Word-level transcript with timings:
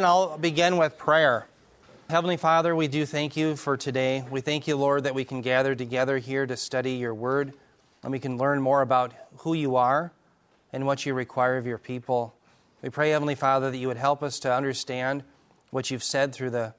And 0.00 0.06
I'll 0.06 0.38
begin 0.38 0.78
with 0.78 0.96
prayer. 0.96 1.46
Heavenly 2.08 2.38
Father, 2.38 2.74
we 2.74 2.88
do 2.88 3.04
thank 3.04 3.36
you 3.36 3.54
for 3.54 3.76
today. 3.76 4.24
We 4.30 4.40
thank 4.40 4.66
you, 4.66 4.74
Lord, 4.78 5.04
that 5.04 5.14
we 5.14 5.26
can 5.26 5.42
gather 5.42 5.74
together 5.74 6.16
here 6.16 6.46
to 6.46 6.56
study 6.56 6.92
your 6.92 7.12
word 7.12 7.52
and 8.02 8.10
we 8.10 8.18
can 8.18 8.38
learn 8.38 8.62
more 8.62 8.80
about 8.80 9.12
who 9.40 9.52
you 9.52 9.76
are 9.76 10.10
and 10.72 10.86
what 10.86 11.04
you 11.04 11.12
require 11.12 11.58
of 11.58 11.66
your 11.66 11.76
people. 11.76 12.34
We 12.80 12.88
pray, 12.88 13.10
Heavenly 13.10 13.34
Father, 13.34 13.70
that 13.70 13.76
you 13.76 13.88
would 13.88 13.98
help 13.98 14.22
us 14.22 14.40
to 14.40 14.50
understand 14.50 15.22
what 15.68 15.90
you've 15.90 16.02
said 16.02 16.32
through 16.32 16.48
the 16.48 16.72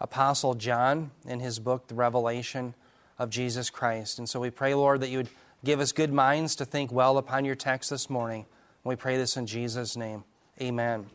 Apostle 0.00 0.54
John 0.54 1.12
in 1.28 1.38
his 1.38 1.60
book, 1.60 1.86
The 1.86 1.94
Revelation 1.94 2.74
of 3.20 3.30
Jesus 3.30 3.70
Christ. 3.70 4.18
And 4.18 4.28
so 4.28 4.40
we 4.40 4.50
pray, 4.50 4.74
Lord, 4.74 5.00
that 5.02 5.10
you 5.10 5.18
would 5.18 5.30
give 5.64 5.78
us 5.78 5.92
good 5.92 6.12
minds 6.12 6.56
to 6.56 6.64
think 6.64 6.90
well 6.90 7.18
upon 7.18 7.44
your 7.44 7.54
text 7.54 7.90
this 7.90 8.10
morning. 8.10 8.46
We 8.82 8.96
pray 8.96 9.16
this 9.16 9.36
in 9.36 9.46
Jesus' 9.46 9.96
name. 9.96 10.24
Amen. 10.60 11.06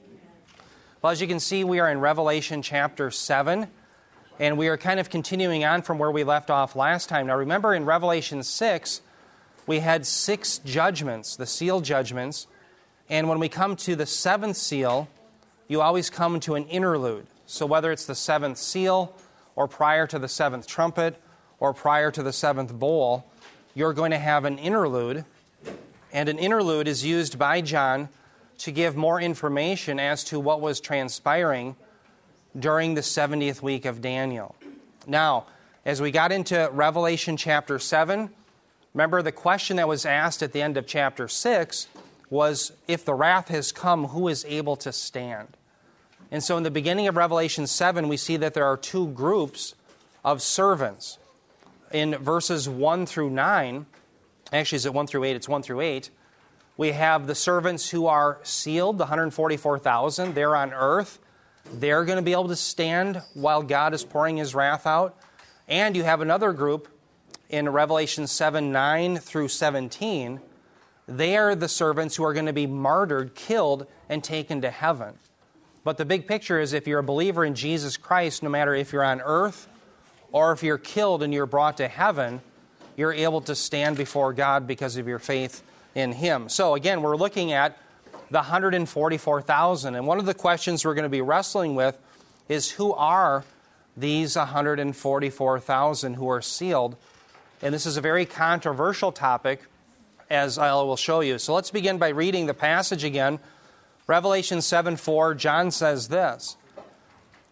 Well, 1.02 1.14
as 1.14 1.22
you 1.22 1.28
can 1.28 1.40
see, 1.40 1.64
we 1.64 1.80
are 1.80 1.90
in 1.90 2.02
Revelation 2.02 2.62
chapter 2.62 3.10
7, 3.10 3.68
and 4.38 4.58
we 4.58 4.68
are 4.68 4.76
kind 4.76 5.00
of 5.00 5.10
continuing 5.10 5.64
on 5.64 5.82
from 5.82 5.98
where 5.98 6.12
we 6.12 6.26
left 6.26 6.50
off 6.50 6.76
last 6.76 7.08
time. 7.08 7.28
Now, 7.28 7.38
remember 7.38 7.74
in 7.74 7.86
Revelation 7.86 8.44
6, 8.44 9.00
we 9.66 9.80
had 9.80 10.06
six 10.06 10.58
judgments, 10.58 11.38
the 11.38 11.46
seal 11.46 11.80
judgments. 11.80 12.48
And 13.10 13.30
when 13.30 13.40
we 13.40 13.48
come 13.48 13.78
to 13.78 13.96
the 13.96 14.06
seventh 14.06 14.58
seal, 14.58 15.08
you 15.70 15.80
always 15.80 16.10
come 16.10 16.42
to 16.42 16.56
an 16.56 16.66
interlude. 16.66 17.28
So, 17.46 17.66
whether 17.66 17.94
it's 17.94 18.06
the 18.06 18.14
seventh 18.14 18.58
seal, 18.58 19.16
or 19.56 19.70
prior 19.70 20.06
to 20.06 20.20
the 20.20 20.28
seventh 20.28 20.68
trumpet, 20.68 21.16
or 21.62 21.74
prior 21.74 22.12
to 22.12 22.22
the 22.22 22.34
seventh 22.34 22.74
bowl, 22.74 23.26
you're 23.74 23.94
going 23.94 24.12
to 24.12 24.20
have 24.20 24.44
an 24.44 24.58
interlude. 24.58 25.24
And 26.12 26.28
an 26.28 26.40
interlude 26.40 26.90
is 26.90 27.06
used 27.06 27.40
by 27.40 27.62
John 27.62 28.10
to 28.60 28.72
give 28.72 28.96
more 28.96 29.20
information 29.20 30.00
as 30.00 30.24
to 30.26 30.40
what 30.40 30.62
was 30.62 30.80
transpiring 30.80 31.76
during 32.58 32.94
the 32.94 33.02
70th 33.02 33.62
week 33.62 33.86
of 33.86 34.02
Daniel. 34.02 34.56
Now, 35.08 35.46
as 35.86 36.02
we 36.02 36.12
got 36.12 36.32
into 36.32 36.70
Revelation 36.74 37.38
chapter 37.38 37.80
7, 37.80 38.30
remember 38.94 39.22
the 39.22 39.32
question 39.32 39.78
that 39.78 39.88
was 39.88 40.06
asked 40.06 40.44
at 40.44 40.52
the 40.52 40.62
end 40.62 40.78
of 40.78 40.86
chapter 40.86 41.28
6 41.28 41.88
was 42.30 42.74
if 42.88 43.06
the 43.06 43.14
wrath 43.14 43.48
has 43.48 43.72
come, 43.72 44.06
who 44.08 44.28
is 44.28 44.46
able 44.46 44.76
to 44.78 44.92
stand? 44.92 45.48
And 46.30 46.44
so 46.44 46.58
in 46.58 46.64
the 46.64 46.72
beginning 46.72 47.08
of 47.08 47.16
Revelation 47.16 47.66
7, 47.66 48.08
we 48.08 48.18
see 48.18 48.38
that 48.38 48.54
there 48.54 48.66
are 48.66 48.78
two 48.78 49.08
groups 49.08 49.74
of 50.24 50.42
servants. 50.42 51.18
In 51.92 52.16
verses 52.18 52.68
1 52.68 53.06
through 53.06 53.32
9, 53.32 53.86
actually, 54.52 54.76
is 54.76 54.86
it 54.86 54.94
1 54.94 55.08
through 55.08 55.24
8? 55.24 55.36
It's 55.36 55.50
1 55.50 55.64
through 55.64 55.82
8 55.82 56.10
we 56.80 56.94
have 56.94 57.28
the 57.28 57.36
servants 57.36 57.90
who 57.90 58.08
are 58.08 58.40
sealed, 58.44 59.00
the 59.00 59.04
144,000. 59.04 60.34
They're 60.34 60.56
on 60.56 60.72
earth. 60.72 61.20
They're 61.74 62.06
going 62.06 62.16
to 62.16 62.22
be 62.22 62.32
able 62.32 62.48
to 62.48 62.56
stand 62.56 63.22
while 63.34 63.62
God 63.64 63.94
is 63.94 64.06
pouring 64.06 64.38
his 64.38 64.56
wrath 64.56 64.88
out. 64.88 65.18
And 65.68 65.94
you 65.94 66.06
have 66.06 66.22
another 66.22 66.54
group 66.54 66.88
in 67.50 67.68
Revelation 67.68 68.28
7 68.28 68.72
9 68.72 69.18
through 69.18 69.50
17. 69.50 70.40
They 71.06 71.36
are 71.36 71.54
the 71.54 71.68
servants 71.68 72.16
who 72.16 72.24
are 72.24 72.34
going 72.34 72.46
to 72.46 72.54
be 72.54 72.66
martyred, 72.66 73.36
killed, 73.36 73.86
and 74.08 74.24
taken 74.24 74.62
to 74.62 74.72
heaven. 74.72 75.16
But 75.84 75.98
the 75.98 76.06
big 76.06 76.28
picture 76.28 76.62
is 76.62 76.72
if 76.72 76.88
you're 76.88 77.00
a 77.00 77.04
believer 77.04 77.44
in 77.44 77.56
Jesus 77.56 77.98
Christ, 77.98 78.42
no 78.42 78.48
matter 78.48 78.74
if 78.74 78.94
you're 78.94 79.04
on 79.04 79.20
earth 79.20 79.68
or 80.32 80.54
if 80.54 80.64
you're 80.64 80.78
killed 80.78 81.24
and 81.24 81.34
you're 81.34 81.46
brought 81.46 81.76
to 81.76 81.90
heaven, 81.90 82.40
you're 82.96 83.12
able 83.12 83.42
to 83.42 83.54
stand 83.54 83.98
before 83.98 84.32
God 84.32 84.66
because 84.66 84.96
of 84.96 85.10
your 85.10 85.20
faith 85.20 85.62
in 85.96 86.12
him. 86.12 86.50
So 86.50 86.76
again, 86.76 87.02
we're 87.02 87.18
looking 87.18 87.52
at 87.52 87.78
the 88.30 88.38
144,000. 88.38 89.96
And 89.96 90.08
one 90.08 90.20
of 90.20 90.26
the 90.26 90.34
questions 90.34 90.86
we're 90.86 90.94
going 90.94 91.04
to 91.04 91.10
be 91.10 91.22
wrestling 91.22 91.76
with 91.76 91.98
is 92.48 92.72
who 92.72 92.94
are 92.94 93.44
these 93.98 94.36
144,000 94.36 96.14
who 96.14 96.30
are 96.30 96.42
sealed? 96.42 96.96
And 97.62 97.74
this 97.74 97.86
is 97.86 97.98
a 97.98 98.02
very 98.02 98.26
controversial 98.26 99.12
topic, 99.12 99.64
as 100.30 100.58
I 100.58 100.72
will 100.74 100.96
show 100.96 101.22
you. 101.22 101.38
So 101.38 101.54
let's 101.54 101.72
begin 101.72 101.98
by 101.98 102.10
reading 102.10 102.46
the 102.46 102.54
passage 102.54 103.04
again. 103.04 103.40
Revelation 104.08 104.62
7 104.62 104.96
4, 104.96 105.36
John 105.36 105.72
says 105.72 106.08
this. 106.08 106.56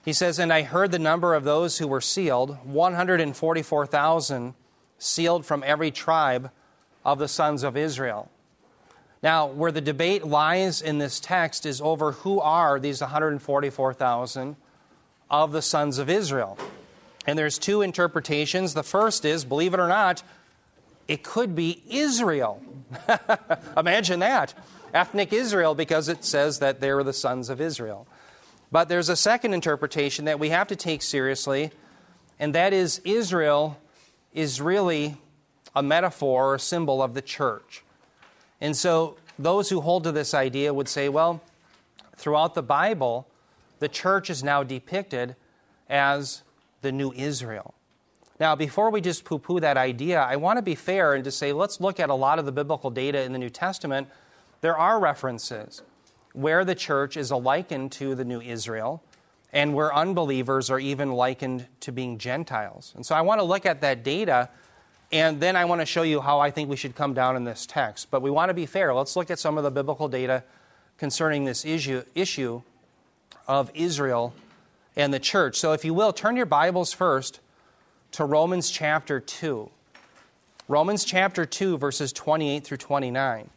He 0.06 0.14
says, 0.14 0.40
And 0.40 0.54
I 0.54 0.62
heard 0.62 0.92
the 0.92 1.00
number 1.00 1.36
of 1.36 1.44
those 1.44 1.78
who 1.78 1.88
were 1.88 2.02
sealed 2.02 2.58
144,000 2.66 4.54
sealed 5.00 5.46
from 5.46 5.64
every 5.66 5.92
tribe 5.92 6.50
of 7.08 7.20
the 7.20 7.28
sons 7.28 7.64
of 7.64 7.78
Israel. 7.78 8.30
Now, 9.24 9.48
where 9.48 9.72
the 9.72 9.82
debate 9.82 10.26
lies 10.26 10.82
in 10.82 10.98
this 10.98 11.22
text 11.22 11.66
is 11.66 11.80
over 11.82 12.12
who 12.12 12.42
are 12.42 12.80
these 12.80 13.00
144,000 13.00 14.58
of 15.30 15.52
the 15.54 15.62
sons 15.62 16.00
of 16.00 16.10
Israel. 16.10 16.58
And 17.26 17.40
there's 17.40 17.58
two 17.58 17.82
interpretations. 17.82 18.74
The 18.74 18.84
first 18.84 19.24
is, 19.24 19.46
believe 19.46 19.74
it 19.74 19.80
or 19.80 19.88
not, 19.88 20.22
it 21.08 21.24
could 21.24 21.56
be 21.56 21.82
Israel. 21.90 22.62
Imagine 23.78 24.20
that. 24.20 24.54
Ethnic 24.94 25.32
Israel, 25.32 25.76
because 25.76 26.10
it 26.10 26.26
says 26.26 26.60
that 26.60 26.82
they 26.82 26.92
were 26.92 27.04
the 27.04 27.14
sons 27.14 27.50
of 27.50 27.62
Israel. 27.62 28.06
But 28.70 28.90
there's 28.90 29.08
a 29.08 29.16
second 29.16 29.54
interpretation 29.54 30.26
that 30.26 30.40
we 30.40 30.50
have 30.50 30.68
to 30.68 30.76
take 30.76 31.02
seriously, 31.02 31.72
and 32.38 32.54
that 32.54 32.74
is 32.74 33.00
Israel 33.06 33.78
is 34.34 34.60
really 34.60 35.18
a 35.78 35.84
metaphor 35.84 36.56
or 36.56 36.58
symbol 36.58 37.04
of 37.04 37.14
the 37.14 37.22
church. 37.22 37.84
And 38.60 38.76
so 38.76 39.18
those 39.38 39.70
who 39.70 39.80
hold 39.82 40.04
to 40.06 40.12
this 40.12 40.34
idea 40.34 40.74
would 40.74 40.90
say, 40.90 41.08
well, 41.08 41.42
throughout 42.16 42.56
the 42.56 42.64
Bible, 42.64 43.28
the 43.78 43.88
church 43.88 44.32
is 44.32 44.44
now 44.44 44.64
depicted 44.64 45.36
as 45.88 46.42
the 46.82 46.92
new 46.92 47.14
Israel. 47.14 47.76
Now, 48.40 48.56
before 48.56 48.90
we 48.90 49.02
just 49.02 49.24
poo 49.24 49.38
poo 49.38 49.60
that 49.60 49.78
idea, 49.78 50.20
I 50.20 50.36
want 50.36 50.58
to 50.58 50.64
be 50.64 50.74
fair 50.74 51.14
and 51.14 51.24
to 51.24 51.32
say 51.32 51.54
let's 51.54 51.80
look 51.80 52.00
at 52.00 52.10
a 52.10 52.16
lot 52.16 52.40
of 52.40 52.46
the 52.46 52.52
biblical 52.52 52.90
data 52.90 53.22
in 53.22 53.32
the 53.32 53.40
New 53.40 53.50
Testament. 53.50 54.08
There 54.62 54.78
are 54.78 55.00
references 55.00 55.84
where 56.34 56.66
the 56.66 56.76
church 56.76 57.18
is 57.18 57.32
likened 57.32 57.92
to 57.94 58.16
the 58.16 58.26
new 58.26 58.42
Israel 58.42 59.04
and 59.54 59.76
where 59.76 59.94
unbelievers 59.94 60.72
are 60.72 60.80
even 60.80 61.12
likened 61.12 61.68
to 61.82 61.92
being 61.92 62.18
Gentiles. 62.18 62.94
And 62.96 63.06
so 63.06 63.16
I 63.16 63.22
want 63.22 63.40
to 63.40 63.44
look 63.44 63.66
at 63.66 63.82
that 63.82 64.04
data 64.04 64.50
and 65.12 65.40
then 65.40 65.56
I 65.56 65.66
want 65.66 65.82
to 65.82 65.86
show 65.86 66.02
you 66.02 66.20
how 66.20 66.40
I 66.40 66.52
think 66.52 66.70
we 66.70 66.76
should 66.76 66.96
come 66.96 67.14
down 67.14 67.36
in 67.36 67.44
this 67.46 67.66
text. 67.66 68.12
But 68.12 68.22
we 68.22 68.30
want 68.30 68.50
to 68.50 68.54
be 68.54 68.66
fair. 68.66 68.94
Let's 68.94 69.16
look 69.16 69.32
at 69.32 69.40
some 69.40 69.58
of 69.58 69.64
the 69.64 69.72
biblical 69.72 70.10
data 70.10 70.44
concerning 70.98 71.46
this 71.46 71.64
issue, 71.64 72.04
issue 72.14 72.62
of 73.48 73.72
Israel 73.74 74.34
and 74.96 75.14
the 75.14 75.20
church. 75.20 75.58
So, 75.58 75.72
if 75.74 75.86
you 75.86 75.94
will, 75.94 76.12
turn 76.12 76.36
your 76.36 76.46
Bibles 76.46 76.92
first 76.92 77.40
to 78.14 78.26
Romans 78.26 78.70
chapter 78.70 79.20
2. 79.20 79.70
Romans 80.68 81.06
chapter 81.06 81.46
2, 81.46 81.78
verses 81.78 82.12
28 82.12 82.66
through 82.66 82.78
29. 82.78 83.50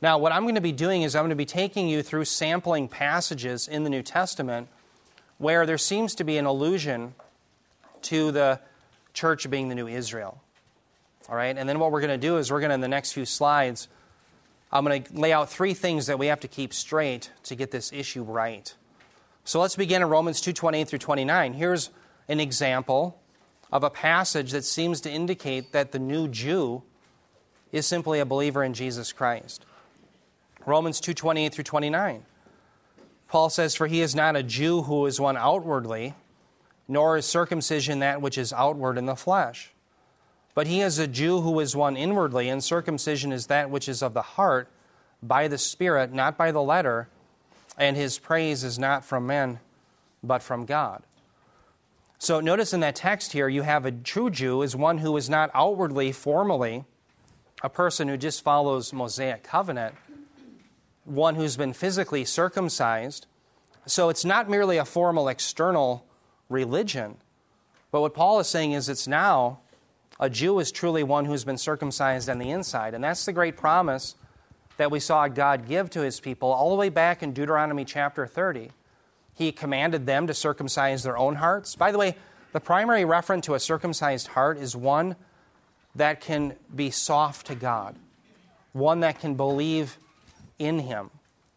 Now, 0.00 0.18
what 0.18 0.32
I'm 0.32 0.44
going 0.44 0.54
to 0.54 0.60
be 0.60 0.72
doing 0.72 1.02
is 1.02 1.14
I'm 1.14 1.22
going 1.22 1.30
to 1.30 1.36
be 1.36 1.44
taking 1.44 1.88
you 1.88 2.02
through 2.02 2.24
sampling 2.24 2.88
passages 2.88 3.68
in 3.68 3.84
the 3.84 3.90
New 3.90 4.02
Testament 4.02 4.68
where 5.38 5.66
there 5.66 5.78
seems 5.78 6.14
to 6.16 6.24
be 6.24 6.38
an 6.38 6.46
allusion 6.46 7.14
to 8.02 8.30
the 8.30 8.60
church 9.12 9.50
being 9.50 9.68
the 9.68 9.74
new 9.74 9.88
Israel. 9.88 10.40
All 11.28 11.36
right, 11.36 11.56
and 11.56 11.68
then 11.68 11.78
what 11.78 11.92
we're 11.92 12.00
going 12.00 12.18
to 12.18 12.26
do 12.26 12.38
is 12.38 12.50
we're 12.50 12.60
going 12.60 12.70
to, 12.70 12.74
in 12.74 12.80
the 12.80 12.88
next 12.88 13.12
few 13.12 13.26
slides, 13.26 13.88
I'm 14.72 14.84
going 14.84 15.02
to 15.02 15.12
lay 15.12 15.32
out 15.32 15.50
three 15.50 15.74
things 15.74 16.06
that 16.06 16.18
we 16.18 16.26
have 16.28 16.40
to 16.40 16.48
keep 16.48 16.72
straight 16.72 17.30
to 17.44 17.54
get 17.54 17.70
this 17.70 17.92
issue 17.92 18.22
right. 18.22 18.74
So 19.44 19.60
let's 19.60 19.76
begin 19.76 20.02
in 20.02 20.08
Romans 20.08 20.40
2 20.40 20.52
28 20.52 20.88
through 20.88 20.98
29. 20.98 21.52
Here's 21.52 21.90
an 22.28 22.40
example 22.40 23.20
of 23.70 23.84
a 23.84 23.90
passage 23.90 24.52
that 24.52 24.64
seems 24.64 25.02
to 25.02 25.10
indicate 25.10 25.72
that 25.72 25.92
the 25.92 25.98
new 25.98 26.28
Jew 26.28 26.82
is 27.72 27.86
simply 27.86 28.20
a 28.20 28.26
believer 28.26 28.64
in 28.64 28.72
Jesus 28.72 29.12
Christ. 29.12 29.66
Romans 30.64 31.00
2 31.00 31.12
28 31.12 31.52
through 31.54 31.64
29. 31.64 32.24
Paul 33.28 33.50
says, 33.50 33.74
For 33.74 33.86
he 33.86 34.00
is 34.00 34.14
not 34.14 34.36
a 34.36 34.42
Jew 34.42 34.82
who 34.82 35.04
is 35.04 35.20
one 35.20 35.36
outwardly, 35.36 36.14
nor 36.86 37.18
is 37.18 37.26
circumcision 37.26 37.98
that 37.98 38.22
which 38.22 38.38
is 38.38 38.54
outward 38.54 38.96
in 38.96 39.04
the 39.04 39.16
flesh 39.16 39.72
but 40.58 40.66
he 40.66 40.80
is 40.80 40.98
a 40.98 41.06
Jew 41.06 41.42
who 41.42 41.60
is 41.60 41.76
one 41.76 41.96
inwardly, 41.96 42.48
and 42.48 42.64
circumcision 42.64 43.30
is 43.30 43.46
that 43.46 43.70
which 43.70 43.88
is 43.88 44.02
of 44.02 44.12
the 44.12 44.22
heart, 44.22 44.68
by 45.22 45.46
the 45.46 45.56
Spirit, 45.56 46.12
not 46.12 46.36
by 46.36 46.50
the 46.50 46.60
letter, 46.60 47.08
and 47.78 47.96
his 47.96 48.18
praise 48.18 48.64
is 48.64 48.76
not 48.76 49.04
from 49.04 49.24
men, 49.24 49.60
but 50.20 50.42
from 50.42 50.66
God. 50.66 51.04
So 52.18 52.40
notice 52.40 52.72
in 52.72 52.80
that 52.80 52.96
text 52.96 53.34
here, 53.34 53.48
you 53.48 53.62
have 53.62 53.86
a 53.86 53.92
true 53.92 54.30
Jew 54.30 54.62
is 54.62 54.74
one 54.74 54.98
who 54.98 55.16
is 55.16 55.30
not 55.30 55.52
outwardly, 55.54 56.10
formally, 56.10 56.84
a 57.62 57.68
person 57.68 58.08
who 58.08 58.16
just 58.16 58.42
follows 58.42 58.92
Mosaic 58.92 59.44
covenant, 59.44 59.94
one 61.04 61.36
who's 61.36 61.56
been 61.56 61.72
physically 61.72 62.24
circumcised. 62.24 63.28
So 63.86 64.08
it's 64.08 64.24
not 64.24 64.50
merely 64.50 64.76
a 64.76 64.84
formal 64.84 65.28
external 65.28 66.04
religion, 66.48 67.18
but 67.92 68.00
what 68.00 68.12
Paul 68.12 68.40
is 68.40 68.48
saying 68.48 68.72
is 68.72 68.88
it's 68.88 69.06
now 69.06 69.60
a 70.20 70.28
Jew 70.28 70.58
is 70.58 70.72
truly 70.72 71.02
one 71.02 71.24
who's 71.24 71.44
been 71.44 71.58
circumcised 71.58 72.28
on 72.28 72.38
the 72.38 72.50
inside. 72.50 72.94
And 72.94 73.02
that's 73.02 73.24
the 73.24 73.32
great 73.32 73.56
promise 73.56 74.16
that 74.76 74.90
we 74.90 75.00
saw 75.00 75.28
God 75.28 75.68
give 75.68 75.90
to 75.90 76.00
his 76.00 76.20
people 76.20 76.52
all 76.52 76.70
the 76.70 76.76
way 76.76 76.88
back 76.88 77.22
in 77.22 77.32
Deuteronomy 77.32 77.84
chapter 77.84 78.26
30. 78.26 78.70
He 79.34 79.52
commanded 79.52 80.06
them 80.06 80.26
to 80.26 80.34
circumcise 80.34 81.02
their 81.02 81.16
own 81.16 81.36
hearts. 81.36 81.76
By 81.76 81.92
the 81.92 81.98
way, 81.98 82.16
the 82.52 82.60
primary 82.60 83.04
reference 83.04 83.46
to 83.46 83.54
a 83.54 83.60
circumcised 83.60 84.28
heart 84.28 84.58
is 84.58 84.74
one 84.74 85.16
that 85.94 86.20
can 86.20 86.54
be 86.74 86.90
soft 86.90 87.46
to 87.48 87.54
God, 87.54 87.96
one 88.72 89.00
that 89.00 89.20
can 89.20 89.34
believe 89.34 89.98
in 90.58 90.78
Him 90.80 91.10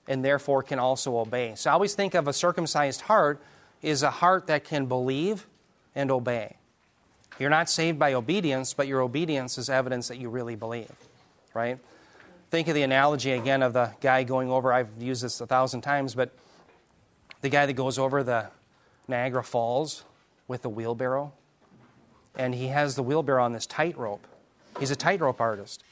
and 0.08 0.26
therefore 0.26 0.64
can 0.64 0.80
also 0.80 1.18
obey. 1.18 1.54
So 1.56 1.70
I 1.70 1.74
always 1.74 1.94
think 1.94 2.14
of 2.16 2.28
a 2.28 2.34
circumcised 2.34 3.02
heart 3.02 3.42
is 3.82 4.04
a 4.04 4.12
heart 4.12 4.48
that 4.48 4.64
can 4.64 4.86
believe 4.86 5.48
and 5.96 6.12
obey. 6.12 6.58
You're 7.42 7.50
not 7.50 7.72
saved 7.72 7.98
by 7.98 8.14
obedience, 8.14 8.76
but 8.76 8.88
your 8.88 9.02
obedience 9.02 9.58
is 9.58 9.68
evidence 9.68 10.10
that 10.10 10.20
you 10.20 10.30
really 10.30 10.56
believe, 10.56 10.92
right? 11.56 11.80
Think 12.52 12.68
of 12.68 12.76
the 12.76 12.84
analogy 12.84 13.32
again 13.32 13.64
of 13.64 13.74
the 13.74 13.90
guy 14.00 14.22
going 14.22 14.52
over, 14.52 14.72
I've 14.72 14.90
used 15.00 15.24
this 15.24 15.42
a 15.42 15.48
thousand 15.48 15.82
times, 15.82 16.14
but 16.14 16.30
the 17.42 17.50
guy 17.50 17.66
that 17.66 17.74
goes 17.74 17.98
over 17.98 18.22
the 18.22 18.46
Niagara 19.08 19.44
Falls 19.44 20.04
with 20.48 20.62
the 20.62 20.70
wheelbarrow, 20.70 21.34
and 22.38 22.54
he 22.54 22.68
has 22.68 22.96
the 22.96 23.02
wheelbarrow 23.02 23.44
on 23.44 23.54
this 23.54 23.66
tightrope. 23.66 24.28
He's 24.80 24.92
a 24.92 24.96
tightrope 24.96 25.42
artist. 25.42 25.84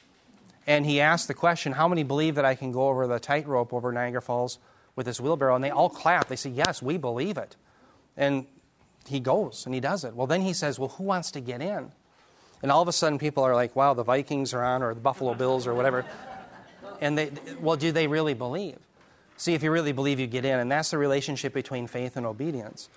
And 0.68 0.86
he 0.86 1.00
asked 1.00 1.26
the 1.26 1.34
question, 1.34 1.72
How 1.72 1.88
many 1.88 2.04
believe 2.04 2.36
that 2.36 2.44
I 2.44 2.54
can 2.54 2.70
go 2.70 2.86
over 2.86 3.08
the 3.08 3.18
tightrope 3.18 3.74
over 3.74 3.90
Niagara 3.90 4.22
Falls 4.22 4.60
with 4.94 5.06
this 5.06 5.20
wheelbarrow? 5.20 5.56
And 5.56 5.64
they 5.64 5.70
all 5.70 5.88
clap. 5.88 6.28
They 6.28 6.36
say, 6.36 6.50
Yes, 6.50 6.80
we 6.80 6.96
believe 6.96 7.38
it. 7.38 7.56
And 8.16 8.46
he 9.06 9.20
goes 9.20 9.64
and 9.66 9.74
he 9.74 9.80
does 9.80 10.04
it. 10.04 10.14
Well, 10.14 10.26
then 10.26 10.42
he 10.42 10.52
says, 10.52 10.78
Well, 10.78 10.90
who 10.90 11.04
wants 11.04 11.30
to 11.32 11.40
get 11.40 11.60
in? 11.60 11.92
And 12.62 12.70
all 12.70 12.82
of 12.82 12.88
a 12.88 12.92
sudden, 12.92 13.18
people 13.18 13.42
are 13.42 13.54
like, 13.54 13.74
Wow, 13.74 13.94
the 13.94 14.02
Vikings 14.02 14.54
are 14.54 14.64
on, 14.64 14.82
or 14.82 14.94
the 14.94 15.00
Buffalo 15.00 15.34
Bills, 15.34 15.66
or 15.66 15.74
whatever. 15.74 16.04
And 17.00 17.16
they, 17.16 17.30
well, 17.60 17.76
do 17.76 17.92
they 17.92 18.06
really 18.06 18.34
believe? 18.34 18.78
See, 19.36 19.54
if 19.54 19.62
you 19.62 19.70
really 19.70 19.92
believe, 19.92 20.20
you 20.20 20.26
get 20.26 20.44
in. 20.44 20.58
And 20.58 20.70
that's 20.70 20.90
the 20.90 20.98
relationship 20.98 21.54
between 21.54 21.86
faith 21.86 22.16
and 22.16 22.26
obedience. 22.26 22.90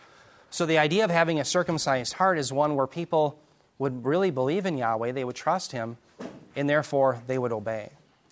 So 0.50 0.66
the 0.66 0.78
idea 0.78 1.06
of 1.06 1.10
having 1.10 1.40
a 1.40 1.46
circumcised 1.46 2.14
heart 2.14 2.38
is 2.38 2.52
one 2.52 2.76
where 2.76 2.86
people 2.86 3.40
would 3.80 4.06
really 4.06 4.30
believe 4.30 4.66
in 4.66 4.78
Yahweh, 4.78 5.14
they 5.14 5.24
would 5.24 5.36
trust 5.36 5.72
Him, 5.72 5.98
and 6.56 6.70
therefore 6.70 7.24
they 7.28 7.38
would 7.38 7.52
obey. 7.52 7.90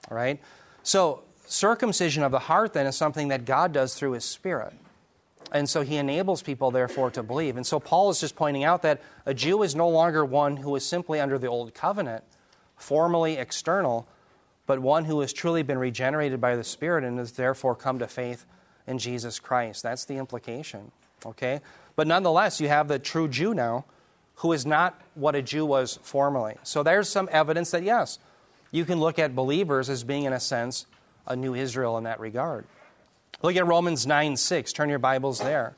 All 0.10 0.18
right? 0.18 0.40
So, 0.84 1.24
circumcision 1.46 2.24
of 2.24 2.32
the 2.32 2.40
heart 2.40 2.74
then 2.74 2.86
is 2.86 2.96
something 2.96 3.30
that 3.30 3.46
God 3.46 3.74
does 3.74 3.96
through 3.96 4.12
His 4.12 4.26
Spirit. 4.26 4.74
And 5.52 5.70
so 5.70 5.82
he 5.82 5.98
enables 5.98 6.42
people, 6.42 6.72
therefore, 6.72 7.12
to 7.12 7.24
believe. 7.24 7.58
And 7.58 7.68
so 7.68 7.80
Paul 7.80 8.10
is 8.10 8.20
just 8.20 8.36
pointing 8.36 8.64
out 8.64 8.84
that 8.84 9.02
a 9.26 9.34
Jew 9.34 9.64
is 9.64 9.76
no 9.76 9.90
longer 9.90 10.24
one 10.24 10.58
who 10.58 10.76
is 10.76 10.86
simply 10.86 11.20
under 11.20 11.38
the 11.38 11.48
old 11.48 11.74
covenant, 11.74 12.24
formally 12.78 13.36
external, 13.36 14.08
but 14.66 14.80
one 14.80 15.06
who 15.06 15.20
has 15.20 15.34
truly 15.34 15.64
been 15.64 15.78
regenerated 15.78 16.40
by 16.40 16.56
the 16.56 16.64
Spirit 16.64 17.04
and 17.04 17.20
has 17.20 17.34
therefore 17.34 17.76
come 17.76 18.00
to 18.00 18.08
faith 18.08 18.46
in 18.88 18.98
Jesus 18.98 19.40
Christ. 19.40 19.84
That's 19.84 20.06
the 20.06 20.16
implication. 20.16 20.92
Okay? 21.26 21.60
But 21.96 22.08
nonetheless, 22.08 22.62
you 22.62 22.70
have 22.70 22.88
the 22.88 23.00
true 23.00 23.28
Jew 23.28 23.54
now 23.54 23.86
who 24.36 24.54
is 24.54 24.66
not 24.66 25.00
what 25.14 25.36
a 25.36 25.42
Jew 25.42 25.66
was 25.66 26.00
formerly. 26.02 26.56
So 26.64 26.82
there's 26.82 27.10
some 27.10 27.30
evidence 27.32 27.72
that, 27.72 27.84
yes, 27.84 28.18
you 28.72 28.86
can 28.86 29.00
look 29.00 29.20
at 29.20 29.36
believers 29.36 29.90
as 29.90 30.04
being, 30.04 30.24
in 30.24 30.34
a 30.34 30.40
sense, 30.40 30.86
a 31.28 31.36
new 31.36 31.54
Israel 31.54 31.98
in 31.98 32.06
that 32.06 32.20
regard. 32.20 32.66
Look 33.44 33.56
at 33.56 33.66
Romans 33.66 34.06
9 34.06 34.38
6. 34.38 34.72
Turn 34.72 34.90
your 34.90 35.00
Bibles 35.00 35.40
there. 35.40 35.74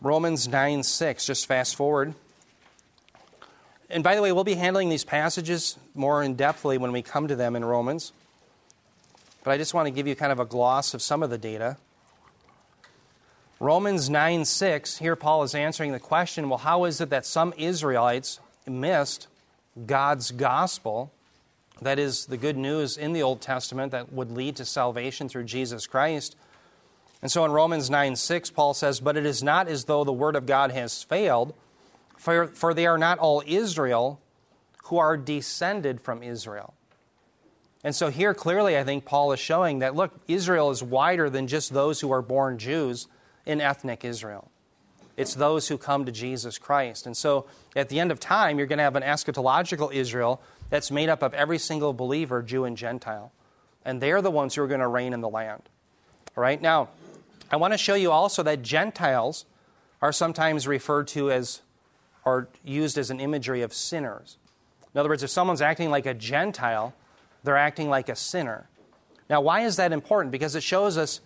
Romans 0.00 0.46
9 0.46 0.84
6. 0.84 1.26
Just 1.26 1.46
fast 1.46 1.74
forward. 1.74 2.14
And 3.90 4.04
by 4.04 4.14
the 4.14 4.22
way, 4.22 4.30
we'll 4.30 4.44
be 4.44 4.54
handling 4.54 4.90
these 4.90 5.04
passages 5.04 5.76
more 5.94 6.22
in 6.22 6.36
depthly 6.36 6.78
when 6.78 6.92
we 6.92 7.02
come 7.02 7.26
to 7.26 7.34
them 7.34 7.56
in 7.56 7.64
Romans. 7.64 8.12
But 9.42 9.50
I 9.50 9.56
just 9.56 9.74
want 9.74 9.86
to 9.86 9.90
give 9.90 10.06
you 10.06 10.14
kind 10.14 10.30
of 10.30 10.38
a 10.38 10.44
gloss 10.44 10.94
of 10.94 11.02
some 11.02 11.22
of 11.22 11.30
the 11.30 11.38
data. 11.38 11.76
Romans 13.58 14.08
9 14.08 14.44
6, 14.44 14.98
here 14.98 15.16
Paul 15.16 15.42
is 15.42 15.52
answering 15.52 15.90
the 15.90 15.98
question 15.98 16.48
well, 16.48 16.58
how 16.58 16.84
is 16.84 17.00
it 17.00 17.10
that 17.10 17.26
some 17.26 17.52
Israelites 17.56 18.38
missed 18.68 19.26
God's 19.84 20.30
gospel? 20.30 21.12
That 21.82 21.98
is 21.98 22.26
the 22.26 22.36
good 22.36 22.56
news 22.56 22.96
in 22.96 23.12
the 23.12 23.22
Old 23.22 23.40
Testament 23.40 23.92
that 23.92 24.12
would 24.12 24.30
lead 24.30 24.56
to 24.56 24.64
salvation 24.64 25.28
through 25.28 25.44
Jesus 25.44 25.86
Christ. 25.86 26.36
And 27.22 27.30
so 27.30 27.44
in 27.44 27.50
Romans 27.50 27.90
9 27.90 28.16
6, 28.16 28.50
Paul 28.50 28.74
says, 28.74 29.00
But 29.00 29.16
it 29.16 29.26
is 29.26 29.42
not 29.42 29.68
as 29.68 29.84
though 29.84 30.04
the 30.04 30.12
word 30.12 30.36
of 30.36 30.46
God 30.46 30.72
has 30.72 31.02
failed, 31.02 31.54
for, 32.16 32.48
for 32.48 32.74
they 32.74 32.86
are 32.86 32.98
not 32.98 33.18
all 33.18 33.42
Israel 33.46 34.20
who 34.84 34.98
are 34.98 35.16
descended 35.16 36.00
from 36.00 36.22
Israel. 36.22 36.74
And 37.84 37.94
so 37.94 38.10
here 38.10 38.34
clearly 38.34 38.76
I 38.76 38.84
think 38.84 39.04
Paul 39.04 39.32
is 39.32 39.40
showing 39.40 39.80
that, 39.80 39.94
look, 39.94 40.12
Israel 40.26 40.70
is 40.70 40.82
wider 40.82 41.30
than 41.30 41.46
just 41.46 41.72
those 41.72 42.00
who 42.00 42.10
are 42.10 42.22
born 42.22 42.58
Jews 42.58 43.06
in 43.46 43.60
ethnic 43.60 44.04
Israel. 44.04 44.50
It's 45.18 45.34
those 45.34 45.66
who 45.66 45.76
come 45.76 46.04
to 46.04 46.12
Jesus 46.12 46.58
Christ. 46.58 47.04
And 47.04 47.16
so 47.16 47.46
at 47.74 47.88
the 47.88 47.98
end 47.98 48.12
of 48.12 48.20
time, 48.20 48.56
you're 48.56 48.68
going 48.68 48.78
to 48.78 48.84
have 48.84 48.94
an 48.94 49.02
eschatological 49.02 49.92
Israel 49.92 50.40
that's 50.70 50.92
made 50.92 51.08
up 51.08 51.24
of 51.24 51.34
every 51.34 51.58
single 51.58 51.92
believer, 51.92 52.40
Jew 52.40 52.64
and 52.64 52.76
Gentile. 52.76 53.32
And 53.84 54.00
they're 54.00 54.22
the 54.22 54.30
ones 54.30 54.54
who 54.54 54.62
are 54.62 54.68
going 54.68 54.78
to 54.78 54.86
reign 54.86 55.12
in 55.12 55.20
the 55.20 55.28
land. 55.28 55.62
All 56.36 56.42
right? 56.42 56.62
Now, 56.62 56.90
I 57.50 57.56
want 57.56 57.74
to 57.74 57.78
show 57.78 57.96
you 57.96 58.12
also 58.12 58.44
that 58.44 58.62
Gentiles 58.62 59.44
are 60.00 60.12
sometimes 60.12 60.68
referred 60.68 61.08
to 61.08 61.32
as 61.32 61.62
or 62.24 62.46
used 62.64 62.96
as 62.96 63.10
an 63.10 63.18
imagery 63.18 63.62
of 63.62 63.74
sinners. 63.74 64.36
In 64.94 65.00
other 65.00 65.08
words, 65.08 65.24
if 65.24 65.30
someone's 65.30 65.62
acting 65.62 65.90
like 65.90 66.06
a 66.06 66.14
Gentile, 66.14 66.94
they're 67.42 67.56
acting 67.56 67.88
like 67.88 68.08
a 68.08 68.14
sinner. 68.14 68.68
Now, 69.28 69.40
why 69.40 69.62
is 69.62 69.76
that 69.76 69.92
important? 69.92 70.30
Because 70.30 70.54
it 70.54 70.62
shows 70.62 70.96
us 70.96 71.20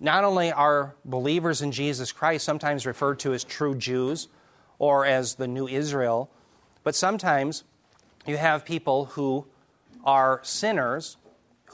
not 0.00 0.24
only 0.24 0.52
are 0.52 0.94
believers 1.04 1.62
in 1.62 1.72
Jesus 1.72 2.12
Christ 2.12 2.44
sometimes 2.44 2.86
referred 2.86 3.18
to 3.20 3.32
as 3.32 3.44
true 3.44 3.74
Jews 3.74 4.28
or 4.78 5.06
as 5.06 5.34
the 5.34 5.48
new 5.48 5.68
Israel, 5.68 6.30
but 6.82 6.94
sometimes 6.94 7.64
you 8.26 8.36
have 8.36 8.64
people 8.64 9.06
who 9.06 9.46
are 10.04 10.40
sinners 10.42 11.16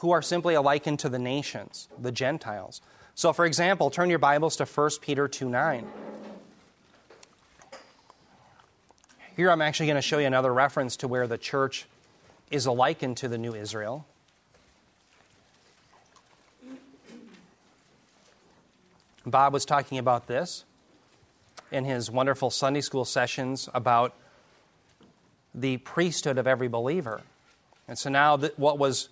who 0.00 0.12
are 0.12 0.22
simply 0.22 0.56
likened 0.56 0.98
to 1.00 1.08
the 1.08 1.18
nations, 1.18 1.88
the 1.98 2.12
Gentiles. 2.12 2.80
So, 3.14 3.34
for 3.34 3.44
example, 3.44 3.90
turn 3.90 4.08
your 4.08 4.18
Bibles 4.18 4.56
to 4.56 4.64
1 4.64 4.90
Peter 5.02 5.28
2 5.28 5.48
9. 5.48 5.86
Here 9.36 9.50
I'm 9.50 9.62
actually 9.62 9.86
going 9.86 9.96
to 9.96 10.02
show 10.02 10.18
you 10.18 10.26
another 10.26 10.52
reference 10.52 10.96
to 10.98 11.08
where 11.08 11.26
the 11.26 11.38
church 11.38 11.86
is 12.50 12.66
likened 12.66 13.18
to 13.18 13.28
the 13.28 13.38
new 13.38 13.54
Israel. 13.54 14.06
Bob 19.26 19.52
was 19.52 19.64
talking 19.64 19.98
about 19.98 20.26
this 20.26 20.64
in 21.70 21.84
his 21.84 22.10
wonderful 22.10 22.50
Sunday 22.50 22.80
school 22.80 23.04
sessions 23.04 23.68
about 23.74 24.14
the 25.54 25.76
priesthood 25.78 26.38
of 26.38 26.46
every 26.46 26.68
believer. 26.68 27.22
And 27.86 27.98
so 27.98 28.08
now 28.08 28.38
what 28.56 28.78
was 28.78 29.08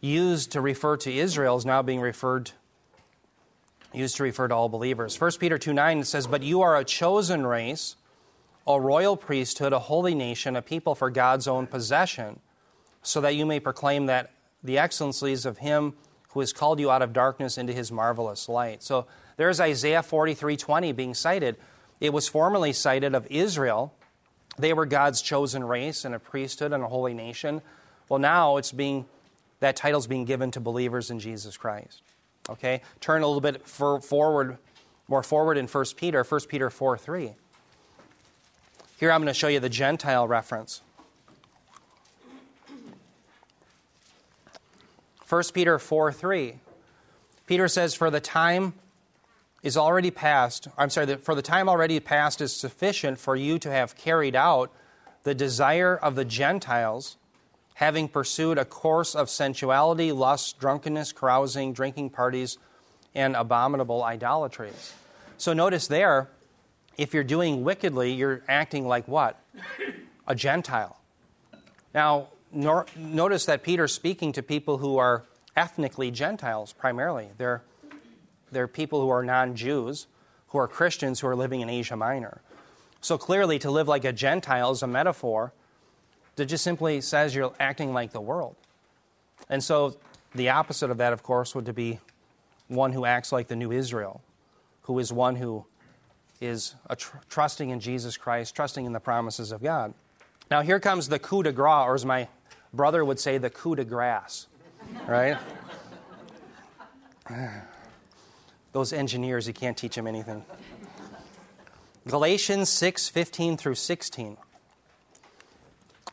used 0.00 0.52
to 0.52 0.60
refer 0.60 0.96
to 0.98 1.12
Israel 1.12 1.56
is 1.56 1.66
now 1.66 1.82
being 1.82 2.00
referred 2.00 2.52
used 3.92 4.16
to 4.16 4.22
refer 4.22 4.46
to 4.48 4.54
all 4.54 4.68
believers. 4.68 5.18
1 5.18 5.32
Peter 5.40 5.58
2 5.58 5.72
9 5.72 6.04
says, 6.04 6.26
But 6.26 6.42
you 6.42 6.60
are 6.60 6.76
a 6.76 6.84
chosen 6.84 7.46
race, 7.46 7.96
a 8.66 8.78
royal 8.78 9.16
priesthood, 9.16 9.72
a 9.72 9.78
holy 9.78 10.14
nation, 10.14 10.54
a 10.54 10.62
people 10.62 10.94
for 10.94 11.10
God's 11.10 11.48
own 11.48 11.66
possession, 11.66 12.40
so 13.02 13.20
that 13.22 13.34
you 13.34 13.46
may 13.46 13.58
proclaim 13.58 14.06
that 14.06 14.32
the 14.62 14.78
excellencies 14.78 15.46
of 15.46 15.58
him 15.58 15.94
who 16.36 16.40
has 16.40 16.52
called 16.52 16.78
you 16.78 16.90
out 16.90 17.00
of 17.00 17.14
darkness 17.14 17.56
into 17.56 17.72
his 17.72 17.90
marvelous 17.90 18.46
light. 18.46 18.82
So 18.82 19.06
there's 19.38 19.58
Isaiah 19.58 20.02
43:20 20.02 20.92
being 20.92 21.14
cited. 21.14 21.56
It 21.98 22.12
was 22.12 22.28
formerly 22.28 22.74
cited 22.74 23.14
of 23.14 23.26
Israel. 23.30 23.94
They 24.58 24.74
were 24.74 24.84
God's 24.84 25.22
chosen 25.22 25.64
race 25.64 26.04
and 26.04 26.14
a 26.14 26.18
priesthood 26.18 26.74
and 26.74 26.84
a 26.84 26.88
holy 26.88 27.14
nation. 27.14 27.62
Well, 28.10 28.18
now 28.18 28.58
it's 28.58 28.70
being 28.70 29.06
that 29.60 29.76
title's 29.76 30.06
being 30.06 30.26
given 30.26 30.50
to 30.50 30.60
believers 30.60 31.10
in 31.10 31.20
Jesus 31.20 31.56
Christ. 31.56 32.02
Okay? 32.50 32.82
Turn 33.00 33.22
a 33.22 33.26
little 33.26 33.40
bit 33.40 33.66
for, 33.66 34.02
forward, 34.02 34.58
more 35.08 35.22
forward 35.22 35.56
in 35.56 35.66
1 35.66 35.84
Peter, 35.96 36.22
1 36.22 36.40
Peter 36.50 36.68
4 36.68 36.98
3. 36.98 37.32
Here 39.00 39.10
I'm 39.10 39.22
going 39.22 39.32
to 39.32 39.34
show 39.34 39.48
you 39.48 39.58
the 39.58 39.70
Gentile 39.70 40.28
reference. 40.28 40.82
1 45.28 45.42
Peter 45.52 45.78
4 45.78 46.12
3. 46.12 46.54
Peter 47.46 47.68
says, 47.68 47.94
For 47.94 48.10
the 48.10 48.20
time 48.20 48.74
is 49.62 49.76
already 49.76 50.10
past, 50.10 50.68
I'm 50.78 50.90
sorry, 50.90 51.16
for 51.16 51.34
the 51.34 51.42
time 51.42 51.68
already 51.68 51.98
past 51.98 52.40
is 52.40 52.52
sufficient 52.52 53.18
for 53.18 53.34
you 53.34 53.58
to 53.58 53.70
have 53.70 53.96
carried 53.96 54.36
out 54.36 54.72
the 55.24 55.34
desire 55.34 55.96
of 55.96 56.14
the 56.14 56.24
Gentiles, 56.24 57.16
having 57.74 58.08
pursued 58.08 58.58
a 58.58 58.64
course 58.64 59.14
of 59.14 59.28
sensuality, 59.28 60.12
lust, 60.12 60.60
drunkenness, 60.60 61.12
carousing, 61.12 61.72
drinking 61.72 62.10
parties, 62.10 62.58
and 63.14 63.34
abominable 63.34 64.04
idolatries. 64.04 64.92
So 65.38 65.52
notice 65.52 65.88
there, 65.88 66.28
if 66.96 67.12
you're 67.12 67.24
doing 67.24 67.64
wickedly, 67.64 68.12
you're 68.12 68.42
acting 68.48 68.86
like 68.86 69.08
what? 69.08 69.40
A 70.28 70.34
Gentile. 70.34 71.00
Now, 71.92 72.28
nor, 72.52 72.86
notice 72.96 73.46
that 73.46 73.62
Peter's 73.62 73.92
speaking 73.92 74.32
to 74.32 74.42
people 74.42 74.78
who 74.78 74.96
are 74.98 75.24
ethnically 75.56 76.10
Gentiles 76.10 76.72
primarily. 76.72 77.28
They're 77.38 77.62
they're 78.50 78.68
people 78.68 79.00
who 79.00 79.10
are 79.10 79.24
non 79.24 79.56
Jews, 79.56 80.06
who 80.48 80.58
are 80.58 80.68
Christians 80.68 81.20
who 81.20 81.26
are 81.26 81.36
living 81.36 81.60
in 81.60 81.68
Asia 81.68 81.96
Minor. 81.96 82.40
So 83.00 83.18
clearly, 83.18 83.58
to 83.60 83.70
live 83.70 83.88
like 83.88 84.04
a 84.04 84.12
Gentile 84.12 84.70
is 84.70 84.82
a 84.82 84.86
metaphor 84.86 85.52
that 86.36 86.46
just 86.46 86.64
simply 86.64 87.00
says 87.00 87.34
you're 87.34 87.52
acting 87.58 87.92
like 87.92 88.12
the 88.12 88.20
world. 88.20 88.56
And 89.48 89.62
so 89.62 89.96
the 90.34 90.50
opposite 90.50 90.90
of 90.90 90.98
that, 90.98 91.12
of 91.12 91.22
course, 91.22 91.54
would 91.54 91.66
to 91.66 91.72
be 91.72 92.00
one 92.68 92.92
who 92.92 93.04
acts 93.04 93.32
like 93.32 93.48
the 93.48 93.56
new 93.56 93.72
Israel, 93.72 94.22
who 94.82 94.98
is 94.98 95.12
one 95.12 95.36
who 95.36 95.66
is 96.40 96.74
tr- 96.96 97.16
trusting 97.28 97.70
in 97.70 97.80
Jesus 97.80 98.16
Christ, 98.16 98.54
trusting 98.54 98.84
in 98.84 98.92
the 98.92 99.00
promises 99.00 99.52
of 99.52 99.62
God. 99.62 99.94
Now, 100.50 100.62
here 100.62 100.78
comes 100.78 101.08
the 101.08 101.18
coup 101.18 101.42
de 101.42 101.52
grace, 101.52 101.86
or 101.86 101.94
as 101.94 102.04
my 102.04 102.28
brother 102.76 103.04
would 103.04 103.18
say, 103.18 103.38
the 103.38 103.50
coup 103.50 103.74
de 103.74 103.84
grace, 103.84 104.46
right? 105.06 105.38
Those 108.72 108.92
engineers, 108.92 109.48
you 109.48 109.54
can't 109.54 109.76
teach 109.76 109.96
them 109.96 110.06
anything. 110.06 110.44
Galatians 112.06 112.68
6 112.68 113.08
15 113.08 113.56
through 113.56 113.74
16. 113.74 114.36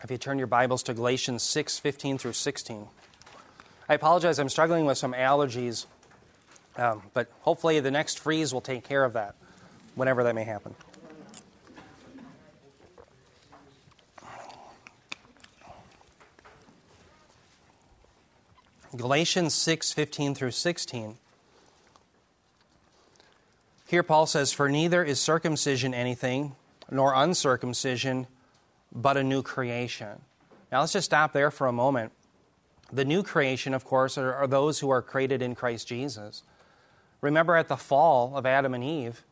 If 0.03 0.09
you 0.09 0.17
turn 0.17 0.37
your 0.37 0.47
Bibles 0.47 0.81
to 0.83 0.93
Galatians 0.93 1.43
6 1.43 1.77
15 1.79 2.17
through 2.17 2.33
16. 2.33 2.87
I 3.87 3.93
apologize, 3.93 4.39
I'm 4.39 4.49
struggling 4.49 4.85
with 4.85 4.97
some 4.97 5.13
allergies, 5.13 5.85
um, 6.77 7.03
but 7.13 7.29
hopefully 7.41 7.79
the 7.79 7.91
next 7.91 8.19
freeze 8.19 8.53
will 8.53 8.61
take 8.61 8.83
care 8.83 9.03
of 9.03 9.13
that, 9.13 9.35
whenever 9.95 10.23
that 10.23 10.33
may 10.33 10.45
happen. 10.45 10.73
Galatians 18.95 19.53
6 19.55 19.91
15 19.91 20.35
through 20.35 20.51
16. 20.51 21.17
Here 23.87 24.03
Paul 24.03 24.25
says, 24.25 24.53
For 24.53 24.69
neither 24.69 25.03
is 25.03 25.19
circumcision 25.19 25.93
anything, 25.93 26.55
nor 26.89 27.13
uncircumcision, 27.13 28.27
but 28.91 29.17
a 29.17 29.23
new 29.23 29.41
creation. 29.41 30.21
Now 30.71 30.81
let's 30.81 30.93
just 30.93 31.05
stop 31.05 31.33
there 31.33 31.51
for 31.51 31.67
a 31.67 31.71
moment. 31.71 32.11
The 32.91 33.05
new 33.05 33.23
creation, 33.23 33.73
of 33.73 33.85
course, 33.85 34.17
are, 34.17 34.33
are 34.33 34.47
those 34.47 34.79
who 34.79 34.89
are 34.89 35.01
created 35.01 35.41
in 35.41 35.55
Christ 35.55 35.87
Jesus. 35.87 36.43
Remember 37.21 37.55
at 37.55 37.67
the 37.67 37.77
fall 37.77 38.35
of 38.35 38.45
Adam 38.45 38.73
and 38.73 38.83
Eve, 38.83 39.23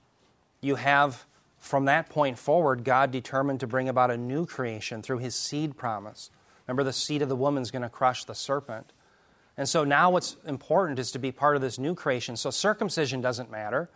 you 0.61 0.75
have 0.75 1.25
from 1.59 1.85
that 1.85 2.09
point 2.09 2.39
forward, 2.39 2.83
God 2.83 3.11
determined 3.11 3.59
to 3.59 3.67
bring 3.67 3.87
about 3.87 4.09
a 4.09 4.17
new 4.17 4.47
creation 4.47 5.03
through 5.03 5.19
his 5.19 5.35
seed 5.35 5.77
promise. 5.77 6.31
Remember, 6.65 6.83
the 6.83 6.93
seed 6.93 7.21
of 7.21 7.29
the 7.29 7.35
woman 7.35 7.61
is 7.61 7.69
going 7.69 7.83
to 7.83 7.89
crush 7.89 8.25
the 8.25 8.33
serpent. 8.33 8.91
And 9.61 9.69
so 9.69 9.83
now 9.83 10.09
what's 10.09 10.37
important 10.47 10.97
is 10.97 11.11
to 11.11 11.19
be 11.19 11.31
part 11.31 11.55
of 11.55 11.61
this 11.61 11.77
new 11.77 11.93
creation. 11.93 12.35
So 12.35 12.49
circumcision 12.49 13.21
doesn't 13.21 13.51
matter. 13.51 13.91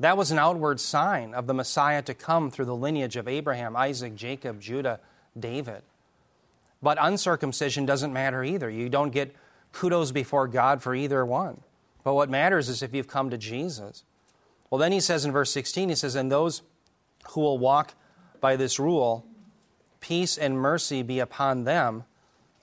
That 0.00 0.16
was 0.16 0.30
an 0.30 0.38
outward 0.38 0.80
sign 0.80 1.34
of 1.34 1.46
the 1.46 1.52
Messiah 1.52 2.00
to 2.00 2.14
come 2.14 2.50
through 2.50 2.64
the 2.64 2.74
lineage 2.74 3.16
of 3.16 3.28
Abraham, 3.28 3.76
Isaac, 3.76 4.14
Jacob, 4.14 4.58
Judah, 4.58 5.00
David. 5.38 5.82
But 6.80 6.96
uncircumcision 6.98 7.84
doesn't 7.84 8.10
matter 8.10 8.42
either. 8.42 8.70
You 8.70 8.88
don't 8.88 9.10
get 9.10 9.36
kudos 9.72 10.12
before 10.12 10.48
God 10.48 10.80
for 10.80 10.94
either 10.94 11.26
one. 11.26 11.60
But 12.04 12.14
what 12.14 12.30
matters 12.30 12.70
is 12.70 12.82
if 12.82 12.94
you've 12.94 13.06
come 13.06 13.28
to 13.28 13.36
Jesus. 13.36 14.04
Well, 14.70 14.78
then 14.78 14.92
he 14.92 15.00
says 15.00 15.26
in 15.26 15.32
verse 15.32 15.50
16, 15.50 15.90
he 15.90 15.94
says, 15.94 16.14
And 16.14 16.32
those 16.32 16.62
who 17.32 17.42
will 17.42 17.58
walk 17.58 17.92
by 18.40 18.56
this 18.56 18.78
rule, 18.78 19.26
peace 20.00 20.38
and 20.38 20.56
mercy 20.56 21.02
be 21.02 21.18
upon 21.18 21.64
them 21.64 22.04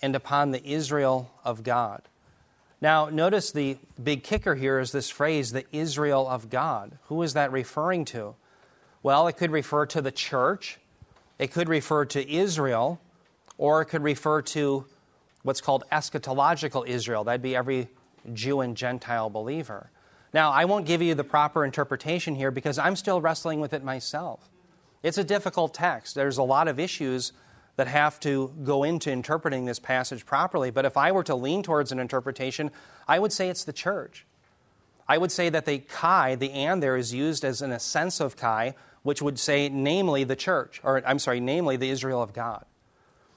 and 0.02 0.16
upon 0.16 0.50
the 0.50 0.66
Israel 0.66 1.30
of 1.46 1.62
God. 1.62 2.09
Now, 2.82 3.10
notice 3.10 3.52
the 3.52 3.78
big 4.02 4.24
kicker 4.24 4.56
here 4.56 4.80
is 4.80 4.92
this 4.92 5.10
phrase, 5.10 5.52
the 5.52 5.66
Israel 5.72 6.28
of 6.28 6.50
God. 6.50 6.98
Who 7.08 7.22
is 7.24 7.34
that 7.34 7.52
referring 7.52 8.06
to? 8.06 8.36
Well, 9.04 9.28
it 9.28 9.34
could 9.34 9.52
refer 9.52 9.86
to 9.88 10.02
the 10.02 10.12
church, 10.12 10.80
it 11.38 11.52
could 11.52 11.70
refer 11.70 12.06
to 12.06 12.30
Israel, 12.30 13.00
or 13.58 13.82
it 13.82 13.86
could 13.86 14.04
refer 14.04 14.42
to 14.42 14.86
what's 15.44 15.62
called 15.62 15.84
eschatological 15.92 16.88
Israel. 16.88 17.24
That'd 17.24 17.42
be 17.42 17.56
every 17.56 17.90
Jew 18.34 18.62
and 18.62 18.76
Gentile 18.76 19.30
believer. 19.30 19.90
Now, 20.34 20.52
I 20.52 20.66
won't 20.66 20.86
give 20.86 21.02
you 21.02 21.16
the 21.16 21.24
proper 21.24 21.66
interpretation 21.66 22.36
here 22.36 22.52
because 22.52 22.78
I'm 22.78 22.96
still 22.96 23.20
wrestling 23.20 23.60
with 23.60 23.74
it 23.74 23.84
myself. 23.84 24.50
It's 25.02 25.18
a 25.18 25.24
difficult 25.24 25.74
text. 25.74 26.16
There's 26.16 26.38
a 26.38 26.44
lot 26.44 26.68
of 26.68 26.80
issues 26.80 27.32
that 27.80 27.88
have 27.88 28.20
to 28.20 28.54
go 28.66 28.84
into 28.84 29.10
interpreting 29.10 29.64
this 29.64 29.80
passage 29.80 30.26
properly. 30.26 30.70
But 30.70 30.84
if 30.84 30.98
I 30.98 31.14
were 31.14 31.24
to 31.24 31.34
lean 31.34 31.64
towards 31.64 31.94
an 31.94 32.00
interpretation, 32.00 32.72
I 33.08 33.20
would 33.20 33.32
say 33.32 33.48
it's 33.48 33.64
the 33.64 33.72
church. 33.72 34.26
I 35.08 35.18
would 35.18 35.32
say 35.32 35.48
that 35.48 35.66
the 35.66 35.78
kai, 35.78 36.36
the 36.36 36.52
and 36.52 36.84
there, 36.84 36.98
is 36.98 37.14
used 37.14 37.46
as 37.46 37.62
an 37.62 37.72
of 37.72 38.36
kai, 38.36 38.76
which 39.04 39.22
would 39.22 39.40
say, 39.40 39.70
namely, 39.70 40.26
the 40.26 40.36
church, 40.36 40.82
or 40.84 41.02
I'm 41.08 41.20
sorry, 41.20 41.40
namely, 41.40 41.78
the 41.78 41.90
Israel 41.90 42.22
of 42.22 42.34
God. 42.34 42.66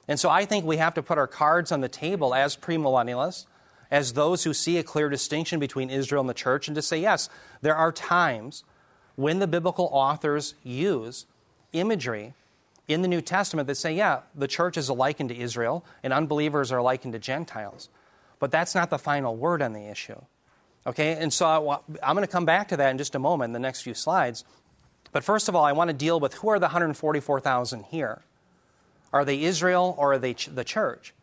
And 0.09 0.19
so 0.19 0.29
I 0.29 0.43
think 0.43 0.65
we 0.65 0.75
have 0.75 0.95
to 0.95 1.01
put 1.01 1.17
our 1.17 1.25
cards 1.25 1.71
on 1.71 1.79
the 1.79 1.87
table 1.87 2.35
as 2.35 2.57
premillennialists, 2.57 3.45
as 3.89 4.11
those 4.11 4.43
who 4.43 4.53
see 4.53 4.77
a 4.77 4.83
clear 4.83 5.07
distinction 5.07 5.61
between 5.61 5.89
Israel 5.89 6.19
and 6.19 6.29
the 6.29 6.33
church, 6.33 6.67
and 6.67 6.75
to 6.75 6.81
say, 6.81 6.99
yes, 6.99 7.29
there 7.61 7.77
are 7.77 7.93
times 7.93 8.65
when 9.15 9.39
the 9.39 9.47
biblical 9.47 9.87
authors 9.93 10.55
use 10.63 11.27
imagery 11.71 12.33
in 12.87 13.01
the 13.01 13.07
New 13.07 13.21
Testament 13.21 13.67
that 13.67 13.75
say, 13.75 13.93
yeah, 13.93 14.21
the 14.35 14.47
church 14.47 14.77
is 14.77 14.89
likened 14.89 15.29
to 15.29 15.37
Israel 15.37 15.85
and 16.03 16.11
unbelievers 16.11 16.71
are 16.71 16.81
likened 16.81 17.13
to 17.13 17.19
Gentiles. 17.19 17.89
But 18.39 18.51
that's 18.51 18.75
not 18.75 18.89
the 18.89 18.97
final 18.97 19.35
word 19.35 19.61
on 19.61 19.73
the 19.73 19.87
issue. 19.87 20.21
Okay, 20.85 21.13
and 21.13 21.31
so 21.31 21.81
I'm 22.03 22.15
going 22.15 22.27
to 22.27 22.31
come 22.31 22.45
back 22.45 22.67
to 22.69 22.77
that 22.77 22.89
in 22.91 22.97
just 22.97 23.15
a 23.15 23.19
moment 23.19 23.49
in 23.49 23.53
the 23.53 23.59
next 23.59 23.83
few 23.83 23.93
slides. 23.93 24.43
But 25.13 25.23
first 25.23 25.47
of 25.47 25.55
all, 25.55 25.63
I 25.63 25.71
want 25.71 25.89
to 25.89 25.93
deal 25.93 26.19
with 26.19 26.33
who 26.35 26.49
are 26.49 26.59
the 26.59 26.65
144,000 26.65 27.83
here? 27.85 28.21
Are 29.13 29.23
they 29.23 29.43
Israel 29.43 29.95
or 29.97 30.13
are 30.13 30.17
they 30.17 30.33
the 30.33 30.63
church? 30.63 31.13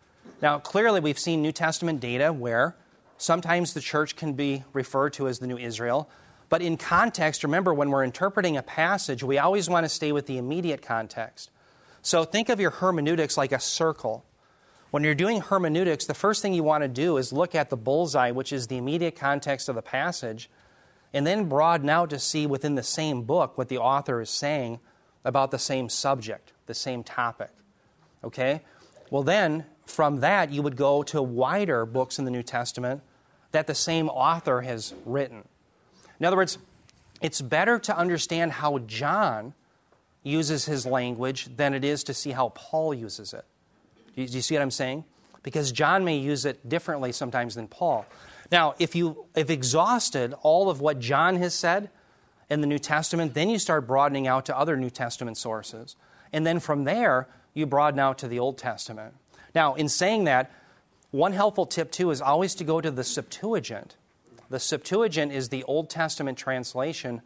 Now, 0.40 0.58
clearly, 0.58 1.00
we've 1.00 1.18
seen 1.18 1.42
New 1.42 1.52
Testament 1.52 2.00
data 2.00 2.32
where 2.32 2.74
sometimes 3.18 3.74
the 3.74 3.80
church 3.80 4.16
can 4.16 4.32
be 4.32 4.64
referred 4.72 5.12
to 5.14 5.28
as 5.28 5.40
the 5.40 5.46
new 5.46 5.58
Israel. 5.58 6.08
But 6.50 6.62
in 6.62 6.76
context, 6.76 7.44
remember, 7.44 7.72
when 7.72 7.90
we're 7.90 8.04
interpreting 8.04 8.56
a 8.56 8.62
passage, 8.62 9.22
we 9.22 9.38
always 9.38 9.70
want 9.70 9.84
to 9.84 9.88
stay 9.88 10.12
with 10.12 10.26
the 10.26 10.36
immediate 10.36 10.82
context. 10.82 11.50
So 12.02 12.24
think 12.24 12.48
of 12.48 12.60
your 12.60 12.72
hermeneutics 12.72 13.38
like 13.38 13.52
a 13.52 13.60
circle. 13.60 14.24
When 14.90 15.04
you're 15.04 15.14
doing 15.14 15.40
hermeneutics, 15.40 16.06
the 16.06 16.14
first 16.14 16.42
thing 16.42 16.52
you 16.52 16.64
want 16.64 16.82
to 16.82 16.88
do 16.88 17.16
is 17.18 17.32
look 17.32 17.54
at 17.54 17.70
the 17.70 17.76
bullseye, 17.76 18.32
which 18.32 18.52
is 18.52 18.66
the 18.66 18.76
immediate 18.76 19.14
context 19.14 19.68
of 19.68 19.76
the 19.76 19.82
passage, 19.82 20.50
and 21.14 21.24
then 21.24 21.48
broaden 21.48 21.88
out 21.88 22.10
to 22.10 22.18
see 22.18 22.46
within 22.48 22.74
the 22.74 22.82
same 22.82 23.22
book 23.22 23.56
what 23.56 23.68
the 23.68 23.78
author 23.78 24.20
is 24.20 24.30
saying 24.30 24.80
about 25.24 25.52
the 25.52 25.58
same 25.58 25.88
subject, 25.88 26.52
the 26.66 26.74
same 26.74 27.04
topic. 27.04 27.50
Okay? 28.24 28.62
Well, 29.08 29.22
then, 29.22 29.66
from 29.86 30.18
that, 30.20 30.50
you 30.50 30.62
would 30.62 30.76
go 30.76 31.04
to 31.04 31.22
wider 31.22 31.86
books 31.86 32.18
in 32.18 32.24
the 32.24 32.30
New 32.32 32.42
Testament 32.42 33.02
that 33.52 33.68
the 33.68 33.74
same 33.74 34.08
author 34.08 34.62
has 34.62 34.94
written. 35.04 35.44
In 36.20 36.26
other 36.26 36.36
words, 36.36 36.58
it's 37.20 37.40
better 37.40 37.78
to 37.80 37.96
understand 37.96 38.52
how 38.52 38.78
John 38.78 39.54
uses 40.22 40.66
his 40.66 40.86
language 40.86 41.48
than 41.56 41.74
it 41.74 41.84
is 41.84 42.04
to 42.04 42.14
see 42.14 42.30
how 42.30 42.50
Paul 42.50 42.92
uses 42.94 43.32
it. 43.32 43.44
Do 44.14 44.22
you, 44.22 44.28
do 44.28 44.34
you 44.34 44.42
see 44.42 44.54
what 44.54 44.62
I'm 44.62 44.70
saying? 44.70 45.04
Because 45.42 45.72
John 45.72 46.04
may 46.04 46.18
use 46.18 46.44
it 46.44 46.68
differently 46.68 47.12
sometimes 47.12 47.54
than 47.54 47.68
Paul. 47.68 48.04
Now, 48.52 48.74
if 48.78 48.94
you 48.94 49.24
have 49.34 49.48
exhausted 49.48 50.34
all 50.42 50.68
of 50.68 50.80
what 50.80 50.98
John 50.98 51.36
has 51.36 51.54
said 51.54 51.88
in 52.50 52.60
the 52.60 52.66
New 52.66 52.78
Testament, 52.78 53.32
then 53.32 53.48
you 53.48 53.58
start 53.58 53.86
broadening 53.86 54.26
out 54.26 54.46
to 54.46 54.58
other 54.58 54.76
New 54.76 54.90
Testament 54.90 55.38
sources. 55.38 55.96
And 56.32 56.46
then 56.46 56.60
from 56.60 56.84
there, 56.84 57.28
you 57.54 57.64
broaden 57.64 58.00
out 58.00 58.18
to 58.18 58.28
the 58.28 58.38
Old 58.38 58.58
Testament. 58.58 59.14
Now, 59.54 59.74
in 59.74 59.88
saying 59.88 60.24
that, 60.24 60.52
one 61.10 61.32
helpful 61.32 61.66
tip 61.66 61.90
too 61.90 62.10
is 62.10 62.20
always 62.20 62.54
to 62.56 62.64
go 62.64 62.80
to 62.80 62.90
the 62.90 63.04
Septuagint. 63.04 63.96
The 64.50 64.58
Septuagint 64.58 65.32
is 65.32 65.48
the 65.48 65.62
Old 65.64 65.88
Testament 65.88 66.36
translation 66.36 67.22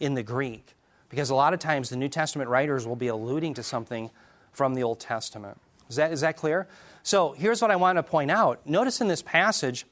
in 0.00 0.14
the 0.14 0.24
Greek, 0.24 0.74
because 1.08 1.30
a 1.30 1.34
lot 1.34 1.54
of 1.54 1.60
times 1.60 1.88
the 1.88 1.96
New 1.96 2.08
Testament 2.08 2.50
writers 2.50 2.86
will 2.86 2.96
be 2.96 3.06
alluding 3.06 3.54
to 3.54 3.62
something 3.62 4.10
from 4.52 4.74
the 4.74 4.82
Old 4.82 4.98
Testament. 4.98 5.58
Is 5.88 5.96
that, 5.96 6.12
is 6.12 6.22
that 6.22 6.36
clear? 6.36 6.66
So 7.04 7.32
here's 7.32 7.62
what 7.62 7.70
I 7.70 7.76
want 7.76 7.96
to 7.96 8.02
point 8.02 8.30
out. 8.30 8.66
Notice 8.66 9.00
in 9.00 9.06
this 9.06 9.22
passage, 9.22 9.86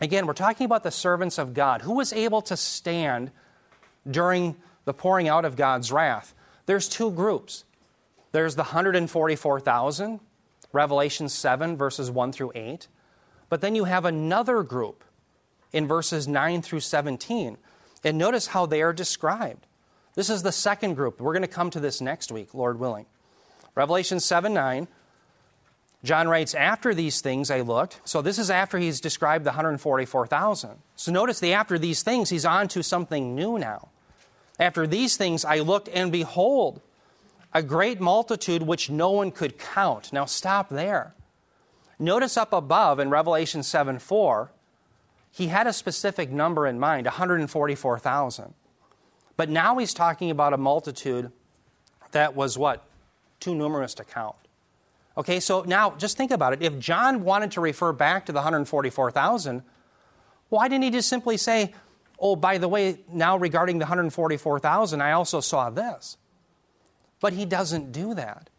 again, 0.00 0.26
we're 0.26 0.32
talking 0.34 0.66
about 0.66 0.84
the 0.84 0.92
servants 0.92 1.36
of 1.36 1.52
God. 1.52 1.82
Who 1.82 1.94
was 1.94 2.12
able 2.12 2.42
to 2.42 2.56
stand 2.56 3.32
during 4.08 4.56
the 4.84 4.94
pouring 4.94 5.26
out 5.26 5.44
of 5.44 5.56
God's 5.56 5.90
wrath? 5.90 6.32
There's 6.66 6.88
two 6.88 7.10
groups 7.10 7.64
there's 8.32 8.54
the 8.54 8.62
144,000, 8.62 10.20
Revelation 10.72 11.28
7, 11.28 11.76
verses 11.76 12.12
1 12.12 12.30
through 12.30 12.52
8. 12.54 12.86
But 13.48 13.60
then 13.60 13.74
you 13.74 13.84
have 13.84 14.04
another 14.04 14.62
group 14.62 15.02
in 15.72 15.86
verses 15.86 16.26
9 16.26 16.62
through 16.62 16.80
17. 16.80 17.56
And 18.04 18.18
notice 18.18 18.48
how 18.48 18.66
they 18.66 18.82
are 18.82 18.92
described. 18.92 19.66
This 20.14 20.30
is 20.30 20.42
the 20.42 20.52
second 20.52 20.94
group. 20.94 21.20
We're 21.20 21.32
going 21.32 21.42
to 21.42 21.48
come 21.48 21.70
to 21.70 21.80
this 21.80 22.00
next 22.00 22.32
week, 22.32 22.54
Lord 22.54 22.78
willing. 22.78 23.06
Revelation 23.74 24.20
7 24.20 24.52
9. 24.52 24.88
John 26.02 26.28
writes, 26.28 26.54
After 26.54 26.94
these 26.94 27.20
things 27.20 27.50
I 27.50 27.60
looked. 27.60 28.00
So 28.04 28.22
this 28.22 28.38
is 28.38 28.50
after 28.50 28.78
he's 28.78 29.00
described 29.00 29.44
the 29.44 29.50
144,000. 29.50 30.70
So 30.96 31.12
notice 31.12 31.40
the 31.40 31.52
after 31.52 31.78
these 31.78 32.02
things, 32.02 32.30
he's 32.30 32.46
on 32.46 32.68
to 32.68 32.82
something 32.82 33.34
new 33.34 33.58
now. 33.58 33.88
After 34.58 34.86
these 34.86 35.16
things 35.16 35.44
I 35.44 35.60
looked, 35.60 35.88
and 35.88 36.10
behold, 36.10 36.80
a 37.52 37.62
great 37.62 38.00
multitude 38.00 38.62
which 38.62 38.90
no 38.90 39.10
one 39.10 39.30
could 39.30 39.58
count. 39.58 40.12
Now 40.12 40.24
stop 40.24 40.68
there. 40.68 41.14
Notice 41.98 42.36
up 42.36 42.52
above 42.52 42.98
in 42.98 43.10
Revelation 43.10 43.62
7 43.62 43.98
4, 43.98 44.50
he 45.30 45.46
had 45.46 45.66
a 45.66 45.72
specific 45.72 46.30
number 46.30 46.66
in 46.66 46.78
mind 46.78 47.06
144,000. 47.06 48.54
But 49.36 49.48
now 49.48 49.78
he's 49.78 49.94
talking 49.94 50.30
about 50.30 50.52
a 50.52 50.58
multitude 50.58 51.32
that 52.12 52.34
was 52.34 52.58
what? 52.58 52.84
Too 53.38 53.54
numerous 53.54 53.94
to 53.94 54.04
count. 54.04 54.36
Okay, 55.16 55.40
so 55.40 55.62
now 55.62 55.92
just 55.96 56.16
think 56.16 56.30
about 56.30 56.52
it. 56.52 56.62
If 56.62 56.78
John 56.78 57.24
wanted 57.24 57.52
to 57.52 57.60
refer 57.60 57.92
back 57.92 58.26
to 58.26 58.32
the 58.32 58.38
144,000, 58.38 59.62
why 60.48 60.68
didn't 60.68 60.84
he 60.84 60.90
just 60.90 61.08
simply 61.08 61.36
say, 61.36 61.72
oh, 62.18 62.36
by 62.36 62.58
the 62.58 62.68
way, 62.68 63.00
now 63.10 63.36
regarding 63.36 63.78
the 63.78 63.84
144,000, 63.84 65.00
I 65.00 65.12
also 65.12 65.40
saw 65.40 65.70
this? 65.70 66.16
But 67.20 67.32
he 67.32 67.44
doesn't 67.44 67.92
do 67.92 68.14
that. 68.14 68.50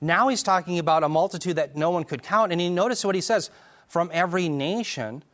Now 0.00 0.28
he's 0.28 0.42
talking 0.42 0.78
about 0.78 1.04
a 1.04 1.08
multitude 1.08 1.56
that 1.56 1.76
no 1.76 1.90
one 1.90 2.04
could 2.04 2.22
count. 2.22 2.52
And 2.52 2.60
he 2.60 2.68
notice 2.68 3.04
what 3.04 3.14
he 3.14 3.20
says 3.20 3.50
from 3.88 4.10
every 4.12 4.48
nation 4.48 5.24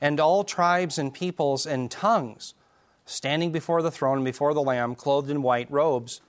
and 0.00 0.18
all 0.18 0.44
tribes 0.44 0.98
and 0.98 1.12
peoples 1.12 1.66
and 1.66 1.90
tongues, 1.90 2.54
standing 3.04 3.52
before 3.52 3.82
the 3.82 3.90
throne 3.90 4.18
and 4.18 4.24
before 4.24 4.54
the 4.54 4.62
Lamb, 4.62 4.94
clothed 4.94 5.30
in 5.30 5.42
white 5.42 5.70
robes, 5.70 6.20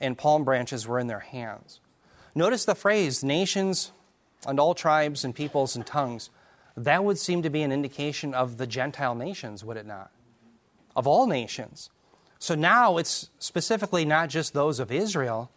and 0.00 0.18
palm 0.18 0.44
branches 0.44 0.86
were 0.86 0.98
in 0.98 1.06
their 1.06 1.20
hands. 1.20 1.80
Notice 2.34 2.64
the 2.64 2.74
phrase, 2.74 3.22
nations 3.22 3.92
and 4.46 4.60
all 4.60 4.74
tribes 4.74 5.24
and 5.24 5.34
peoples 5.34 5.76
and 5.76 5.86
tongues. 5.86 6.30
That 6.76 7.04
would 7.04 7.18
seem 7.18 7.42
to 7.42 7.50
be 7.50 7.62
an 7.62 7.72
indication 7.72 8.34
of 8.34 8.58
the 8.58 8.66
Gentile 8.66 9.14
nations, 9.14 9.64
would 9.64 9.76
it 9.76 9.86
not? 9.86 10.10
Of 10.96 11.06
all 11.06 11.26
nations. 11.26 11.90
So 12.38 12.54
now 12.54 12.98
it's 12.98 13.30
specifically 13.38 14.04
not 14.04 14.28
just 14.28 14.52
those 14.52 14.80
of 14.80 14.92
Israel, 14.92 15.50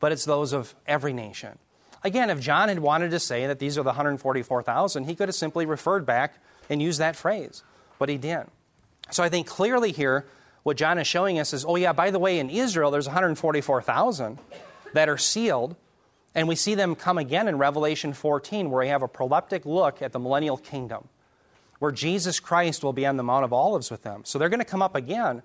but 0.00 0.12
it's 0.12 0.24
those 0.24 0.52
of 0.52 0.74
every 0.86 1.12
nation. 1.12 1.58
Again, 2.04 2.30
if 2.30 2.40
John 2.40 2.68
had 2.68 2.78
wanted 2.78 3.10
to 3.10 3.20
say 3.20 3.46
that 3.46 3.58
these 3.58 3.78
are 3.78 3.82
the 3.82 3.90
144,000, 3.90 5.04
he 5.04 5.14
could 5.14 5.28
have 5.28 5.34
simply 5.34 5.66
referred 5.66 6.06
back 6.06 6.34
and 6.68 6.82
use 6.82 6.98
that 6.98 7.16
phrase, 7.16 7.62
but 7.98 8.08
he 8.08 8.16
didn't. 8.16 8.50
So 9.10 9.22
I 9.22 9.28
think 9.28 9.46
clearly 9.46 9.92
here, 9.92 10.26
what 10.62 10.76
John 10.76 10.98
is 10.98 11.06
showing 11.06 11.38
us 11.38 11.52
is 11.52 11.64
oh, 11.64 11.76
yeah, 11.76 11.92
by 11.92 12.10
the 12.10 12.18
way, 12.18 12.38
in 12.38 12.50
Israel, 12.50 12.90
there's 12.90 13.06
144,000 13.06 14.38
that 14.94 15.08
are 15.08 15.18
sealed, 15.18 15.76
and 16.34 16.48
we 16.48 16.54
see 16.54 16.74
them 16.74 16.94
come 16.94 17.18
again 17.18 17.48
in 17.48 17.58
Revelation 17.58 18.12
14, 18.12 18.70
where 18.70 18.84
we 18.84 18.88
have 18.88 19.02
a 19.02 19.08
proleptic 19.08 19.64
look 19.64 20.02
at 20.02 20.12
the 20.12 20.18
millennial 20.18 20.56
kingdom, 20.56 21.08
where 21.78 21.92
Jesus 21.92 22.40
Christ 22.40 22.84
will 22.84 22.92
be 22.92 23.06
on 23.06 23.16
the 23.16 23.22
Mount 23.22 23.44
of 23.44 23.52
Olives 23.52 23.90
with 23.90 24.02
them. 24.02 24.22
So 24.24 24.38
they're 24.38 24.48
going 24.48 24.60
to 24.60 24.64
come 24.64 24.82
up 24.82 24.94
again. 24.94 25.42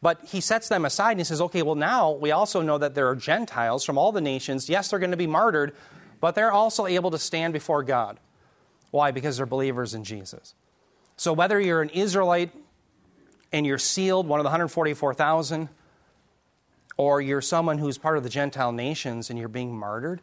But 0.00 0.22
he 0.26 0.42
sets 0.42 0.68
them 0.68 0.84
aside 0.84 1.12
and 1.12 1.20
he 1.20 1.24
says, 1.24 1.40
okay, 1.40 1.62
well, 1.62 1.76
now 1.76 2.10
we 2.10 2.30
also 2.30 2.60
know 2.60 2.76
that 2.76 2.94
there 2.94 3.08
are 3.08 3.16
Gentiles 3.16 3.84
from 3.84 3.96
all 3.96 4.12
the 4.12 4.20
nations. 4.20 4.68
Yes, 4.68 4.90
they're 4.90 4.98
going 4.98 5.12
to 5.12 5.16
be 5.16 5.26
martyred, 5.26 5.74
but 6.20 6.34
they're 6.34 6.52
also 6.52 6.86
able 6.86 7.10
to 7.12 7.18
stand 7.18 7.54
before 7.54 7.82
God. 7.82 8.18
Why? 8.94 9.10
Because 9.10 9.38
they're 9.38 9.44
believers 9.44 9.92
in 9.92 10.04
Jesus. 10.04 10.54
So 11.16 11.32
whether 11.32 11.58
you're 11.58 11.82
an 11.82 11.88
Israelite 11.88 12.52
and 13.52 13.66
you're 13.66 13.76
sealed, 13.76 14.28
one 14.28 14.38
of 14.38 14.44
the 14.44 14.50
144,000, 14.50 15.68
or 16.96 17.20
you're 17.20 17.40
someone 17.40 17.78
who's 17.78 17.98
part 17.98 18.16
of 18.16 18.22
the 18.22 18.28
Gentile 18.28 18.70
nations 18.70 19.30
and 19.30 19.36
you're 19.36 19.48
being 19.48 19.76
martyred, 19.76 20.20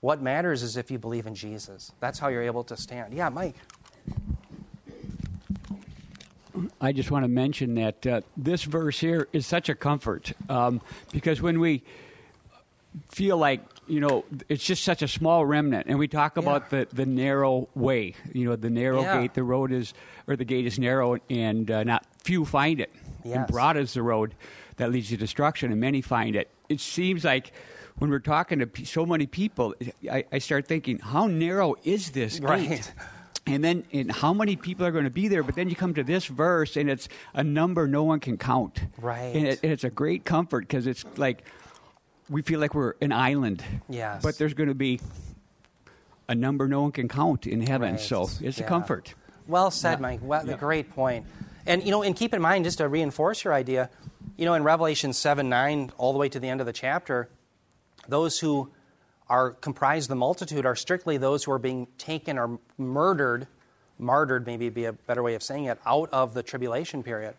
what 0.00 0.20
matters 0.20 0.62
is 0.62 0.76
if 0.76 0.90
you 0.90 0.98
believe 0.98 1.26
in 1.26 1.34
Jesus. 1.34 1.90
That's 2.00 2.18
how 2.18 2.28
you're 2.28 2.42
able 2.42 2.64
to 2.64 2.76
stand. 2.76 3.14
Yeah, 3.14 3.30
Mike. 3.30 3.56
I 6.82 6.92
just 6.92 7.10
want 7.10 7.24
to 7.24 7.28
mention 7.28 7.76
that 7.76 8.06
uh, 8.06 8.20
this 8.36 8.64
verse 8.64 9.00
here 9.00 9.26
is 9.32 9.46
such 9.46 9.70
a 9.70 9.74
comfort 9.74 10.34
um, 10.50 10.82
because 11.12 11.40
when 11.40 11.60
we 11.60 11.82
feel 13.10 13.38
like 13.38 13.62
you 13.92 14.00
know 14.00 14.24
it's 14.48 14.64
just 14.64 14.84
such 14.84 15.02
a 15.02 15.08
small 15.08 15.44
remnant. 15.44 15.86
And 15.86 15.98
we 15.98 16.08
talk 16.08 16.36
yeah. 16.36 16.42
about 16.42 16.70
the, 16.70 16.88
the 16.92 17.04
narrow 17.04 17.68
way 17.74 18.14
you 18.32 18.48
know 18.48 18.56
the 18.56 18.70
narrow 18.70 19.02
yeah. 19.02 19.20
gate. 19.20 19.34
The 19.34 19.42
road 19.42 19.70
is 19.70 19.92
or 20.26 20.34
the 20.34 20.46
gate 20.46 20.66
is 20.66 20.78
narrow 20.78 21.18
and 21.28 21.70
uh, 21.70 21.84
not 21.84 22.06
few 22.24 22.46
find 22.46 22.80
it. 22.80 22.90
Yes. 23.24 23.36
and 23.36 23.46
broad 23.46 23.76
is 23.76 23.94
the 23.94 24.02
road 24.02 24.34
that 24.78 24.90
leads 24.90 25.10
to 25.10 25.16
destruction 25.16 25.70
and 25.70 25.80
many 25.80 26.00
find 26.00 26.34
it. 26.34 26.48
It 26.68 26.80
seems 26.80 27.24
like 27.24 27.52
when 27.98 28.10
we're 28.10 28.18
talking 28.18 28.58
to 28.60 28.84
so 28.86 29.04
many 29.04 29.26
people 29.26 29.74
i, 30.10 30.24
I 30.32 30.38
start 30.38 30.66
thinking 30.66 30.98
how 30.98 31.26
narrow 31.26 31.76
is 31.84 32.12
this 32.12 32.40
gate? 32.40 32.48
Right 32.48 32.92
and 33.46 33.62
then 33.62 33.84
and 33.92 34.10
how 34.10 34.32
many 34.32 34.56
people 34.56 34.86
are 34.86 34.92
going 34.92 35.04
to 35.04 35.10
be 35.10 35.28
there? 35.28 35.42
But 35.42 35.56
then 35.56 35.68
you 35.68 35.76
come 35.76 35.94
to 35.94 36.04
this 36.04 36.26
verse 36.26 36.76
and 36.76 36.88
it's 36.88 37.08
a 37.34 37.44
number 37.44 37.86
no 37.86 38.04
one 38.04 38.20
can 38.20 38.38
count. 38.38 38.84
Right. 38.98 39.34
And, 39.34 39.46
it, 39.46 39.60
and 39.62 39.72
it's 39.72 39.84
a 39.84 39.90
great 39.90 40.24
comfort 40.24 40.60
because 40.60 40.86
it's 40.86 41.04
like 41.16 41.44
we 42.28 42.42
feel 42.42 42.60
like 42.60 42.74
we're 42.74 42.94
an 43.00 43.12
island 43.12 43.62
yes 43.88 44.22
but 44.22 44.38
there's 44.38 44.54
going 44.54 44.68
to 44.68 44.74
be 44.74 45.00
a 46.28 46.34
number 46.34 46.68
no 46.68 46.82
one 46.82 46.92
can 46.92 47.08
count 47.08 47.46
in 47.46 47.60
heaven 47.60 47.92
right. 47.92 48.00
so 48.00 48.28
it's 48.40 48.58
yeah. 48.58 48.64
a 48.64 48.68
comfort 48.68 49.14
well 49.46 49.70
said 49.70 49.94
yeah. 49.94 50.02
mike 50.02 50.20
well, 50.22 50.46
yeah. 50.46 50.56
great 50.56 50.90
point. 50.90 51.26
and 51.66 51.82
you 51.82 51.90
know 51.90 52.02
and 52.02 52.16
keep 52.16 52.32
in 52.34 52.40
mind 52.40 52.64
just 52.64 52.78
to 52.78 52.88
reinforce 52.88 53.44
your 53.44 53.52
idea 53.52 53.90
you 54.36 54.44
know 54.44 54.54
in 54.54 54.62
revelation 54.62 55.12
7 55.12 55.48
9 55.48 55.92
all 55.98 56.12
the 56.12 56.18
way 56.18 56.28
to 56.28 56.40
the 56.40 56.48
end 56.48 56.60
of 56.60 56.66
the 56.66 56.72
chapter 56.72 57.28
those 58.08 58.38
who 58.38 58.70
are 59.28 59.52
comprised 59.52 60.10
the 60.10 60.16
multitude 60.16 60.66
are 60.66 60.76
strictly 60.76 61.16
those 61.16 61.44
who 61.44 61.52
are 61.52 61.58
being 61.58 61.86
taken 61.96 62.38
or 62.38 62.58
murdered, 62.76 63.46
martyred 63.98 64.46
maybe 64.46 64.68
be 64.68 64.84
a 64.84 64.92
better 64.92 65.22
way 65.22 65.34
of 65.34 65.42
saying 65.42 65.64
it, 65.64 65.78
out 65.86 66.10
of 66.12 66.34
the 66.34 66.42
tribulation 66.42 67.02
period. 67.02 67.34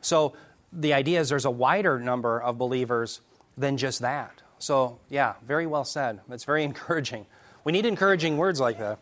So 0.00 0.34
the 0.72 0.94
idea 0.94 1.20
is 1.20 1.28
there's 1.28 1.44
a 1.44 1.50
wider 1.50 1.98
number 1.98 2.40
of 2.40 2.56
believers 2.56 3.20
than 3.56 3.76
just 3.76 4.00
that. 4.00 4.42
So 4.58 4.98
yeah, 5.08 5.34
very 5.46 5.66
well 5.66 5.84
said. 5.84 6.20
It's 6.30 6.44
very 6.44 6.64
encouraging. 6.70 7.26
We 7.64 7.72
need 7.72 7.86
encouraging 7.86 8.36
words 8.36 8.60
like 8.60 8.78
that. 8.78 8.98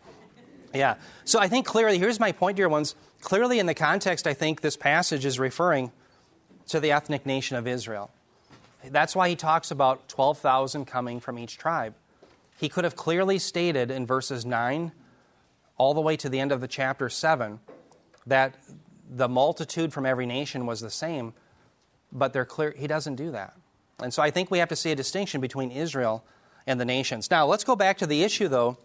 Yeah. 0.75 0.95
So 1.25 1.39
I 1.39 1.49
think 1.49 1.67
clearly, 1.67 1.99
here's 1.99 2.21
my 2.21 2.33
point, 2.33 2.57
dear 2.57 2.69
ones. 2.69 2.95
Clearly, 3.21 3.59
in 3.59 3.67
the 3.67 3.75
context, 3.75 4.27
I 4.27 4.35
think 4.35 4.61
this 4.61 4.77
passage 4.77 5.25
is 5.25 5.39
referring 5.39 5.93
to 6.69 6.81
the 6.81 6.93
ethnic 6.93 7.27
nation 7.27 7.57
of 7.57 7.67
Israel. 7.67 8.11
That's 8.85 9.15
why 9.15 9.29
he 9.29 9.37
talks 9.37 9.71
about 9.71 10.09
12,000 10.09 10.87
coming 10.87 11.21
from 11.21 11.39
each 11.39 11.59
tribe. 11.59 11.95
He 12.59 12.69
could 12.69 12.85
have 12.85 12.97
clearly 12.97 13.39
stated 13.39 13.91
in 13.91 14.07
verses 14.07 14.45
9 14.45 14.93
all 15.77 15.95
the 15.95 16.01
way 16.01 16.17
to 16.17 16.29
the 16.29 16.41
end 16.41 16.53
of 16.53 16.61
the 16.61 16.69
chapter 16.69 17.09
7 17.09 17.61
that 18.27 18.55
the 19.09 19.29
multitude 19.29 19.93
from 19.93 20.07
every 20.07 20.27
nation 20.27 20.67
was 20.67 20.81
the 20.81 20.91
same, 20.91 21.35
but 22.11 22.33
they're 22.33 22.45
clear 22.45 22.75
he 22.77 22.87
doesn't 22.87 23.17
do 23.17 23.31
that. 23.33 23.55
And 24.03 24.13
so 24.13 24.23
I 24.23 24.31
think 24.31 24.51
we 24.51 24.59
have 24.59 24.69
to 24.69 24.77
see 24.77 24.91
a 24.91 24.97
distinction 24.97 25.41
between 25.41 25.71
Israel 25.71 26.25
and 26.67 26.81
the 26.81 26.85
nations. 26.85 27.31
Now, 27.31 27.47
let's 27.47 27.65
go 27.65 27.77
back 27.77 27.99
to 27.99 28.07
the 28.07 28.23
issue 28.23 28.49
though 28.49 28.79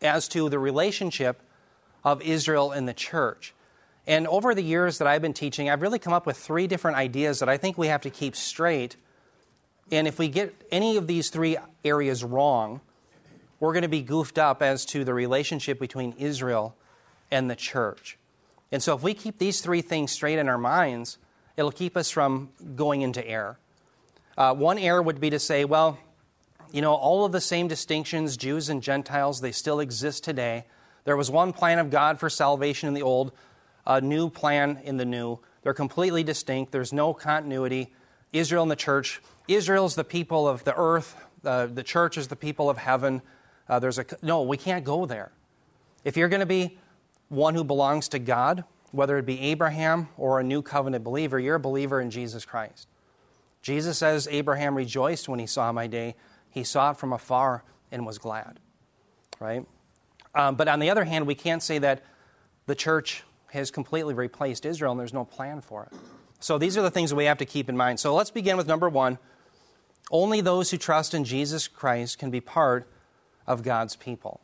as 0.00 0.28
to 0.28 0.48
the 0.48 0.58
relationship 0.58 1.42
of 2.04 2.22
Israel 2.22 2.72
and 2.72 2.86
the 2.88 2.94
church. 2.94 3.54
And 4.06 4.26
over 4.26 4.54
the 4.54 4.62
years 4.62 4.98
that 4.98 5.08
I've 5.08 5.20
been 5.20 5.34
teaching, 5.34 5.68
I've 5.68 5.82
really 5.82 5.98
come 5.98 6.12
up 6.12 6.24
with 6.24 6.36
three 6.36 6.66
different 6.66 6.96
ideas 6.96 7.40
that 7.40 7.48
I 7.48 7.56
think 7.56 7.76
we 7.76 7.88
have 7.88 8.02
to 8.02 8.10
keep 8.10 8.36
straight 8.36 8.96
and 9.90 10.06
if 10.06 10.18
we 10.18 10.28
get 10.28 10.54
any 10.70 10.96
of 10.96 11.06
these 11.06 11.30
three 11.30 11.56
areas 11.84 12.22
wrong, 12.22 12.80
we're 13.60 13.72
going 13.72 13.82
to 13.82 13.88
be 13.88 14.02
goofed 14.02 14.38
up 14.38 14.62
as 14.62 14.84
to 14.86 15.04
the 15.04 15.14
relationship 15.14 15.80
between 15.80 16.12
Israel 16.18 16.76
and 17.30 17.50
the 17.50 17.56
church. 17.56 18.18
And 18.70 18.82
so, 18.82 18.94
if 18.94 19.02
we 19.02 19.14
keep 19.14 19.38
these 19.38 19.60
three 19.60 19.80
things 19.80 20.12
straight 20.12 20.38
in 20.38 20.48
our 20.48 20.58
minds, 20.58 21.18
it'll 21.56 21.72
keep 21.72 21.96
us 21.96 22.10
from 22.10 22.50
going 22.76 23.02
into 23.02 23.26
error. 23.26 23.58
Uh, 24.38 24.54
one 24.54 24.78
error 24.78 25.02
would 25.02 25.20
be 25.20 25.30
to 25.30 25.38
say, 25.40 25.64
well, 25.64 25.98
you 26.70 26.80
know, 26.80 26.94
all 26.94 27.24
of 27.24 27.32
the 27.32 27.40
same 27.40 27.66
distinctions, 27.66 28.36
Jews 28.36 28.68
and 28.68 28.80
Gentiles, 28.80 29.40
they 29.40 29.50
still 29.50 29.80
exist 29.80 30.22
today. 30.22 30.64
There 31.02 31.16
was 31.16 31.28
one 31.28 31.52
plan 31.52 31.80
of 31.80 31.90
God 31.90 32.20
for 32.20 32.30
salvation 32.30 32.86
in 32.86 32.94
the 32.94 33.02
old, 33.02 33.32
a 33.84 34.00
new 34.00 34.30
plan 34.30 34.78
in 34.84 34.96
the 34.96 35.04
new. 35.04 35.40
They're 35.62 35.74
completely 35.74 36.22
distinct, 36.22 36.70
there's 36.70 36.92
no 36.92 37.12
continuity. 37.12 37.92
Israel 38.32 38.62
and 38.62 38.70
the 38.70 38.76
church 38.76 39.20
Israel 39.48 39.86
is 39.86 39.96
the 39.96 40.04
people 40.04 40.46
of 40.46 40.62
the 40.62 40.74
earth, 40.76 41.16
uh, 41.44 41.66
the 41.66 41.82
church 41.82 42.16
is 42.16 42.28
the 42.28 42.36
people 42.36 42.70
of 42.70 42.78
heaven. 42.78 43.22
Uh, 43.68 43.80
there's 43.80 43.98
a 43.98 44.06
no, 44.22 44.42
we 44.42 44.56
can't 44.56 44.84
go 44.84 45.04
there. 45.04 45.32
If 46.04 46.16
you're 46.16 46.28
going 46.28 46.40
to 46.40 46.46
be 46.46 46.78
one 47.28 47.56
who 47.56 47.64
belongs 47.64 48.08
to 48.10 48.20
God, 48.20 48.62
whether 48.92 49.18
it 49.18 49.26
be 49.26 49.40
Abraham 49.40 50.10
or 50.16 50.38
a 50.38 50.44
new 50.44 50.62
covenant 50.62 51.02
believer, 51.02 51.40
you're 51.40 51.56
a 51.56 51.60
believer 51.60 52.00
in 52.00 52.10
Jesus 52.10 52.44
Christ. 52.44 52.86
Jesus 53.68 53.98
says, 53.98 54.26
Abraham 54.30 54.74
rejoiced 54.74 55.28
when 55.28 55.38
he 55.38 55.46
saw 55.46 55.70
my 55.72 55.86
day. 55.88 56.14
He 56.48 56.64
saw 56.64 56.92
it 56.92 56.96
from 56.96 57.12
afar 57.12 57.64
and 57.92 58.06
was 58.06 58.16
glad. 58.16 58.60
Right? 59.38 59.66
Um, 60.34 60.54
but 60.54 60.68
on 60.68 60.78
the 60.78 60.88
other 60.88 61.04
hand, 61.04 61.26
we 61.26 61.34
can't 61.34 61.62
say 61.62 61.76
that 61.76 62.02
the 62.64 62.74
church 62.74 63.24
has 63.48 63.70
completely 63.70 64.14
replaced 64.14 64.64
Israel 64.64 64.92
and 64.92 64.98
there's 64.98 65.12
no 65.12 65.26
plan 65.26 65.60
for 65.60 65.84
it. 65.84 65.92
So 66.40 66.56
these 66.56 66.78
are 66.78 66.82
the 66.82 66.90
things 66.90 67.10
that 67.10 67.16
we 67.16 67.26
have 67.26 67.36
to 67.38 67.44
keep 67.44 67.68
in 67.68 67.76
mind. 67.76 68.00
So 68.00 68.14
let's 68.14 68.30
begin 68.30 68.56
with 68.56 68.66
number 68.66 68.88
one 68.88 69.18
only 70.10 70.40
those 70.40 70.70
who 70.70 70.78
trust 70.78 71.12
in 71.12 71.24
Jesus 71.24 71.68
Christ 71.68 72.18
can 72.18 72.30
be 72.30 72.40
part 72.40 72.88
of 73.46 73.62
God's 73.62 73.96
people. 73.96 74.40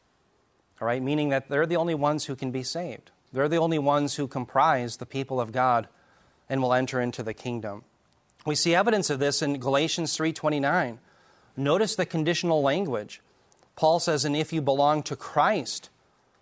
All 0.82 0.86
right, 0.86 1.02
meaning 1.02 1.30
that 1.30 1.48
they're 1.48 1.64
the 1.64 1.76
only 1.76 1.94
ones 1.94 2.26
who 2.26 2.36
can 2.36 2.50
be 2.50 2.62
saved. 2.62 3.10
They're 3.32 3.48
the 3.48 3.56
only 3.56 3.78
ones 3.78 4.16
who 4.16 4.28
comprise 4.28 4.98
the 4.98 5.06
people 5.06 5.40
of 5.40 5.50
God 5.50 5.88
and 6.46 6.60
will 6.60 6.74
enter 6.74 7.00
into 7.00 7.22
the 7.22 7.32
kingdom. 7.32 7.84
We 8.44 8.54
see 8.54 8.74
evidence 8.74 9.10
of 9.10 9.18
this 9.18 9.42
in 9.42 9.58
Galatians 9.58 10.16
3:29. 10.16 10.98
Notice 11.56 11.94
the 11.94 12.06
conditional 12.06 12.62
language. 12.62 13.22
Paul 13.76 14.00
says, 14.00 14.24
"And 14.24 14.36
if 14.36 14.52
you 14.52 14.60
belong 14.60 15.02
to 15.04 15.16
Christ, 15.16 15.88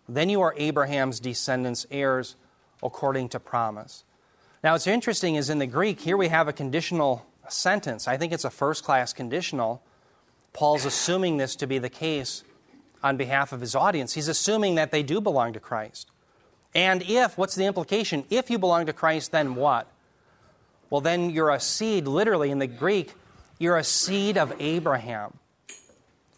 then 0.08 0.28
you 0.28 0.40
are 0.40 0.54
Abraham's 0.56 1.20
descendants, 1.20 1.86
heirs 1.90 2.34
according 2.82 3.28
to 3.30 3.40
promise." 3.40 4.04
Now, 4.64 4.72
what's 4.72 4.86
interesting 4.86 5.36
is 5.36 5.50
in 5.50 5.58
the 5.58 5.66
Greek, 5.66 6.00
here 6.00 6.16
we 6.16 6.28
have 6.28 6.48
a 6.48 6.52
conditional 6.52 7.26
sentence. 7.48 8.06
I 8.06 8.16
think 8.16 8.32
it's 8.32 8.44
a 8.44 8.50
first 8.50 8.84
class 8.84 9.12
conditional. 9.12 9.82
Paul's 10.52 10.84
assuming 10.84 11.36
this 11.36 11.56
to 11.56 11.66
be 11.66 11.78
the 11.78 11.88
case 11.88 12.44
on 13.02 13.16
behalf 13.16 13.52
of 13.52 13.60
his 13.60 13.74
audience. 13.74 14.12
He's 14.12 14.28
assuming 14.28 14.76
that 14.76 14.90
they 14.90 15.02
do 15.02 15.20
belong 15.20 15.52
to 15.54 15.60
Christ. 15.60 16.08
And 16.74 17.02
if, 17.02 17.36
what's 17.36 17.54
the 17.54 17.66
implication? 17.66 18.24
If 18.30 18.50
you 18.50 18.58
belong 18.58 18.86
to 18.86 18.92
Christ, 18.92 19.32
then 19.32 19.54
what? 19.54 19.88
Well, 20.92 21.00
then 21.00 21.30
you're 21.30 21.48
a 21.48 21.58
seed, 21.58 22.06
literally 22.06 22.50
in 22.50 22.58
the 22.58 22.66
Greek, 22.66 23.14
you're 23.58 23.78
a 23.78 23.82
seed 23.82 24.36
of 24.36 24.52
Abraham. 24.60 25.32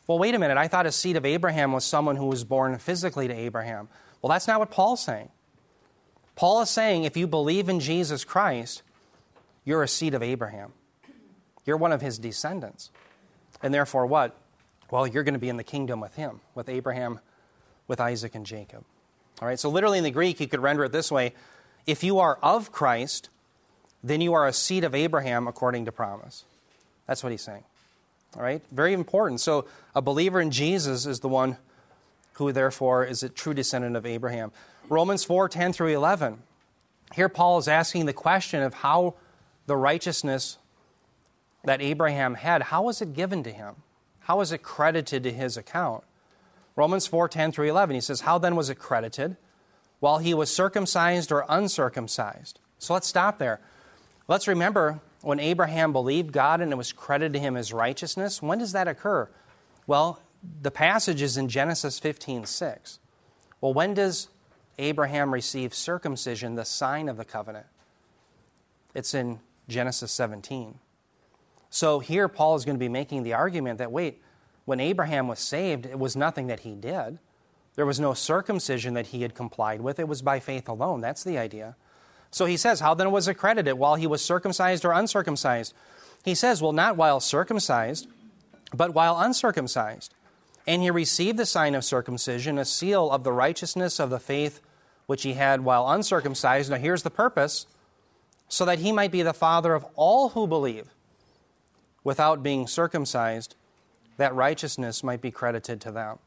Well, 0.07 0.17
wait 0.17 0.33
a 0.37 0.39
minute. 0.39 0.57
I 0.57 0.69
thought 0.69 0.87
a 0.87 0.93
seed 0.93 1.17
of 1.17 1.27
Abraham 1.27 1.73
was 1.73 1.85
someone 1.85 2.15
who 2.15 2.27
was 2.27 2.45
born 2.45 2.79
physically 2.79 3.27
to 3.27 3.35
Abraham. 3.35 3.89
Well, 4.23 4.31
that's 4.31 4.47
not 4.47 4.61
what 4.61 4.71
Paul's 4.71 5.03
saying. 5.03 5.29
Paul 6.37 6.63
is 6.63 6.71
saying 6.71 7.03
if 7.03 7.17
you 7.17 7.27
believe 7.27 7.69
in 7.69 7.81
Jesus 7.81 8.23
Christ, 8.23 8.83
you're 9.65 9.83
a 9.83 9.89
seed 9.89 10.15
of 10.15 10.23
Abraham. 10.23 10.73
You're 11.67 11.77
one 11.77 11.91
of 11.91 12.01
his 12.01 12.17
descendants. 12.17 12.93
And 13.61 13.75
therefore, 13.75 14.07
what? 14.07 14.37
Well, 14.89 15.05
you're 15.05 15.25
going 15.25 15.35
to 15.35 15.41
be 15.41 15.49
in 15.49 15.57
the 15.57 15.65
kingdom 15.65 15.99
with 15.99 16.15
him, 16.15 16.39
with 16.55 16.69
Abraham, 16.69 17.19
with 17.89 18.01
Isaac, 18.01 18.37
and 18.37 18.47
Jacob. 18.47 18.85
All 19.43 19.49
right, 19.49 19.59
so 19.59 19.69
literally 19.69 19.99
in 19.99 20.05
the 20.05 20.13
Greek, 20.13 20.39
you 20.39 20.47
could 20.47 20.63
render 20.63 20.85
it 20.85 20.93
this 20.93 21.11
way 21.11 21.35
if 21.89 22.05
you 22.05 22.21
are 22.21 22.39
of 22.41 22.71
Christ, 22.71 23.31
then 24.05 24.21
you 24.21 24.35
are 24.35 24.47
a 24.47 24.53
seed 24.53 24.85
of 24.85 24.95
Abraham 24.95 25.49
according 25.49 25.87
to 25.87 25.93
promise. 25.93 26.45
That's 27.07 27.23
what 27.23 27.33
he's 27.33 27.43
saying. 27.43 27.65
All 28.37 28.43
right, 28.43 28.63
very 28.71 28.93
important. 28.93 29.41
So 29.41 29.65
a 29.95 30.03
believer 30.03 30.41
in 30.41 30.51
Jesus 30.51 31.07
is 31.07 31.21
the 31.21 31.29
one 31.29 31.57
who, 32.35 32.53
therefore, 32.53 33.05
is 33.05 33.23
a 33.23 33.29
true 33.29 33.55
descendant 33.55 33.97
of 33.97 34.05
Abraham. 34.05 34.53
Romans 34.89 35.25
4 35.25 35.49
10 35.49 35.73
through 35.73 35.89
11. 35.89 36.43
Here, 37.15 37.29
Paul 37.29 37.59
is 37.59 37.69
asking 37.69 38.07
the 38.07 38.13
question 38.13 38.63
of 38.63 38.75
how 38.75 39.15
the 39.67 39.77
righteousness 39.77 40.59
that 41.65 41.81
Abraham 41.81 42.35
had, 42.35 42.63
how 42.65 42.83
was 42.83 43.01
it 43.01 43.15
given 43.15 43.43
to 43.45 43.53
him? 43.53 43.77
How 44.21 44.39
was 44.39 44.53
it 44.53 44.63
credited 44.63 45.23
to 45.23 45.33
his 45.33 45.57
account? 45.57 46.05
Romans 46.77 47.07
4 47.07 47.29
10 47.29 47.53
through 47.53 47.69
11. 47.69 47.95
He 47.95 48.01
says, 48.01 48.23
How 48.23 48.37
then 48.37 48.57
was 48.57 48.69
it 48.69 48.79
credited? 48.79 49.37
While 50.01 50.19
he 50.19 50.35
was 50.35 50.51
circumcised 50.51 51.33
or 51.33 51.47
uncircumcised? 51.49 52.59
So 52.79 52.93
let's 52.93 53.07
stop 53.07 53.39
there. 53.39 53.61
Let's 54.27 54.49
remember 54.49 55.01
when 55.21 55.41
Abraham 55.41 55.93
believed 55.93 56.33
God 56.33 56.61
and 56.61 56.73
it 56.73 56.77
was 56.77 56.93
credited 56.93 57.35
to 57.35 57.39
him 57.39 57.57
as 57.57 57.73
righteousness. 57.73 58.41
When 58.41 58.59
does 58.59 58.73
that 58.73 58.89
occur? 58.89 59.29
Well, 59.87 60.21
the 60.63 60.71
passage 60.71 61.23
is 61.23 61.37
in 61.37 61.49
Genesis 61.49 61.99
15 61.99 62.47
6. 62.47 62.99
Well, 63.61 63.75
when 63.75 63.95
does 63.95 64.29
Abraham 64.79 65.33
receive 65.33 65.75
circumcision, 65.75 66.55
the 66.55 66.65
sign 66.65 67.09
of 67.09 67.17
the 67.17 67.25
covenant? 67.25 67.67
It's 68.95 69.15
in 69.15 69.41
Genesis 69.69 70.13
17. 70.13 70.79
So 71.71 71.99
here, 71.99 72.29
Paul 72.29 72.55
is 72.55 72.65
going 72.65 72.77
to 72.77 72.81
be 72.81 72.89
making 72.89 73.23
the 73.23 73.33
argument 73.35 73.79
that 73.79 73.91
wait, 73.91 74.23
when 74.65 74.81
Abraham 74.81 75.29
was 75.29 75.41
saved, 75.41 75.87
it 75.87 75.99
was 75.99 76.17
nothing 76.17 76.47
that 76.47 76.61
he 76.61 76.75
did. 76.75 77.19
There 77.75 77.87
was 77.87 77.99
no 77.99 78.15
circumcision 78.15 78.95
that 78.95 79.09
he 79.09 79.23
had 79.23 79.35
complied 79.35 79.81
with. 79.81 79.99
It 79.99 80.07
was 80.07 80.23
by 80.23 80.41
faith 80.41 80.69
alone. 80.69 81.01
That's 81.01 81.25
the 81.25 81.39
idea. 81.39 81.77
So 82.35 82.47
he 82.47 82.57
says, 82.57 82.81
How 82.81 82.95
then 82.95 83.13
was 83.13 83.29
it 83.29 83.35
credited? 83.35 83.75
While 83.75 83.95
he 83.95 84.09
was 84.09 84.21
circumcised 84.21 84.85
or 84.85 84.91
uncircumcised? 84.91 85.73
He 86.25 86.35
says, 86.35 86.61
Well, 86.61 86.73
not 86.73 86.97
while 86.97 87.21
circumcised, 87.21 88.09
but 88.75 88.93
while 88.93 89.21
uncircumcised. 89.21 90.13
And 90.67 90.83
he 90.83 90.91
received 90.91 91.39
the 91.39 91.47
sign 91.47 91.77
of 91.77 91.85
circumcision, 91.85 92.59
a 92.59 92.65
seal 92.65 93.09
of 93.09 93.23
the 93.23 93.31
righteousness 93.31 94.01
of 94.01 94.11
the 94.11 94.19
faith 94.19 94.61
which 95.07 95.23
he 95.23 95.35
had 95.35 95.61
while 95.61 95.89
uncircumcised. 95.89 96.73
Now, 96.73 96.77
here's 96.79 97.05
the 97.05 97.11
purpose 97.11 97.67
so 98.49 98.65
that 98.65 98.81
he 98.81 98.91
might 98.91 99.13
be 99.13 99.23
the 99.23 99.33
father 99.33 99.73
of 99.73 99.87
all 99.95 100.31
who 100.31 100.49
believe 100.49 100.89
without 102.03 102.43
being 102.43 102.67
circumcised, 102.67 103.55
that 104.17 104.35
righteousness 104.35 105.05
might 105.05 105.21
be 105.21 105.31
credited 105.31 105.81
to 105.83 105.93
them. 105.93 106.19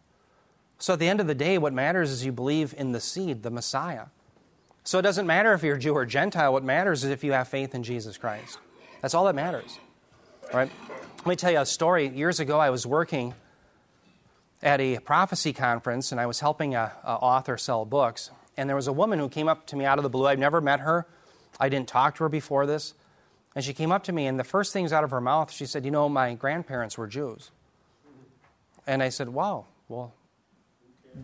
So 0.79 0.93
at 0.93 0.99
the 0.99 1.09
end 1.09 1.19
of 1.19 1.27
the 1.27 1.35
day, 1.35 1.57
what 1.57 1.73
matters 1.73 2.11
is 2.11 2.23
you 2.23 2.31
believe 2.31 2.73
in 2.77 2.93
the 2.93 3.01
seed, 3.01 3.43
the 3.43 3.51
Messiah. 3.51 4.05
So 4.87 4.99
it 4.99 5.01
doesn't 5.01 5.27
matter 5.27 5.51
if 5.51 5.63
you're 5.63 5.75
Jew 5.75 5.93
or 5.93 6.05
Gentile. 6.05 6.53
What 6.53 6.63
matters 6.63 7.03
is 7.03 7.09
if 7.09 7.21
you 7.21 7.33
have 7.33 7.49
faith 7.49 7.75
in 7.75 7.83
Jesus 7.83 8.17
Christ. 8.17 8.57
That's 9.01 9.13
all 9.13 9.25
that 9.25 9.35
matters. 9.35 9.79
All 10.45 10.57
right? 10.57 10.71
Let 11.17 11.27
me 11.27 11.35
tell 11.35 11.51
you 11.51 11.59
a 11.59 11.65
story. 11.65 12.07
Years 12.07 12.39
ago, 12.39 12.57
I 12.57 12.69
was 12.69 12.87
working 12.87 13.33
at 14.63 14.79
a 14.79 14.99
prophecy 14.99 15.51
conference, 15.51 16.13
and 16.13 16.21
I 16.21 16.25
was 16.25 16.39
helping 16.39 16.73
a, 16.73 16.93
author 17.03 17.57
sell 17.57 17.83
books. 17.83 18.31
And 18.55 18.69
there 18.69 18.77
was 18.77 18.87
a 18.87 18.93
woman 18.93 19.19
who 19.19 19.27
came 19.27 19.49
up 19.49 19.67
to 19.67 19.75
me 19.75 19.83
out 19.83 19.99
of 19.99 20.03
the 20.03 20.09
blue. 20.09 20.25
I'd 20.25 20.39
never 20.39 20.61
met 20.61 20.79
her. 20.79 21.05
I 21.59 21.67
didn't 21.67 21.89
talk 21.89 22.15
to 22.15 22.23
her 22.23 22.29
before 22.29 22.65
this. 22.65 22.93
And 23.55 23.65
she 23.65 23.73
came 23.73 23.91
up 23.91 24.05
to 24.05 24.13
me, 24.13 24.25
and 24.25 24.39
the 24.39 24.45
first 24.45 24.71
things 24.71 24.93
out 24.93 25.03
of 25.03 25.11
her 25.11 25.19
mouth, 25.19 25.51
she 25.51 25.65
said, 25.65 25.83
You 25.83 25.91
know, 25.91 26.07
my 26.07 26.33
grandparents 26.33 26.97
were 26.97 27.07
Jews. 27.07 27.51
And 28.87 29.03
I 29.03 29.09
said, 29.09 29.27
Wow, 29.27 29.65
well, 29.89 30.13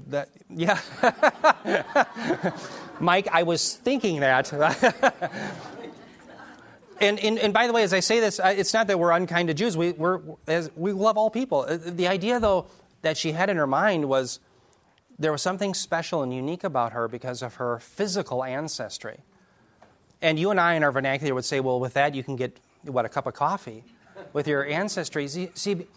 that, 0.08 0.30
yeah. 0.50 0.80
Mike, 3.00 3.28
I 3.32 3.44
was 3.44 3.76
thinking 3.76 4.22
that. 4.22 4.52
and, 7.00 7.20
and, 7.20 7.40
and, 7.40 7.54
by 7.54 7.68
the 7.68 7.74
way, 7.74 7.84
as 7.84 7.94
I 7.94 8.00
say 8.00 8.20
this, 8.20 8.40
it's 8.44 8.74
not 8.74 8.88
that 8.88 9.00
we're 9.00 9.12
unkind 9.12 9.50
to 9.50 9.54
Jews. 9.54 9.78
We, 9.78 9.92
we're, 9.92 10.22
as, 10.48 10.72
we 10.76 10.92
love 10.92 11.18
all 11.18 11.30
people. 11.30 11.66
Uh, 11.68 11.78
the 11.78 12.08
idea, 12.08 12.40
though, 12.40 12.68
that 13.02 13.18
she 13.18 13.32
had 13.32 13.50
in 13.50 13.58
her 13.58 13.68
mind 13.68 14.06
was 14.06 14.40
there 15.20 15.32
was 15.32 15.42
something 15.42 15.74
special 15.74 16.24
and 16.24 16.34
unique 16.34 16.64
about 16.64 16.94
her 16.94 17.08
because 17.08 17.42
of 17.42 17.56
her 17.56 17.80
physical 17.80 18.44
ancestry. 18.44 19.20
And 20.22 20.40
you 20.40 20.52
and 20.52 20.60
I 20.60 20.74
in 20.76 20.84
our 20.84 20.92
vernacular 20.92 21.36
would 21.36 21.46
say, 21.46 21.60
well, 21.60 21.80
with 21.80 21.94
that 21.94 22.16
you 22.16 22.24
can 22.24 22.36
get, 22.36 22.58
what, 22.84 23.06
a 23.06 23.10
cup 23.10 23.28
of 23.28 23.34
coffee 23.34 23.84
with 24.32 24.48
your 24.48 24.66
ancestry. 24.66 25.28
See, 25.28 25.88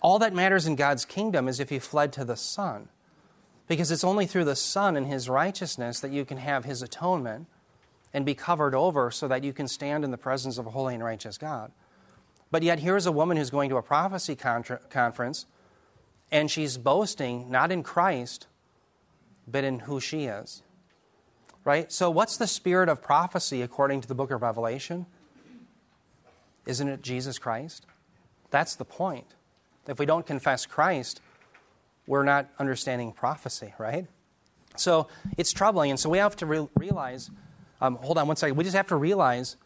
all 0.00 0.18
that 0.18 0.34
matters 0.34 0.66
in 0.66 0.76
God's 0.76 1.04
kingdom 1.04 1.48
is 1.48 1.60
if 1.60 1.72
you 1.72 1.80
fled 1.80 2.12
to 2.14 2.24
the 2.24 2.36
Son. 2.36 2.88
Because 3.68 3.90
it's 3.90 4.04
only 4.04 4.26
through 4.26 4.44
the 4.44 4.56
Son 4.56 4.96
and 4.96 5.06
His 5.06 5.28
righteousness 5.28 6.00
that 6.00 6.12
you 6.12 6.24
can 6.24 6.38
have 6.38 6.64
His 6.64 6.82
atonement 6.82 7.46
and 8.14 8.24
be 8.24 8.34
covered 8.34 8.74
over 8.74 9.10
so 9.10 9.26
that 9.28 9.44
you 9.44 9.52
can 9.52 9.68
stand 9.68 10.04
in 10.04 10.10
the 10.10 10.18
presence 10.18 10.58
of 10.58 10.66
a 10.66 10.70
holy 10.70 10.94
and 10.94 11.02
righteous 11.02 11.38
God. 11.38 11.72
But 12.50 12.62
yet, 12.62 12.78
here's 12.78 13.06
a 13.06 13.12
woman 13.12 13.36
who's 13.36 13.50
going 13.50 13.70
to 13.70 13.76
a 13.76 13.82
prophecy 13.82 14.36
contra- 14.36 14.80
conference 14.90 15.46
and 16.30 16.50
she's 16.50 16.78
boasting 16.78 17.50
not 17.50 17.70
in 17.70 17.82
Christ, 17.82 18.46
but 19.46 19.64
in 19.64 19.80
who 19.80 20.00
she 20.00 20.24
is 20.24 20.62
right? 21.66 21.90
So, 21.90 22.08
what's 22.08 22.38
the 22.38 22.46
spirit 22.46 22.88
of 22.88 23.02
prophecy 23.02 23.60
according 23.60 24.00
to 24.00 24.08
the 24.08 24.14
book 24.14 24.30
of 24.30 24.40
Revelation? 24.40 25.04
Isn't 26.64 26.88
it 26.88 27.02
Jesus 27.02 27.38
Christ? 27.38 27.84
That's 28.50 28.76
the 28.76 28.84
point. 28.84 29.34
If 29.88 29.98
we 29.98 30.06
don't 30.06 30.26
confess 30.26 30.66
Christ, 30.66 31.20
we're 32.06 32.24
not 32.24 32.48
understanding 32.58 33.12
prophecy, 33.12 33.74
right? 33.78 34.06
So, 34.76 35.08
it's 35.36 35.52
troubling. 35.52 35.90
And 35.90 35.98
so, 35.98 36.10
we 36.10 36.18
have 36.18 36.36
to 36.36 36.46
re- 36.46 36.68
realize 36.76 37.30
um, 37.80 37.96
hold 37.96 38.18
on 38.18 38.26
one 38.26 38.36
second. 38.36 38.56
We 38.56 38.64
just 38.64 38.76
have 38.76 38.88
to 38.88 38.96
realize 38.96 39.56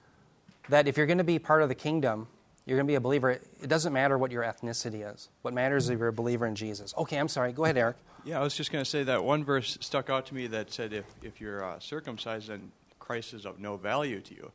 that 0.68 0.88
if 0.88 0.96
you're 0.96 1.06
going 1.06 1.18
to 1.18 1.24
be 1.24 1.38
part 1.38 1.62
of 1.62 1.68
the 1.68 1.74
kingdom, 1.74 2.28
you're 2.66 2.76
going 2.76 2.86
to 2.86 2.90
be 2.90 2.96
a 2.96 3.00
believer. 3.00 3.30
It 3.30 3.68
doesn't 3.68 3.92
matter 3.92 4.18
what 4.18 4.30
your 4.30 4.42
ethnicity 4.42 5.12
is. 5.12 5.28
What 5.42 5.54
matters 5.54 5.84
is 5.84 5.90
if 5.90 5.98
you're 5.98 6.08
a 6.08 6.12
believer 6.12 6.46
in 6.46 6.54
Jesus. 6.54 6.94
Okay, 6.96 7.16
I'm 7.16 7.28
sorry. 7.28 7.52
Go 7.52 7.64
ahead, 7.64 7.76
Eric. 7.76 7.96
Yeah, 8.24 8.40
I 8.40 8.42
was 8.42 8.54
just 8.54 8.70
going 8.70 8.84
to 8.84 8.90
say 8.90 9.02
that 9.04 9.24
one 9.24 9.44
verse 9.44 9.78
stuck 9.80 10.10
out 10.10 10.26
to 10.26 10.34
me 10.34 10.46
that 10.48 10.72
said 10.72 10.92
if, 10.92 11.06
if 11.22 11.40
you're 11.40 11.64
uh, 11.64 11.78
circumcised, 11.78 12.48
then 12.48 12.70
Christ 12.98 13.32
is 13.34 13.46
of 13.46 13.58
no 13.58 13.76
value 13.76 14.20
to 14.20 14.34
you. 14.34 14.52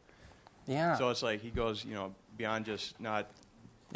Yeah. 0.67 0.95
So 0.95 1.09
it's 1.09 1.23
like 1.23 1.41
he 1.41 1.49
goes, 1.49 1.83
you 1.83 1.93
know, 1.95 2.13
beyond 2.37 2.65
just 2.65 2.99
not 2.99 3.29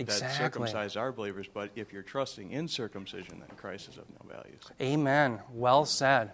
exactly. 0.02 0.28
that 0.28 0.38
circumcised 0.38 0.98
are 0.98 1.12
believers, 1.12 1.48
but 1.54 1.70
if 1.76 1.94
you're 1.94 2.04
trusting 2.04 2.52
in 2.52 2.68
circumcision, 2.68 3.40
then 3.40 3.50
Christ 3.58 3.90
is 3.90 3.98
of 3.98 4.06
no 4.10 4.34
value. 4.34 4.58
Amen. 4.82 5.40
Well 5.54 5.86
said. 5.86 6.32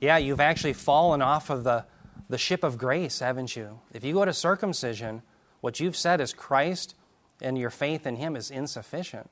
Yeah, 0.00 0.18
you've 0.18 0.40
actually 0.40 0.74
fallen 0.74 1.22
off 1.22 1.50
of 1.50 1.64
the, 1.64 1.84
the 2.28 2.38
ship 2.38 2.62
of 2.64 2.78
grace, 2.78 3.20
haven't 3.20 3.56
you? 3.56 3.80
If 3.92 4.04
you 4.04 4.14
go 4.14 4.24
to 4.24 4.32
circumcision, 4.32 5.22
what 5.60 5.80
you've 5.80 5.96
said 5.96 6.20
is 6.20 6.32
Christ 6.32 6.94
and 7.40 7.58
your 7.58 7.70
faith 7.70 8.06
in 8.06 8.16
Him 8.16 8.36
is 8.36 8.50
insufficient. 8.50 9.30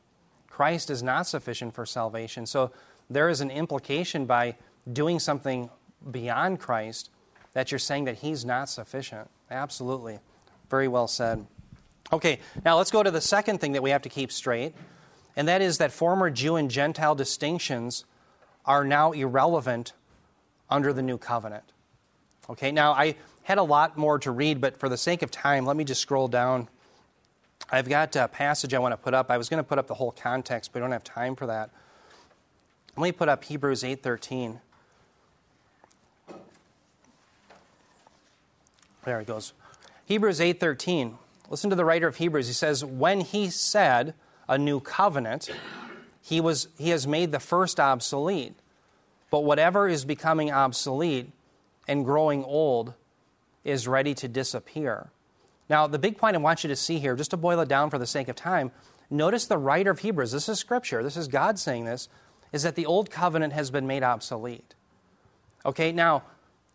Christ 0.49 0.91
is 0.91 1.03
not 1.03 1.27
sufficient 1.27 1.75
for 1.75 1.85
salvation. 1.85 2.47
So 2.47 2.71
there 3.11 3.29
is 3.29 3.41
an 3.41 3.51
implication 3.51 4.27
by 4.27 4.57
doing 4.91 5.19
something 5.19 5.71
beyond 6.11 6.61
Christ 6.61 7.11
that 7.53 7.71
you're 7.71 7.79
saying 7.79 8.05
that 8.05 8.17
He's 8.17 8.45
not 8.45 8.69
sufficient. 8.69 9.29
Absolutely. 9.51 10.19
Very 10.71 10.89
well 10.89 11.09
said. 11.09 11.47
Okay, 12.13 12.39
now 12.65 12.77
let's 12.77 12.91
go 12.91 13.03
to 13.03 13.11
the 13.11 13.21
second 13.21 13.61
thing 13.61 13.73
that 13.73 13.83
we 13.83 13.91
have 13.91 14.03
to 14.03 14.09
keep 14.09 14.31
straight. 14.31 14.75
and 15.37 15.49
that 15.49 15.61
is 15.61 15.79
that 15.79 15.91
former 15.91 16.31
Jew 16.31 16.57
and 16.57 16.71
Gentile 16.71 17.15
distinctions 17.15 18.05
are 18.65 18.85
now 18.85 19.13
irrelevant 19.13 19.93
under 20.71 20.93
the 20.93 21.03
new 21.03 21.19
covenant. 21.19 21.65
Okay, 22.49 22.71
now 22.71 22.93
I 22.93 23.17
had 23.43 23.59
a 23.59 23.63
lot 23.63 23.97
more 23.97 24.19
to 24.21 24.31
read, 24.31 24.61
but 24.61 24.79
for 24.79 24.89
the 24.89 24.97
sake 24.97 25.23
of 25.23 25.31
time, 25.31 25.67
let 25.67 25.77
me 25.77 25.85
just 25.85 26.01
scroll 26.01 26.29
down. 26.29 26.69
I've 27.71 27.89
got 27.89 28.15
a 28.17 28.29
passage 28.29 28.75
I 28.75 28.79
want 28.79 28.93
to 28.93 28.97
put 28.97 29.15
up. 29.15 29.31
I 29.31 29.39
was 29.39 29.49
going 29.49 29.59
to 29.59 29.69
put 29.69 29.79
up 29.79 29.87
the 29.87 29.95
whole 29.95 30.13
context, 30.13 30.73
but 30.73 30.79
I 30.79 30.83
don't 30.83 30.93
have 30.93 31.05
time 31.05 31.35
for 31.35 31.47
that. 31.47 31.71
Let 32.97 33.03
me 33.03 33.13
put 33.13 33.29
up 33.29 33.45
Hebrews 33.45 33.83
8:13. 33.83 34.61
There 39.05 39.21
it 39.21 39.27
goes. 39.27 39.53
Hebrews 40.07 40.41
8:13. 40.41 41.19
Listen 41.55 41.71
to 41.71 41.77
the 41.77 41.85
writer 41.85 42.09
of 42.09 42.17
Hebrews. 42.17 42.49
He 42.49 42.53
says, 42.53 42.85
"When 42.85 43.21
he 43.21 43.49
said 43.49 44.15
a 44.49 44.59
new 44.59 44.81
covenant, 44.81 45.51
he 46.21 46.41
was 46.41 46.67
he 46.77 46.91
has 46.91 47.07
made 47.07 47.31
the 47.31 47.39
first 47.39 47.79
obsolete. 47.79 48.57
But 49.31 49.45
whatever 49.45 49.87
is 49.87 50.05
becoming 50.05 50.51
obsolete 50.51 51.31
and 51.87 52.05
growing 52.05 52.43
old 52.43 52.95
is 53.63 53.87
ready 53.87 54.15
to 54.15 54.27
disappear." 54.27 55.13
Now, 55.69 55.87
the 55.87 55.97
big 55.97 56.19
point 56.19 56.35
I 56.35 56.41
want 56.41 56.65
you 56.65 56.69
to 56.71 56.75
see 56.75 56.99
here, 56.99 57.15
just 57.15 57.31
to 57.31 57.37
boil 57.37 57.61
it 57.61 57.69
down 57.69 57.89
for 57.89 57.99
the 57.99 58.05
sake 58.05 58.27
of 58.27 58.35
time, 58.35 58.73
notice 59.09 59.47
the 59.47 59.57
writer 59.57 59.93
of 59.93 60.01
Hebrews, 60.01 60.33
this 60.33 60.49
is 60.49 60.59
scripture, 60.59 61.05
this 61.05 61.17
is 61.17 61.29
God 61.29 61.61
saying 61.61 61.85
this, 61.85 62.09
is 62.51 62.65
that 62.65 62.75
the 62.75 62.85
old 62.85 63.13
covenant 63.13 63.53
has 63.53 63.71
been 63.71 63.87
made 63.87 64.03
obsolete. 64.03 64.75
Okay, 65.65 65.93
now, 65.93 66.25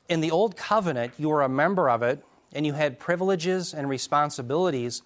in 0.08 0.22
the 0.22 0.32
old 0.32 0.56
covenant, 0.56 1.16
you 1.18 1.28
were 1.28 1.42
a 1.42 1.50
member 1.50 1.90
of 1.90 2.02
it, 2.02 2.24
and 2.54 2.66
you 2.66 2.74
had 2.74 3.00
privileges 3.00 3.74
and 3.74 3.90
responsibilities 3.90 5.02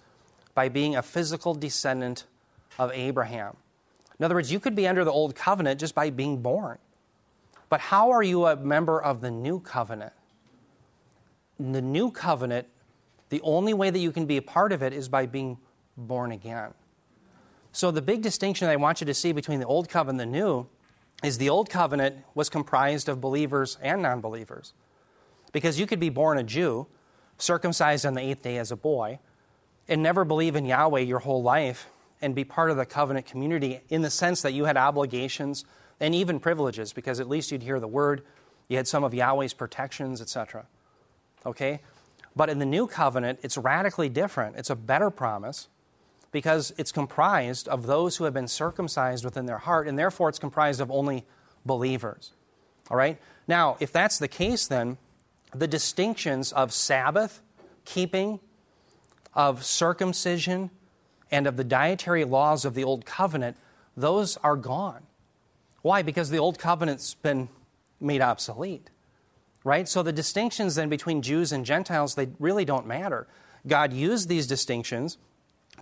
by 0.54 0.68
being 0.68 0.96
a 0.96 1.02
physical 1.02 1.54
descendant 1.54 2.24
of 2.78 2.90
Abraham. 2.92 3.56
In 4.18 4.24
other 4.24 4.34
words, 4.34 4.52
you 4.52 4.60
could 4.60 4.74
be 4.74 4.86
under 4.86 5.04
the 5.04 5.10
old 5.10 5.34
covenant 5.34 5.80
just 5.80 5.94
by 5.94 6.10
being 6.10 6.40
born. 6.40 6.78
But 7.68 7.80
how 7.80 8.12
are 8.12 8.22
you 8.22 8.46
a 8.46 8.56
member 8.56 9.02
of 9.02 9.20
the 9.20 9.30
new 9.30 9.60
covenant? 9.60 10.12
In 11.58 11.72
the 11.72 11.82
new 11.82 12.10
covenant, 12.10 12.68
the 13.30 13.40
only 13.42 13.74
way 13.74 13.90
that 13.90 13.98
you 13.98 14.12
can 14.12 14.26
be 14.26 14.36
a 14.36 14.42
part 14.42 14.72
of 14.72 14.82
it 14.82 14.92
is 14.92 15.08
by 15.08 15.26
being 15.26 15.58
born 15.96 16.32
again. 16.32 16.72
So, 17.72 17.90
the 17.90 18.02
big 18.02 18.22
distinction 18.22 18.66
that 18.66 18.72
I 18.72 18.76
want 18.76 19.00
you 19.00 19.06
to 19.06 19.14
see 19.14 19.32
between 19.32 19.58
the 19.58 19.66
old 19.66 19.88
covenant 19.88 20.22
and 20.22 20.32
the 20.32 20.38
new 20.38 20.66
is 21.24 21.38
the 21.38 21.48
old 21.48 21.68
covenant 21.68 22.18
was 22.34 22.48
comprised 22.48 23.08
of 23.08 23.20
believers 23.20 23.78
and 23.82 24.02
non 24.02 24.20
believers. 24.20 24.72
Because 25.52 25.80
you 25.80 25.86
could 25.86 26.00
be 26.00 26.10
born 26.10 26.38
a 26.38 26.44
Jew, 26.44 26.86
circumcised 27.38 28.06
on 28.06 28.14
the 28.14 28.20
eighth 28.20 28.42
day 28.42 28.58
as 28.58 28.70
a 28.70 28.76
boy, 28.76 29.18
and 29.88 30.02
never 30.02 30.24
believe 30.24 30.56
in 30.56 30.64
Yahweh 30.64 31.00
your 31.00 31.18
whole 31.18 31.42
life 31.42 31.88
and 32.22 32.34
be 32.34 32.44
part 32.44 32.70
of 32.70 32.76
the 32.76 32.86
covenant 32.86 33.26
community 33.26 33.80
in 33.88 34.02
the 34.02 34.10
sense 34.10 34.42
that 34.42 34.52
you 34.52 34.64
had 34.64 34.76
obligations 34.76 35.64
and 36.00 36.14
even 36.14 36.40
privileges, 36.40 36.92
because 36.92 37.20
at 37.20 37.28
least 37.28 37.52
you'd 37.52 37.62
hear 37.62 37.78
the 37.78 37.88
word, 37.88 38.22
you 38.68 38.76
had 38.76 38.88
some 38.88 39.04
of 39.04 39.12
Yahweh's 39.12 39.52
protections, 39.52 40.20
etc. 40.20 40.66
Okay? 41.44 41.80
But 42.34 42.48
in 42.48 42.58
the 42.58 42.66
new 42.66 42.86
covenant, 42.86 43.40
it's 43.42 43.58
radically 43.58 44.08
different. 44.08 44.56
It's 44.56 44.70
a 44.70 44.76
better 44.76 45.10
promise 45.10 45.68
because 46.32 46.72
it's 46.76 46.90
comprised 46.90 47.68
of 47.68 47.86
those 47.86 48.16
who 48.16 48.24
have 48.24 48.34
been 48.34 48.48
circumcised 48.48 49.24
within 49.24 49.46
their 49.46 49.58
heart, 49.58 49.86
and 49.86 49.98
therefore 49.98 50.28
it's 50.28 50.38
comprised 50.38 50.80
of 50.80 50.90
only 50.90 51.24
believers. 51.64 52.32
All 52.90 52.96
right? 52.96 53.18
Now, 53.46 53.76
if 53.78 53.92
that's 53.92 54.18
the 54.18 54.28
case, 54.28 54.66
then 54.66 54.98
the 55.54 55.66
distinctions 55.66 56.52
of 56.52 56.72
Sabbath 56.72 57.40
keeping, 57.84 58.40
of 59.34 59.64
circumcision, 59.64 60.70
and 61.30 61.46
of 61.46 61.56
the 61.56 61.64
dietary 61.64 62.24
laws 62.24 62.64
of 62.64 62.74
the 62.74 62.84
Old 62.84 63.04
Covenant, 63.04 63.56
those 63.96 64.36
are 64.38 64.56
gone. 64.56 65.02
Why? 65.82 66.02
Because 66.02 66.30
the 66.30 66.38
Old 66.38 66.58
Covenant's 66.58 67.14
been 67.14 67.48
made 68.00 68.20
obsolete. 68.20 68.90
Right? 69.64 69.88
So 69.88 70.02
the 70.02 70.12
distinctions 70.12 70.74
then 70.74 70.88
between 70.88 71.22
Jews 71.22 71.52
and 71.52 71.64
Gentiles, 71.64 72.14
they 72.14 72.28
really 72.38 72.64
don't 72.64 72.86
matter. 72.86 73.26
God 73.66 73.92
used 73.92 74.28
these 74.28 74.46
distinctions 74.46 75.16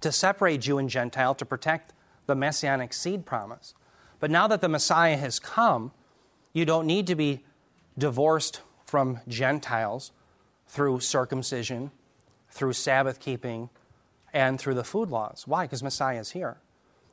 to 0.00 0.12
separate 0.12 0.60
Jew 0.60 0.78
and 0.78 0.88
Gentile 0.88 1.34
to 1.34 1.44
protect 1.44 1.92
the 2.26 2.34
messianic 2.34 2.92
seed 2.92 3.26
promise. 3.26 3.74
But 4.20 4.30
now 4.30 4.46
that 4.46 4.60
the 4.60 4.68
Messiah 4.68 5.16
has 5.16 5.40
come, 5.40 5.90
you 6.52 6.64
don't 6.64 6.86
need 6.86 7.08
to 7.08 7.14
be 7.14 7.44
divorced 7.98 8.60
from 8.92 9.18
Gentiles 9.26 10.12
through 10.66 11.00
circumcision, 11.00 11.90
through 12.50 12.74
Sabbath 12.74 13.20
keeping, 13.20 13.70
and 14.34 14.60
through 14.60 14.74
the 14.74 14.84
food 14.84 15.08
laws. 15.08 15.44
Why? 15.46 15.64
Because 15.64 15.82
Messiah 15.82 16.20
is 16.20 16.32
here. 16.32 16.58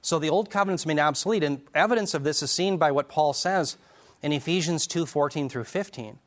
So 0.02 0.20
the 0.20 0.30
old 0.30 0.50
covenant's 0.50 0.86
made 0.86 1.00
obsolete, 1.00 1.42
and 1.42 1.62
evidence 1.74 2.13
of 2.13 2.26
this 2.26 2.44
is 2.44 2.52
seen 2.52 2.76
by 2.76 2.92
what 2.92 3.08
Paul 3.08 3.32
says 3.32 3.78
in 4.22 4.34
Ephesians 4.34 4.88
2 4.88 5.06
14 5.06 5.48
through 5.48 5.63
15. 5.63 6.20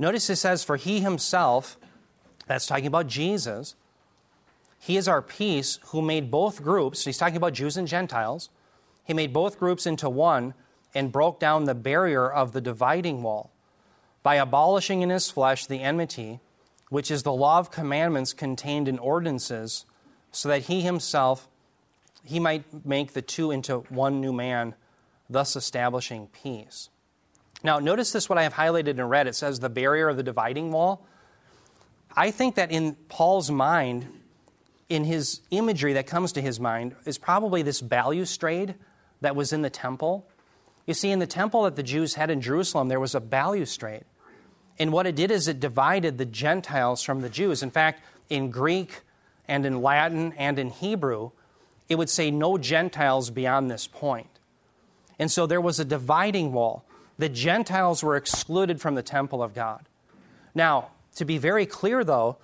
Notice 0.00 0.28
it 0.28 0.34
says, 0.34 0.64
For 0.64 0.74
he 0.74 0.98
himself, 0.98 1.78
that's 2.48 2.66
talking 2.66 2.88
about 2.88 3.06
Jesus, 3.06 3.76
he 4.80 4.96
is 4.96 5.06
our 5.06 5.22
peace 5.22 5.78
who 5.90 6.02
made 6.02 6.32
both 6.32 6.64
groups, 6.64 7.04
he's 7.04 7.16
talking 7.16 7.36
about 7.36 7.52
Jews 7.52 7.76
and 7.76 7.86
Gentiles, 7.86 8.48
he 9.04 9.14
made 9.14 9.32
both 9.32 9.56
groups 9.56 9.86
into 9.86 10.10
one 10.10 10.52
and 10.96 11.12
broke 11.12 11.38
down 11.38 11.66
the 11.66 11.76
barrier 11.76 12.28
of 12.28 12.50
the 12.50 12.60
dividing 12.60 13.22
wall 13.22 13.52
by 14.22 14.36
abolishing 14.36 15.02
in 15.02 15.10
his 15.10 15.30
flesh 15.30 15.66
the 15.66 15.80
enmity, 15.80 16.40
which 16.88 17.10
is 17.10 17.22
the 17.22 17.32
law 17.32 17.58
of 17.58 17.70
commandments 17.70 18.32
contained 18.32 18.88
in 18.88 18.98
ordinances, 18.98 19.84
so 20.32 20.48
that 20.48 20.62
he 20.62 20.82
himself 20.82 21.48
he 22.24 22.38
might 22.38 22.84
make 22.84 23.12
the 23.12 23.22
two 23.22 23.50
into 23.50 23.78
one 23.88 24.20
new 24.20 24.32
man, 24.32 24.74
thus 25.28 25.56
establishing 25.56 26.28
peace. 26.28 26.90
Now, 27.62 27.78
notice 27.78 28.12
this 28.12 28.28
what 28.28 28.38
I 28.38 28.42
have 28.42 28.54
highlighted 28.54 28.88
in 28.88 29.02
red. 29.02 29.26
It 29.26 29.34
says 29.34 29.60
the 29.60 29.68
barrier 29.68 30.08
of 30.08 30.16
the 30.16 30.22
dividing 30.22 30.72
wall. 30.72 31.06
I 32.16 32.30
think 32.30 32.56
that 32.56 32.70
in 32.70 32.94
Paul's 33.08 33.50
mind, 33.50 34.06
in 34.88 35.04
his 35.04 35.40
imagery 35.50 35.92
that 35.94 36.06
comes 36.06 36.32
to 36.32 36.42
his 36.42 36.58
mind, 36.58 36.96
is 37.04 37.18
probably 37.18 37.62
this 37.62 37.80
balustrade 37.80 38.74
that 39.20 39.36
was 39.36 39.52
in 39.52 39.62
the 39.62 39.70
temple. 39.70 40.26
You 40.90 40.94
see, 40.94 41.12
in 41.12 41.20
the 41.20 41.26
temple 41.28 41.62
that 41.62 41.76
the 41.76 41.84
Jews 41.84 42.14
had 42.14 42.30
in 42.30 42.40
Jerusalem, 42.40 42.88
there 42.88 42.98
was 42.98 43.14
a 43.14 43.20
balustrade. 43.20 44.02
And 44.76 44.92
what 44.92 45.06
it 45.06 45.14
did 45.14 45.30
is 45.30 45.46
it 45.46 45.60
divided 45.60 46.18
the 46.18 46.24
Gentiles 46.24 47.04
from 47.04 47.20
the 47.20 47.28
Jews. 47.28 47.62
In 47.62 47.70
fact, 47.70 48.02
in 48.28 48.50
Greek 48.50 49.02
and 49.46 49.64
in 49.64 49.82
Latin 49.82 50.32
and 50.32 50.58
in 50.58 50.70
Hebrew, 50.70 51.30
it 51.88 51.94
would 51.94 52.10
say 52.10 52.32
no 52.32 52.58
Gentiles 52.58 53.30
beyond 53.30 53.70
this 53.70 53.86
point. 53.86 54.40
And 55.16 55.30
so 55.30 55.46
there 55.46 55.60
was 55.60 55.78
a 55.78 55.84
dividing 55.84 56.52
wall. 56.52 56.84
The 57.18 57.28
Gentiles 57.28 58.02
were 58.02 58.16
excluded 58.16 58.80
from 58.80 58.96
the 58.96 59.02
temple 59.04 59.44
of 59.44 59.54
God. 59.54 59.88
Now, 60.56 60.88
to 61.14 61.24
be 61.24 61.38
very 61.38 61.66
clear, 61.66 62.02
though, 62.02 62.38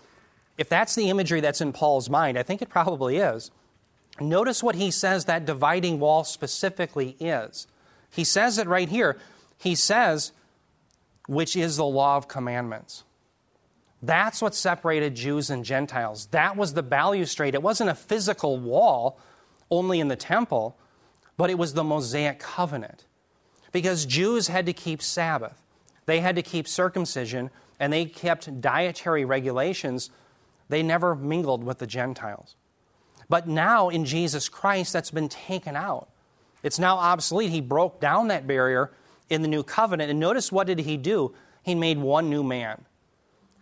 if 0.56 0.68
that's 0.68 0.94
the 0.94 1.10
imagery 1.10 1.40
that's 1.40 1.60
in 1.60 1.72
Paul's 1.72 2.08
mind, 2.08 2.38
I 2.38 2.44
think 2.44 2.62
it 2.62 2.68
probably 2.68 3.16
is. 3.16 3.50
Notice 4.20 4.62
what 4.62 4.76
he 4.76 4.92
says 4.92 5.24
that 5.24 5.46
dividing 5.46 5.98
wall 5.98 6.22
specifically 6.22 7.16
is. 7.18 7.66
He 8.16 8.24
says 8.24 8.56
it 8.56 8.66
right 8.66 8.88
here. 8.88 9.18
He 9.58 9.74
says, 9.74 10.32
which 11.28 11.54
is 11.54 11.76
the 11.76 11.84
law 11.84 12.16
of 12.16 12.28
commandments. 12.28 13.04
That's 14.00 14.40
what 14.40 14.54
separated 14.54 15.14
Jews 15.14 15.50
and 15.50 15.62
Gentiles. 15.64 16.26
That 16.30 16.56
was 16.56 16.72
the 16.72 16.82
balustrade. 16.82 17.54
It 17.54 17.62
wasn't 17.62 17.90
a 17.90 17.94
physical 17.94 18.58
wall 18.58 19.20
only 19.70 20.00
in 20.00 20.08
the 20.08 20.16
temple, 20.16 20.78
but 21.36 21.50
it 21.50 21.58
was 21.58 21.74
the 21.74 21.84
Mosaic 21.84 22.38
covenant. 22.38 23.04
Because 23.70 24.06
Jews 24.06 24.48
had 24.48 24.64
to 24.64 24.72
keep 24.72 25.02
Sabbath, 25.02 25.62
they 26.06 26.20
had 26.20 26.36
to 26.36 26.42
keep 26.42 26.66
circumcision, 26.66 27.50
and 27.78 27.92
they 27.92 28.06
kept 28.06 28.62
dietary 28.62 29.26
regulations. 29.26 30.08
They 30.70 30.82
never 30.82 31.14
mingled 31.14 31.64
with 31.64 31.78
the 31.78 31.86
Gentiles. 31.86 32.56
But 33.28 33.46
now 33.46 33.90
in 33.90 34.06
Jesus 34.06 34.48
Christ, 34.48 34.94
that's 34.94 35.10
been 35.10 35.28
taken 35.28 35.76
out. 35.76 36.08
It's 36.66 36.80
now 36.80 36.98
obsolete. 36.98 37.52
He 37.52 37.60
broke 37.60 38.00
down 38.00 38.26
that 38.26 38.44
barrier 38.44 38.90
in 39.30 39.42
the 39.42 39.46
new 39.48 39.62
covenant. 39.62 40.10
And 40.10 40.18
notice 40.18 40.50
what 40.50 40.66
did 40.66 40.80
he 40.80 40.96
do? 40.96 41.32
He 41.62 41.76
made 41.76 41.96
one 41.96 42.28
new 42.28 42.42
man. 42.42 42.84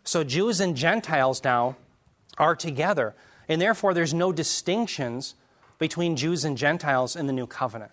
So 0.04 0.24
Jews 0.24 0.58
and 0.58 0.74
Gentiles 0.74 1.44
now 1.44 1.76
are 2.38 2.56
together. 2.56 3.14
And 3.46 3.60
therefore, 3.60 3.92
there's 3.92 4.14
no 4.14 4.32
distinctions 4.32 5.34
between 5.78 6.16
Jews 6.16 6.46
and 6.46 6.56
Gentiles 6.56 7.14
in 7.14 7.26
the 7.26 7.32
new 7.34 7.46
covenant. 7.46 7.92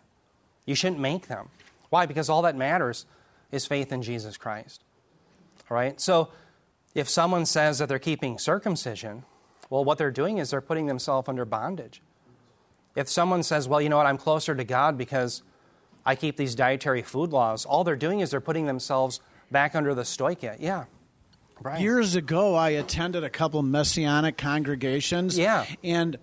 You 0.65 0.75
shouldn't 0.75 1.01
make 1.01 1.27
them. 1.27 1.49
Why? 1.89 2.05
Because 2.05 2.29
all 2.29 2.43
that 2.43 2.55
matters 2.55 3.05
is 3.51 3.65
faith 3.65 3.91
in 3.91 4.01
Jesus 4.03 4.37
Christ. 4.37 4.81
All 5.69 5.75
right? 5.75 5.99
So 5.99 6.29
if 6.95 7.09
someone 7.09 7.45
says 7.45 7.79
that 7.79 7.89
they're 7.89 7.99
keeping 7.99 8.39
circumcision, 8.39 9.25
well, 9.69 9.83
what 9.83 9.97
they're 9.97 10.09
doing 10.09 10.37
is 10.37 10.51
they're 10.51 10.61
putting 10.61 10.85
themselves 10.85 11.27
under 11.27 11.43
bondage. 11.43 12.01
If 12.95 13.09
someone 13.09 13.43
says, 13.43 13.67
well, 13.67 13.81
you 13.81 13.89
know 13.89 13.97
what, 13.97 14.05
I'm 14.05 14.17
closer 14.17 14.53
to 14.55 14.63
God 14.63 14.97
because 14.97 15.43
I 16.05 16.15
keep 16.15 16.37
these 16.37 16.55
dietary 16.55 17.01
food 17.01 17.31
laws. 17.31 17.65
All 17.65 17.83
they're 17.83 17.95
doing 17.95 18.19
is 18.19 18.31
they're 18.31 18.41
putting 18.41 18.65
themselves 18.65 19.21
back 19.49 19.75
under 19.75 19.93
the 19.93 20.03
stoicheia. 20.03 20.57
Yeah. 20.59 20.85
Brian. 21.61 21.81
Years 21.81 22.15
ago, 22.15 22.55
I 22.55 22.71
attended 22.71 23.23
a 23.23 23.29
couple 23.29 23.61
messianic 23.61 24.37
congregations. 24.37 25.37
Yeah. 25.37 25.65
And 25.83 26.17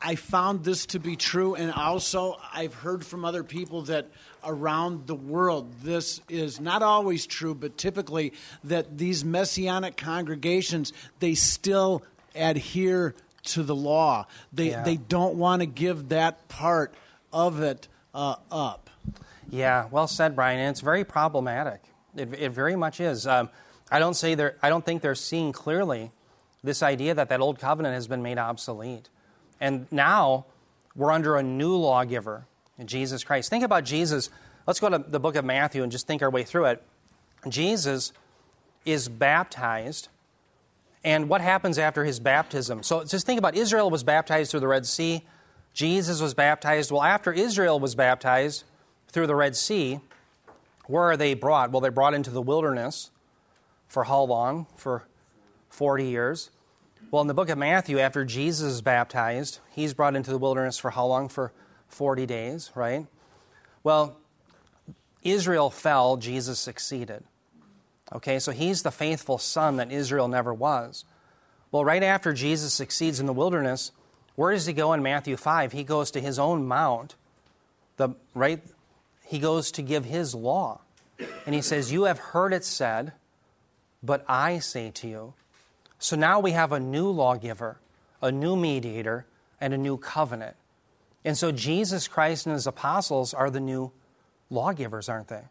I 0.00 0.16
found 0.16 0.64
this 0.64 0.86
to 0.86 0.98
be 0.98 1.16
true, 1.16 1.54
and 1.54 1.72
also 1.72 2.36
I've 2.52 2.74
heard 2.74 3.04
from 3.04 3.24
other 3.24 3.42
people 3.42 3.82
that 3.82 4.08
around 4.44 5.06
the 5.06 5.14
world 5.14 5.72
this 5.82 6.20
is 6.28 6.60
not 6.60 6.82
always 6.82 7.26
true, 7.26 7.54
but 7.54 7.78
typically 7.78 8.32
that 8.64 8.98
these 8.98 9.24
messianic 9.24 9.96
congregations 9.96 10.92
they 11.18 11.34
still 11.34 12.02
adhere 12.34 13.14
to 13.46 13.62
the 13.62 13.74
law. 13.74 14.26
They 14.52 14.70
Yeah. 14.70 14.82
they 14.82 14.96
don't 14.96 15.36
want 15.36 15.60
to 15.60 15.66
give 15.66 16.10
that 16.10 16.48
part 16.48 16.94
of 17.32 17.60
it 17.62 17.88
uh, 18.14 18.36
up. 18.50 18.90
Yeah, 19.50 19.86
well 19.90 20.06
said, 20.08 20.34
Brian. 20.34 20.58
And 20.58 20.70
it's 20.70 20.80
very 20.80 21.04
problematic. 21.04 21.82
It, 22.16 22.32
it 22.34 22.50
very 22.50 22.76
much 22.76 23.00
is. 23.00 23.26
Um, 23.26 23.48
I 23.90 23.98
don't 23.98 24.14
say 24.14 24.34
they're, 24.34 24.56
I 24.62 24.68
don't 24.68 24.84
think 24.84 25.02
they're 25.02 25.14
seeing 25.14 25.52
clearly 25.52 26.10
this 26.64 26.82
idea 26.82 27.14
that 27.14 27.28
that 27.28 27.40
old 27.40 27.58
covenant 27.60 27.94
has 27.94 28.08
been 28.08 28.22
made 28.22 28.38
obsolete, 28.38 29.08
and 29.60 29.86
now 29.92 30.46
we're 30.96 31.12
under 31.12 31.36
a 31.36 31.42
new 31.42 31.76
lawgiver, 31.76 32.46
Jesus 32.84 33.22
Christ. 33.22 33.50
Think 33.50 33.62
about 33.62 33.84
Jesus. 33.84 34.30
Let's 34.66 34.80
go 34.80 34.88
to 34.88 34.98
the 34.98 35.20
book 35.20 35.36
of 35.36 35.44
Matthew 35.44 35.82
and 35.84 35.92
just 35.92 36.06
think 36.08 36.22
our 36.22 36.30
way 36.30 36.42
through 36.42 36.64
it. 36.64 36.82
Jesus 37.48 38.12
is 38.84 39.08
baptized, 39.08 40.08
and 41.06 41.28
what 41.28 41.40
happens 41.40 41.78
after 41.78 42.04
his 42.04 42.18
baptism? 42.18 42.82
So 42.82 43.04
just 43.04 43.24
think 43.24 43.38
about 43.38 43.54
Israel 43.54 43.90
was 43.90 44.02
baptized 44.02 44.50
through 44.50 44.60
the 44.60 44.66
Red 44.66 44.84
Sea. 44.86 45.24
Jesus 45.72 46.20
was 46.20 46.34
baptized. 46.34 46.90
Well, 46.90 47.04
after 47.04 47.32
Israel 47.32 47.78
was 47.78 47.94
baptized 47.94 48.64
through 49.08 49.28
the 49.28 49.36
Red 49.36 49.54
Sea, 49.54 50.00
where 50.86 51.04
are 51.04 51.16
they 51.16 51.34
brought? 51.34 51.70
Well, 51.70 51.80
they're 51.80 51.92
brought 51.92 52.14
into 52.14 52.30
the 52.30 52.42
wilderness 52.42 53.12
for 53.86 54.02
how 54.02 54.22
long? 54.22 54.66
For 54.76 55.04
40 55.68 56.06
years. 56.06 56.50
Well, 57.12 57.22
in 57.22 57.28
the 57.28 57.34
book 57.34 57.50
of 57.50 57.58
Matthew, 57.58 58.00
after 58.00 58.24
Jesus 58.24 58.72
is 58.72 58.82
baptized, 58.82 59.60
he's 59.70 59.94
brought 59.94 60.16
into 60.16 60.32
the 60.32 60.38
wilderness 60.38 60.76
for 60.76 60.90
how 60.90 61.06
long? 61.06 61.28
For 61.28 61.52
40 61.86 62.26
days, 62.26 62.72
right? 62.74 63.06
Well, 63.84 64.16
Israel 65.22 65.70
fell, 65.70 66.16
Jesus 66.16 66.58
succeeded. 66.58 67.22
Okay, 68.12 68.38
so 68.38 68.52
he's 68.52 68.82
the 68.82 68.90
faithful 68.90 69.38
son 69.38 69.76
that 69.76 69.90
Israel 69.90 70.28
never 70.28 70.54
was. 70.54 71.04
Well, 71.72 71.84
right 71.84 72.02
after 72.02 72.32
Jesus 72.32 72.72
succeeds 72.72 73.18
in 73.18 73.26
the 73.26 73.32
wilderness, 73.32 73.90
where 74.36 74.52
does 74.52 74.66
he 74.66 74.72
go 74.72 74.92
in 74.92 75.02
Matthew 75.02 75.36
5? 75.36 75.72
He 75.72 75.82
goes 75.82 76.10
to 76.12 76.20
his 76.20 76.38
own 76.38 76.66
mount, 76.66 77.16
the, 77.96 78.10
right? 78.34 78.62
He 79.24 79.38
goes 79.38 79.72
to 79.72 79.82
give 79.82 80.04
his 80.04 80.34
law. 80.34 80.80
And 81.46 81.54
he 81.54 81.62
says, 81.62 81.92
You 81.92 82.04
have 82.04 82.18
heard 82.18 82.52
it 82.52 82.64
said, 82.64 83.12
but 84.02 84.24
I 84.28 84.58
say 84.58 84.90
to 84.92 85.08
you. 85.08 85.34
So 85.98 86.14
now 86.14 86.40
we 86.40 86.52
have 86.52 86.72
a 86.72 86.78
new 86.78 87.10
lawgiver, 87.10 87.78
a 88.22 88.30
new 88.30 88.54
mediator, 88.54 89.26
and 89.60 89.72
a 89.72 89.78
new 89.78 89.96
covenant. 89.96 90.56
And 91.24 91.36
so 91.36 91.50
Jesus 91.50 92.06
Christ 92.06 92.46
and 92.46 92.52
his 92.52 92.66
apostles 92.66 93.34
are 93.34 93.50
the 93.50 93.60
new 93.60 93.90
lawgivers, 94.50 95.08
aren't 95.08 95.28
they? 95.28 95.42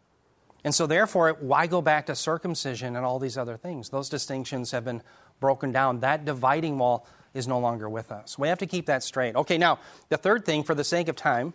And 0.66 0.74
so, 0.74 0.88
therefore, 0.88 1.36
why 1.38 1.68
go 1.68 1.80
back 1.80 2.06
to 2.06 2.16
circumcision 2.16 2.96
and 2.96 3.06
all 3.06 3.20
these 3.20 3.38
other 3.38 3.56
things? 3.56 3.90
Those 3.90 4.08
distinctions 4.08 4.72
have 4.72 4.84
been 4.84 5.00
broken 5.38 5.70
down. 5.70 6.00
That 6.00 6.24
dividing 6.24 6.76
wall 6.76 7.06
is 7.34 7.46
no 7.46 7.60
longer 7.60 7.88
with 7.88 8.10
us. 8.10 8.36
We 8.36 8.48
have 8.48 8.58
to 8.58 8.66
keep 8.66 8.86
that 8.86 9.04
straight. 9.04 9.36
Okay, 9.36 9.58
now, 9.58 9.78
the 10.08 10.16
third 10.16 10.44
thing, 10.44 10.64
for 10.64 10.74
the 10.74 10.82
sake 10.82 11.06
of 11.06 11.14
time, 11.14 11.54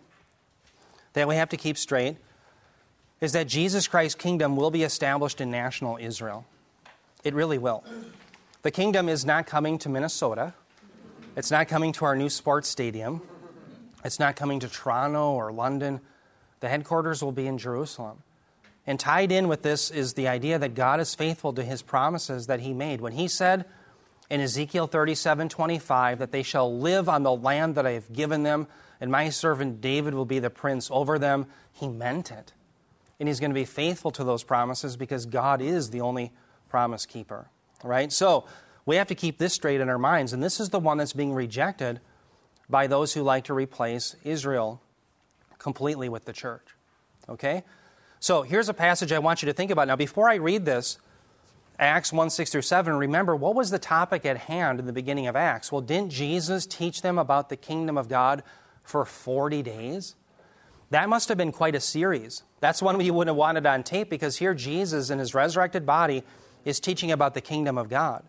that 1.12 1.28
we 1.28 1.36
have 1.36 1.50
to 1.50 1.58
keep 1.58 1.76
straight 1.76 2.16
is 3.20 3.32
that 3.32 3.48
Jesus 3.48 3.86
Christ's 3.86 4.14
kingdom 4.14 4.56
will 4.56 4.70
be 4.70 4.82
established 4.82 5.42
in 5.42 5.50
national 5.50 5.98
Israel. 5.98 6.46
It 7.22 7.34
really 7.34 7.58
will. 7.58 7.84
The 8.62 8.70
kingdom 8.70 9.10
is 9.10 9.26
not 9.26 9.46
coming 9.46 9.76
to 9.80 9.90
Minnesota, 9.90 10.54
it's 11.36 11.50
not 11.50 11.68
coming 11.68 11.92
to 11.92 12.06
our 12.06 12.16
new 12.16 12.30
sports 12.30 12.70
stadium, 12.70 13.20
it's 14.06 14.18
not 14.18 14.36
coming 14.36 14.60
to 14.60 14.68
Toronto 14.68 15.32
or 15.32 15.52
London. 15.52 16.00
The 16.60 16.70
headquarters 16.70 17.22
will 17.22 17.32
be 17.32 17.46
in 17.46 17.58
Jerusalem. 17.58 18.22
And 18.86 18.98
tied 18.98 19.30
in 19.30 19.48
with 19.48 19.62
this 19.62 19.90
is 19.90 20.14
the 20.14 20.28
idea 20.28 20.58
that 20.58 20.74
God 20.74 20.98
is 21.00 21.14
faithful 21.14 21.52
to 21.52 21.62
his 21.62 21.82
promises 21.82 22.46
that 22.48 22.60
he 22.60 22.74
made. 22.74 23.00
When 23.00 23.12
he 23.12 23.28
said 23.28 23.64
in 24.28 24.40
Ezekiel 24.40 24.86
37 24.86 25.48
25 25.48 26.18
that 26.18 26.32
they 26.32 26.42
shall 26.42 26.76
live 26.76 27.08
on 27.08 27.22
the 27.22 27.34
land 27.34 27.76
that 27.76 27.86
I 27.86 27.92
have 27.92 28.12
given 28.12 28.42
them, 28.42 28.66
and 29.00 29.10
my 29.10 29.28
servant 29.28 29.80
David 29.80 30.14
will 30.14 30.24
be 30.24 30.40
the 30.40 30.50
prince 30.50 30.90
over 30.90 31.18
them, 31.18 31.46
he 31.72 31.88
meant 31.88 32.30
it. 32.30 32.52
And 33.20 33.28
he's 33.28 33.38
going 33.38 33.50
to 33.50 33.54
be 33.54 33.64
faithful 33.64 34.10
to 34.12 34.24
those 34.24 34.42
promises 34.42 34.96
because 34.96 35.26
God 35.26 35.62
is 35.62 35.90
the 35.90 36.00
only 36.00 36.32
promise 36.68 37.06
keeper. 37.06 37.48
Right? 37.84 38.12
So 38.12 38.46
we 38.84 38.96
have 38.96 39.08
to 39.08 39.14
keep 39.14 39.38
this 39.38 39.52
straight 39.52 39.80
in 39.80 39.88
our 39.88 39.98
minds. 39.98 40.32
And 40.32 40.42
this 40.42 40.58
is 40.58 40.70
the 40.70 40.80
one 40.80 40.98
that's 40.98 41.12
being 41.12 41.32
rejected 41.32 42.00
by 42.68 42.88
those 42.88 43.12
who 43.12 43.22
like 43.22 43.44
to 43.44 43.54
replace 43.54 44.16
Israel 44.24 44.80
completely 45.58 46.08
with 46.08 46.24
the 46.24 46.32
church. 46.32 46.66
Okay? 47.28 47.62
So 48.22 48.42
here's 48.42 48.68
a 48.68 48.74
passage 48.74 49.10
I 49.10 49.18
want 49.18 49.42
you 49.42 49.46
to 49.46 49.52
think 49.52 49.72
about. 49.72 49.88
Now, 49.88 49.96
before 49.96 50.30
I 50.30 50.36
read 50.36 50.64
this, 50.64 50.96
Acts 51.76 52.12
1 52.12 52.30
6 52.30 52.52
through 52.52 52.62
7, 52.62 52.94
remember 52.94 53.34
what 53.34 53.56
was 53.56 53.70
the 53.70 53.80
topic 53.80 54.24
at 54.24 54.36
hand 54.36 54.78
in 54.78 54.86
the 54.86 54.92
beginning 54.92 55.26
of 55.26 55.34
Acts? 55.34 55.72
Well, 55.72 55.80
didn't 55.80 56.12
Jesus 56.12 56.64
teach 56.64 57.02
them 57.02 57.18
about 57.18 57.48
the 57.48 57.56
kingdom 57.56 57.98
of 57.98 58.08
God 58.08 58.44
for 58.84 59.04
40 59.04 59.64
days? 59.64 60.14
That 60.90 61.08
must 61.08 61.30
have 61.30 61.36
been 61.36 61.50
quite 61.50 61.74
a 61.74 61.80
series. 61.80 62.44
That's 62.60 62.80
one 62.80 62.96
we 62.96 63.10
wouldn't 63.10 63.30
have 63.30 63.36
wanted 63.36 63.66
on 63.66 63.82
tape 63.82 64.08
because 64.08 64.36
here 64.36 64.54
Jesus 64.54 65.10
in 65.10 65.18
his 65.18 65.34
resurrected 65.34 65.84
body 65.84 66.22
is 66.64 66.78
teaching 66.78 67.10
about 67.10 67.34
the 67.34 67.40
kingdom 67.40 67.76
of 67.76 67.88
God. 67.88 68.22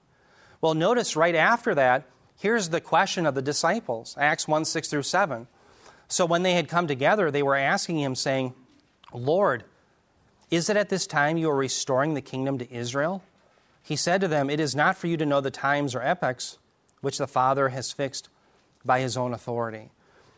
Well, 0.59 0.73
notice 0.73 1.15
right 1.15 1.35
after 1.35 1.75
that, 1.75 2.09
here's 2.39 2.69
the 2.69 2.81
question 2.81 3.27
of 3.27 3.35
the 3.35 3.43
disciples 3.43 4.15
Acts 4.17 4.47
1 4.47 4.65
6 4.65 4.87
through 4.87 5.03
7. 5.03 5.45
So 6.07 6.25
when 6.25 6.41
they 6.41 6.53
had 6.53 6.67
come 6.67 6.87
together, 6.87 7.29
they 7.29 7.43
were 7.43 7.55
asking 7.55 7.99
him, 7.99 8.15
saying, 8.15 8.55
Lord, 9.13 9.65
is 10.53 10.69
it 10.69 10.77
at 10.77 10.89
this 10.89 11.07
time 11.07 11.37
you 11.37 11.49
are 11.49 11.55
restoring 11.55 12.13
the 12.13 12.21
kingdom 12.21 12.59
to 12.59 12.71
Israel? 12.71 13.23
He 13.81 13.95
said 13.95 14.21
to 14.21 14.27
them, 14.27 14.51
It 14.51 14.59
is 14.59 14.75
not 14.75 14.95
for 14.95 15.07
you 15.07 15.17
to 15.17 15.25
know 15.25 15.41
the 15.41 15.49
times 15.49 15.95
or 15.95 16.03
epochs 16.03 16.59
which 17.01 17.17
the 17.17 17.25
Father 17.25 17.69
has 17.69 17.91
fixed 17.91 18.29
by 18.85 18.99
his 18.99 19.17
own 19.17 19.33
authority. 19.33 19.89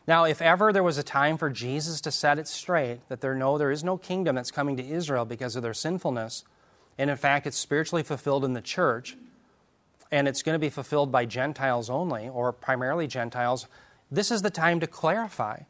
Now, 0.07 0.23
if 0.23 0.41
ever 0.41 0.71
there 0.71 0.83
was 0.83 0.97
a 0.97 1.03
time 1.03 1.37
for 1.37 1.49
Jesus 1.49 1.99
to 1.99 2.11
set 2.11 2.39
it 2.39 2.47
straight 2.47 3.01
that 3.09 3.19
there 3.19 3.35
no 3.35 3.57
there 3.57 3.71
is 3.71 3.83
no 3.83 3.97
kingdom 3.97 4.37
that's 4.37 4.51
coming 4.51 4.77
to 4.77 4.87
Israel 4.87 5.25
because 5.25 5.57
of 5.57 5.63
their 5.63 5.73
sinfulness, 5.73 6.45
and 6.97 7.09
in 7.09 7.17
fact 7.17 7.45
it's 7.45 7.57
spiritually 7.57 8.03
fulfilled 8.03 8.45
in 8.45 8.53
the 8.53 8.61
church, 8.61 9.17
and 10.13 10.29
it's 10.29 10.43
going 10.43 10.55
to 10.55 10.59
be 10.59 10.69
fulfilled 10.69 11.11
by 11.11 11.25
Gentiles 11.25 11.89
only, 11.89 12.29
or 12.29 12.53
primarily 12.53 13.05
Gentiles, 13.05 13.67
this 14.09 14.31
is 14.31 14.43
the 14.43 14.49
time 14.49 14.79
to 14.79 14.87
clarify. 14.87 15.63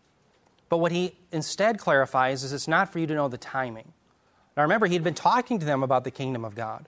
But 0.70 0.78
what 0.78 0.92
he 0.92 1.18
instead 1.32 1.80
clarifies 1.80 2.44
is 2.44 2.54
it's 2.54 2.68
not 2.68 2.94
for 2.94 3.00
you 3.00 3.08
to 3.08 3.16
know 3.16 3.28
the 3.28 3.40
timing. 3.40 3.94
Now 4.56 4.64
remember, 4.64 4.88
he'd 4.88 5.04
been 5.04 5.14
talking 5.14 5.60
to 5.60 5.66
them 5.66 5.84
about 5.84 6.04
the 6.04 6.12
kingdom 6.12 6.46
of 6.46 6.56
God. 6.56 6.86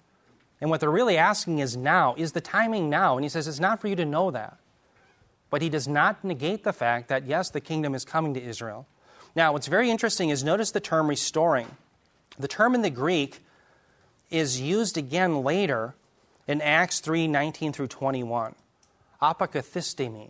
And 0.60 0.70
what 0.70 0.80
they're 0.80 0.90
really 0.90 1.18
asking 1.18 1.60
is 1.60 1.78
now, 1.78 2.16
is 2.18 2.32
the 2.32 2.42
timing 2.42 2.90
now? 2.90 3.16
And 3.16 3.24
he 3.24 3.30
says 3.30 3.48
it's 3.48 3.60
not 3.60 3.80
for 3.80 3.88
you 3.88 3.96
to 3.96 4.06
know 4.06 4.32
that. 4.32 4.58
But 5.50 5.62
he 5.62 5.70
does 5.70 5.88
not 5.88 6.24
negate 6.24 6.64
the 6.64 6.74
fact 6.74 7.10
that, 7.10 7.26
yes, 7.26 7.50
the 7.50 7.62
kingdom 7.62 7.94
is 7.94 8.04
coming 8.04 8.34
to 8.34 8.44
Israel. 8.44 8.88
Now, 9.36 9.54
what's 9.54 9.68
very 9.68 9.90
interesting 9.90 10.30
is 10.30 10.44
notice 10.44 10.72
the 10.72 10.80
term 10.80 11.08
restoring. 11.08 11.68
The 12.40 12.48
term 12.48 12.74
in 12.74 12.82
the 12.82 12.90
Greek 12.90 13.40
is 14.30 14.60
used 14.60 14.98
again 14.98 15.44
later 15.44 15.94
in 16.48 16.62
Acts 16.62 17.00
3 17.00 17.28
19 17.28 17.72
through 17.72 17.88
21. 17.88 18.56
Apokathistemi, 19.22 20.30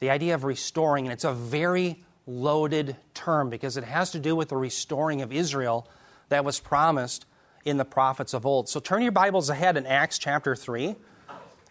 the 0.00 0.10
idea 0.10 0.34
of 0.34 0.44
restoring, 0.44 1.06
and 1.06 1.12
it's 1.12 1.24
a 1.24 1.32
very 1.32 2.02
loaded 2.26 2.96
term 3.12 3.50
because 3.50 3.76
it 3.76 3.84
has 3.84 4.10
to 4.12 4.18
do 4.18 4.36
with 4.36 4.48
the 4.48 4.56
restoring 4.56 5.20
of 5.20 5.32
Israel 5.32 5.88
that 6.28 6.44
was 6.44 6.60
promised 6.60 7.26
in 7.64 7.76
the 7.76 7.84
prophets 7.84 8.34
of 8.34 8.44
old. 8.44 8.68
So 8.68 8.80
turn 8.80 9.02
your 9.02 9.12
Bibles 9.12 9.50
ahead 9.50 9.76
in 9.76 9.86
Acts 9.86 10.18
chapter 10.18 10.54
3. 10.54 10.96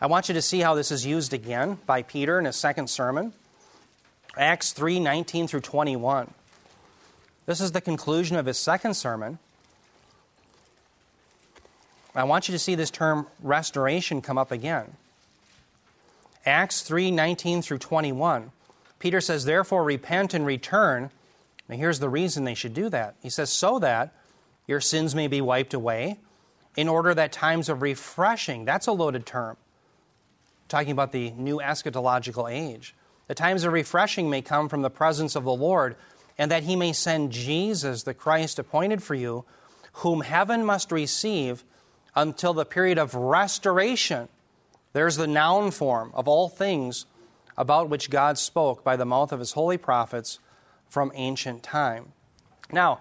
I 0.02 0.06
want 0.08 0.28
you 0.28 0.34
to 0.34 0.42
see 0.42 0.60
how 0.60 0.76
this 0.76 0.92
is 0.92 1.06
used 1.06 1.34
again 1.34 1.78
by 1.86 2.02
Peter 2.02 2.40
in 2.40 2.46
his 2.46 2.56
second 2.56 2.90
sermon. 2.90 3.34
Acts 4.36 4.72
3 4.74 5.00
19 5.00 5.48
through 5.48 5.62
21. 5.62 6.34
This 7.46 7.62
is 7.62 7.72
the 7.72 7.82
conclusion 7.82 8.38
of 8.38 8.46
his 8.46 8.58
second 8.58 8.96
sermon. 8.96 9.38
I 12.16 12.24
want 12.24 12.48
you 12.48 12.52
to 12.54 12.60
see 12.60 12.76
this 12.76 12.92
term 12.92 13.28
restoration 13.42 14.22
come 14.22 14.38
up 14.38 14.52
again. 14.52 14.94
Acts 16.46 16.82
3 16.82 17.12
19 17.12 17.62
through 17.62 17.78
21. 17.80 18.52
Peter 19.00 19.22
says, 19.22 19.46
Therefore, 19.46 19.84
repent 19.84 20.34
and 20.34 20.46
return. 20.46 21.12
Now, 21.70 21.76
here's 21.76 22.00
the 22.00 22.10
reason 22.10 22.44
they 22.44 22.54
should 22.54 22.74
do 22.74 22.90
that. 22.90 23.16
He 23.22 23.30
says, 23.30 23.50
So 23.50 23.80
that 23.80 24.14
your 24.68 24.82
sins 24.82 25.14
may 25.16 25.28
be 25.28 25.42
wiped 25.42 25.74
away, 25.74 26.20
in 26.76 26.88
order 26.88 27.14
that 27.14 27.32
times 27.32 27.70
of 27.70 27.82
refreshing, 27.82 28.66
that's 28.66 28.88
a 28.88 28.92
loaded 28.92 29.26
term, 29.26 29.58
talking 30.68 30.92
about 30.92 31.12
the 31.12 31.32
new 31.32 31.58
eschatological 31.58 32.52
age, 32.52 32.96
the 33.28 33.36
times 33.36 33.64
of 33.64 33.74
refreshing 33.74 34.30
may 34.30 34.42
come 34.42 34.70
from 34.70 34.82
the 34.82 34.90
presence 34.90 35.36
of 35.36 35.44
the 35.44 35.54
Lord, 35.54 35.96
and 36.38 36.50
that 36.50 36.64
he 36.64 36.76
may 36.76 36.94
send 36.94 37.32
Jesus, 37.32 38.04
the 38.04 38.14
Christ 38.14 38.58
appointed 38.58 39.04
for 39.04 39.16
you, 39.16 39.46
whom 39.98 40.22
heaven 40.22 40.66
must 40.66 40.92
receive 40.92 41.64
until 42.16 42.54
the 42.54 42.66
period 42.66 42.98
of 42.98 43.14
restoration. 43.14 44.28
There's 44.94 45.18
the 45.18 45.28
noun 45.28 45.72
form 45.72 46.12
of 46.16 46.28
all 46.28 46.50
things 46.50 47.06
about 47.58 47.90
which 47.90 48.10
God 48.10 48.38
spoke 48.38 48.84
by 48.84 48.96
the 48.96 49.06
mouth 49.06 49.32
of 49.32 49.40
his 49.40 49.52
holy 49.52 49.78
prophets 49.78 50.40
from 50.88 51.12
ancient 51.14 51.64
time. 51.64 52.14
Now, 52.72 53.00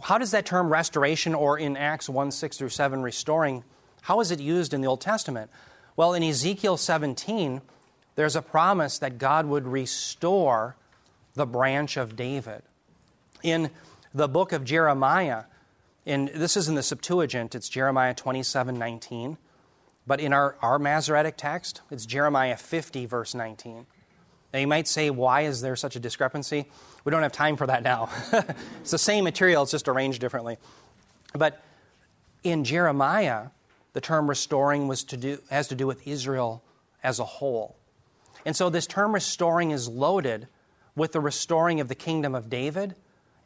how 0.00 0.18
does 0.18 0.30
that 0.30 0.46
term 0.46 0.70
restoration, 0.70 1.34
or 1.34 1.58
in 1.58 1.76
Acts 1.76 2.08
1 2.08 2.30
6 2.30 2.56
through 2.56 2.68
7, 2.70 3.02
restoring, 3.02 3.64
how 4.02 4.20
is 4.20 4.30
it 4.30 4.40
used 4.40 4.72
in 4.72 4.80
the 4.80 4.86
Old 4.86 5.00
Testament? 5.00 5.50
Well, 5.96 6.14
in 6.14 6.22
Ezekiel 6.22 6.76
17, 6.76 7.60
there's 8.14 8.36
a 8.36 8.42
promise 8.42 8.98
that 8.98 9.18
God 9.18 9.46
would 9.46 9.66
restore 9.66 10.76
the 11.34 11.46
branch 11.46 11.96
of 11.96 12.16
David. 12.16 12.62
In 13.42 13.70
the 14.14 14.28
book 14.28 14.52
of 14.52 14.64
Jeremiah, 14.64 15.44
in, 16.04 16.30
this 16.34 16.56
is 16.56 16.68
in 16.68 16.74
the 16.74 16.82
Septuagint, 16.82 17.54
it's 17.54 17.68
Jeremiah 17.68 18.14
27 18.14 18.78
19. 18.78 19.38
But 20.04 20.20
in 20.20 20.32
our, 20.32 20.56
our 20.60 20.78
Masoretic 20.80 21.36
text, 21.36 21.80
it's 21.90 22.06
Jeremiah 22.06 22.56
50, 22.56 23.06
verse 23.06 23.34
19. 23.34 23.86
Now 24.52 24.60
you 24.60 24.66
might 24.66 24.86
say, 24.86 25.10
why 25.10 25.42
is 25.42 25.60
there 25.60 25.76
such 25.76 25.96
a 25.96 26.00
discrepancy? 26.00 26.66
We 27.04 27.10
don't 27.10 27.22
have 27.22 27.32
time 27.32 27.56
for 27.56 27.66
that 27.66 27.82
now. 27.82 28.10
it's 28.80 28.90
the 28.90 28.98
same 28.98 29.24
material, 29.24 29.62
it's 29.62 29.72
just 29.72 29.88
arranged 29.88 30.20
differently. 30.20 30.58
But 31.34 31.62
in 32.42 32.64
Jeremiah, 32.64 33.46
the 33.92 34.00
term 34.00 34.28
restoring 34.28 34.88
was 34.88 35.04
to 35.04 35.16
do, 35.16 35.38
has 35.50 35.68
to 35.68 35.74
do 35.74 35.86
with 35.86 36.06
Israel 36.06 36.62
as 37.02 37.18
a 37.18 37.24
whole. 37.24 37.76
And 38.44 38.56
so 38.56 38.70
this 38.70 38.86
term 38.86 39.14
restoring 39.14 39.70
is 39.70 39.88
loaded 39.88 40.48
with 40.94 41.12
the 41.12 41.20
restoring 41.20 41.80
of 41.80 41.88
the 41.88 41.94
kingdom 41.94 42.34
of 42.34 42.50
David 42.50 42.94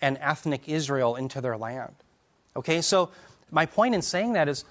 and 0.01 0.19
ethnic 0.21 0.69
Israel 0.69 1.17
into 1.17 1.41
their 1.41 1.57
land. 1.57 1.95
Okay, 2.57 2.81
so 2.81 3.11
my 3.51 3.67
point 3.67 3.95
in 3.95 4.03
saying 4.03 4.33
that 4.33 4.49
is 4.49 4.65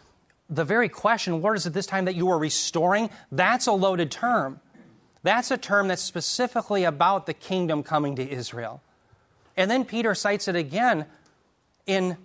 the 0.49 0.65
very 0.65 0.89
question, 0.89 1.41
Lord, 1.41 1.57
is 1.57 1.65
it 1.65 1.73
this 1.73 1.86
time 1.86 2.05
that 2.05 2.15
you 2.15 2.29
are 2.29 2.38
restoring? 2.38 3.09
That's 3.31 3.67
a 3.67 3.71
loaded 3.71 4.11
term. 4.11 4.59
That's 5.26 5.49
a 5.49 5.57
term 5.57 5.88
that's 5.88 6.03
specifically 6.03 6.84
about 6.84 7.26
the 7.26 7.34
kingdom 7.34 7.82
coming 7.82 8.15
to 8.17 8.32
Israel. 8.32 8.84
And 9.57 9.71
then 9.71 9.84
Peter 9.84 10.13
cites 10.13 10.47
it 10.47 10.55
again 10.55 11.07
in 11.88 12.17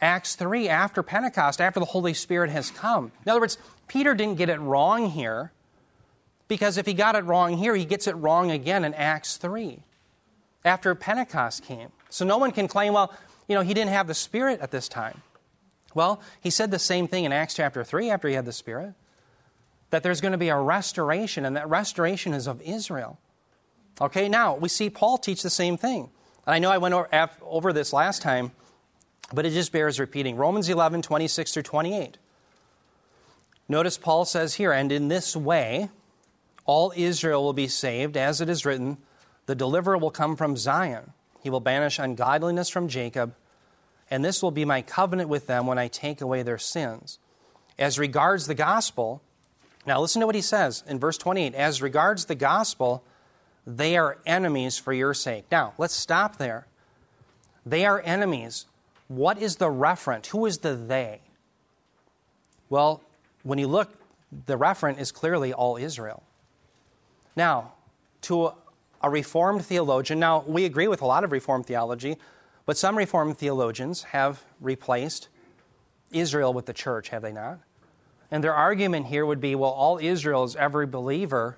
Acts 0.00 0.36
3 0.36 0.68
after 0.68 1.02
Pentecost, 1.02 1.60
after 1.60 1.80
the 1.80 1.86
Holy 1.86 2.14
Spirit 2.14 2.50
has 2.50 2.70
come. 2.70 3.10
In 3.26 3.30
other 3.32 3.40
words, 3.40 3.58
Peter 3.88 4.14
didn't 4.14 4.38
get 4.38 4.48
it 4.48 4.60
wrong 4.60 5.10
here 5.10 5.50
because 6.46 6.78
if 6.78 6.86
he 6.86 6.94
got 6.94 7.16
it 7.16 7.24
wrong 7.24 7.58
here, 7.58 7.74
he 7.74 7.84
gets 7.84 8.06
it 8.06 8.14
wrong 8.14 8.52
again 8.52 8.84
in 8.84 8.94
Acts 8.94 9.36
3 9.36 9.80
after 10.64 10.94
Pentecost 10.94 11.64
came. 11.64 11.88
So 12.10 12.24
no 12.24 12.38
one 12.38 12.52
can 12.52 12.68
claim, 12.68 12.92
well, 12.92 13.12
you 13.48 13.56
know, 13.56 13.62
he 13.62 13.74
didn't 13.74 13.90
have 13.90 14.06
the 14.06 14.14
Spirit 14.14 14.60
at 14.60 14.70
this 14.70 14.86
time. 14.86 15.20
Well, 15.94 16.20
he 16.40 16.50
said 16.50 16.70
the 16.70 16.78
same 16.78 17.08
thing 17.08 17.24
in 17.24 17.32
Acts 17.32 17.54
chapter 17.54 17.82
3 17.82 18.08
after 18.08 18.28
he 18.28 18.34
had 18.34 18.44
the 18.44 18.52
Spirit 18.52 18.94
that 19.90 20.02
there's 20.02 20.20
going 20.20 20.32
to 20.32 20.38
be 20.38 20.48
a 20.48 20.56
restoration, 20.56 21.44
and 21.44 21.56
that 21.56 21.68
restoration 21.68 22.34
is 22.34 22.46
of 22.46 22.60
Israel. 22.62 23.18
Okay, 24.00 24.28
now 24.28 24.54
we 24.54 24.68
see 24.68 24.90
Paul 24.90 25.18
teach 25.18 25.42
the 25.42 25.50
same 25.50 25.76
thing. 25.76 26.10
And 26.46 26.54
I 26.54 26.58
know 26.58 26.70
I 26.70 26.78
went 26.78 26.94
over 27.42 27.72
this 27.72 27.92
last 27.92 28.22
time, 28.22 28.52
but 29.32 29.44
it 29.44 29.50
just 29.50 29.72
bears 29.72 29.98
repeating. 29.98 30.36
Romans 30.36 30.68
11, 30.68 31.02
26 31.02 31.52
through 31.52 31.62
28. 31.62 32.18
Notice 33.68 33.98
Paul 33.98 34.24
says 34.24 34.54
here, 34.54 34.72
and 34.72 34.90
in 34.90 35.08
this 35.08 35.36
way, 35.36 35.90
all 36.64 36.92
Israel 36.96 37.42
will 37.42 37.52
be 37.52 37.68
saved, 37.68 38.16
as 38.16 38.40
it 38.40 38.48
is 38.48 38.64
written, 38.64 38.98
the 39.46 39.54
deliverer 39.54 39.98
will 39.98 40.10
come 40.10 40.36
from 40.36 40.56
Zion. 40.56 41.12
He 41.42 41.50
will 41.50 41.60
banish 41.60 41.98
ungodliness 41.98 42.68
from 42.68 42.88
Jacob 42.88 43.34
and 44.10 44.24
this 44.24 44.42
will 44.42 44.50
be 44.50 44.64
my 44.64 44.82
covenant 44.82 45.28
with 45.28 45.46
them 45.46 45.66
when 45.66 45.78
I 45.78 45.88
take 45.88 46.20
away 46.20 46.42
their 46.42 46.58
sins. 46.58 47.18
As 47.78 47.98
regards 47.98 48.46
the 48.46 48.54
gospel, 48.54 49.22
now 49.88 50.00
listen 50.00 50.20
to 50.20 50.26
what 50.26 50.34
he 50.34 50.42
says 50.42 50.84
in 50.86 50.98
verse 50.98 51.18
28 51.18 51.54
As 51.54 51.82
regards 51.82 52.26
the 52.26 52.34
gospel, 52.34 53.02
they 53.66 53.96
are 53.96 54.18
enemies 54.26 54.78
for 54.78 54.92
your 54.92 55.14
sake. 55.14 55.44
Now, 55.50 55.74
let's 55.78 55.94
stop 55.94 56.36
there. 56.36 56.66
They 57.66 57.84
are 57.84 58.00
enemies. 58.00 58.66
What 59.08 59.38
is 59.38 59.56
the 59.56 59.66
referent? 59.66 60.26
Who 60.26 60.46
is 60.46 60.58
the 60.58 60.74
they? 60.74 61.20
Well, 62.70 63.02
when 63.42 63.58
you 63.58 63.66
look, 63.66 63.92
the 64.46 64.58
referent 64.58 64.98
is 64.98 65.12
clearly 65.12 65.52
all 65.52 65.76
Israel. 65.76 66.22
Now, 67.36 67.72
to 68.22 68.52
a 69.02 69.10
Reformed 69.10 69.64
theologian, 69.64 70.18
now 70.18 70.44
we 70.46 70.64
agree 70.64 70.88
with 70.88 71.02
a 71.02 71.06
lot 71.06 71.24
of 71.24 71.32
Reformed 71.32 71.66
theology 71.66 72.16
but 72.68 72.76
some 72.76 72.98
Reformed 72.98 73.38
theologians 73.38 74.02
have 74.02 74.44
replaced 74.60 75.30
Israel 76.12 76.52
with 76.52 76.66
the 76.66 76.74
church, 76.74 77.08
have 77.08 77.22
they 77.22 77.32
not? 77.32 77.60
And 78.30 78.44
their 78.44 78.54
argument 78.54 79.06
here 79.06 79.24
would 79.24 79.40
be 79.40 79.54
well, 79.54 79.70
all 79.70 79.98
Israel 79.98 80.44
is 80.44 80.54
every 80.56 80.86
believer, 80.86 81.56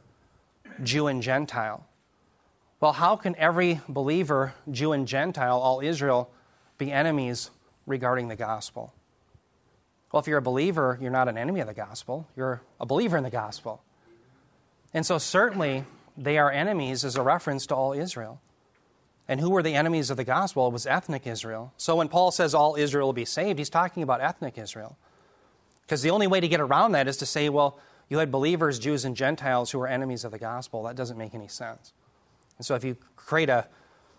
Jew 0.83 1.07
and 1.07 1.23
Gentile. 1.23 1.87
Well, 2.81 2.93
how 2.93 3.17
can 3.17 3.37
every 3.37 3.81
believer, 3.89 4.55
Jew 4.71 4.93
and 4.93 5.07
Gentile, 5.07 5.59
all 5.59 5.81
Israel, 5.81 6.31
be 6.79 6.91
enemies 6.91 7.51
regarding 7.87 8.29
the 8.29 8.37
gospel? 8.37 8.95
Well, 10.13 10.21
if 10.21 10.27
you're 10.27 10.39
a 10.39 10.43
believer, 10.43 10.99
you're 11.01 11.11
not 11.11 11.29
an 11.29 11.37
enemy 11.37 11.61
of 11.61 11.67
the 11.67 11.75
gospel, 11.75 12.27
you're 12.37 12.63
a 12.81 12.87
believer 12.87 13.17
in 13.17 13.25
the 13.25 13.31
gospel. 13.31 13.83
And 14.95 15.05
so, 15.07 15.19
certainly, 15.19 15.85
they 16.17 16.39
are 16.39 16.51
enemies 16.51 17.05
as 17.05 17.17
a 17.17 17.23
reference 17.23 17.67
to 17.67 17.75
all 17.75 17.93
Israel. 17.93 18.41
And 19.29 19.39
who 19.41 19.51
were 19.51 19.63
the 19.63 19.75
enemies 19.75 20.11
of 20.11 20.17
the 20.17 20.25
gospel? 20.25 20.67
It 20.67 20.73
was 20.73 20.87
ethnic 20.87 21.27
Israel. 21.27 21.73
So 21.77 21.95
when 21.95 22.09
Paul 22.09 22.33
says 22.33 22.53
all 22.53 22.75
Israel 22.75 23.07
will 23.07 23.13
be 23.13 23.25
saved, 23.25 23.61
he's 23.61 23.71
talking 23.71 24.03
about 24.03 24.21
ethnic 24.21 24.59
Israel. 24.59 24.97
Because 25.91 26.03
the 26.03 26.11
only 26.11 26.29
way 26.29 26.39
to 26.39 26.47
get 26.47 26.61
around 26.61 26.93
that 26.93 27.09
is 27.09 27.17
to 27.17 27.27
say, 27.27 27.49
well, 27.49 27.77
you 28.09 28.19
had 28.19 28.31
believers, 28.31 28.79
Jews, 28.79 29.05
and 29.05 29.17
Gentiles 29.17 29.73
who 29.73 29.81
were 29.81 29.89
enemies 29.89 30.25
of 30.25 30.31
the 30.31 30.39
gospel. 30.39 30.85
That 30.85 30.95
doesn't 30.95 31.19
make 31.19 31.35
any 31.35 31.49
sense. 31.49 31.93
And 32.59 32.65
so 32.65 32.77
if 32.77 32.85
you 32.85 32.97
create 33.17 33.49
a 33.49 33.67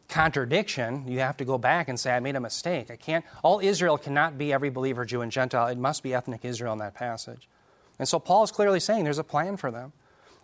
contradiction, 0.09 1.07
you 1.07 1.19
have 1.19 1.37
to 1.37 1.45
go 1.45 1.57
back 1.57 1.87
and 1.87 1.97
say, 1.97 2.11
I 2.11 2.19
made 2.19 2.35
a 2.35 2.41
mistake. 2.41 2.91
I 2.91 2.97
can't, 2.97 3.23
all 3.41 3.61
Israel 3.61 3.97
cannot 3.97 4.37
be 4.37 4.51
every 4.51 4.69
believer, 4.69 5.05
Jew, 5.05 5.21
and 5.21 5.31
Gentile. 5.31 5.67
It 5.67 5.77
must 5.77 6.03
be 6.03 6.13
ethnic 6.13 6.43
Israel 6.43 6.73
in 6.73 6.79
that 6.79 6.93
passage. 6.93 7.47
And 7.97 8.05
so 8.05 8.19
Paul 8.19 8.43
is 8.43 8.51
clearly 8.51 8.81
saying 8.81 9.05
there's 9.05 9.17
a 9.17 9.23
plan 9.23 9.55
for 9.55 9.71
them. 9.71 9.93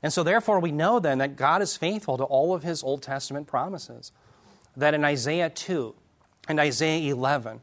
And 0.01 0.13
so 0.13 0.23
therefore 0.23 0.61
we 0.61 0.71
know 0.71 1.01
then 1.01 1.17
that 1.17 1.36
God 1.36 1.61
is 1.61 1.75
faithful 1.75 2.15
to 2.19 2.23
all 2.23 2.53
of 2.53 2.63
his 2.63 2.86
Old 2.86 3.03
Testament 3.03 3.47
promises 3.47 4.13
that 4.78 4.93
in 4.93 5.03
Isaiah 5.03 5.49
2 5.49 5.93
and 6.47 6.57
Isaiah 6.57 7.11
11 7.11 7.59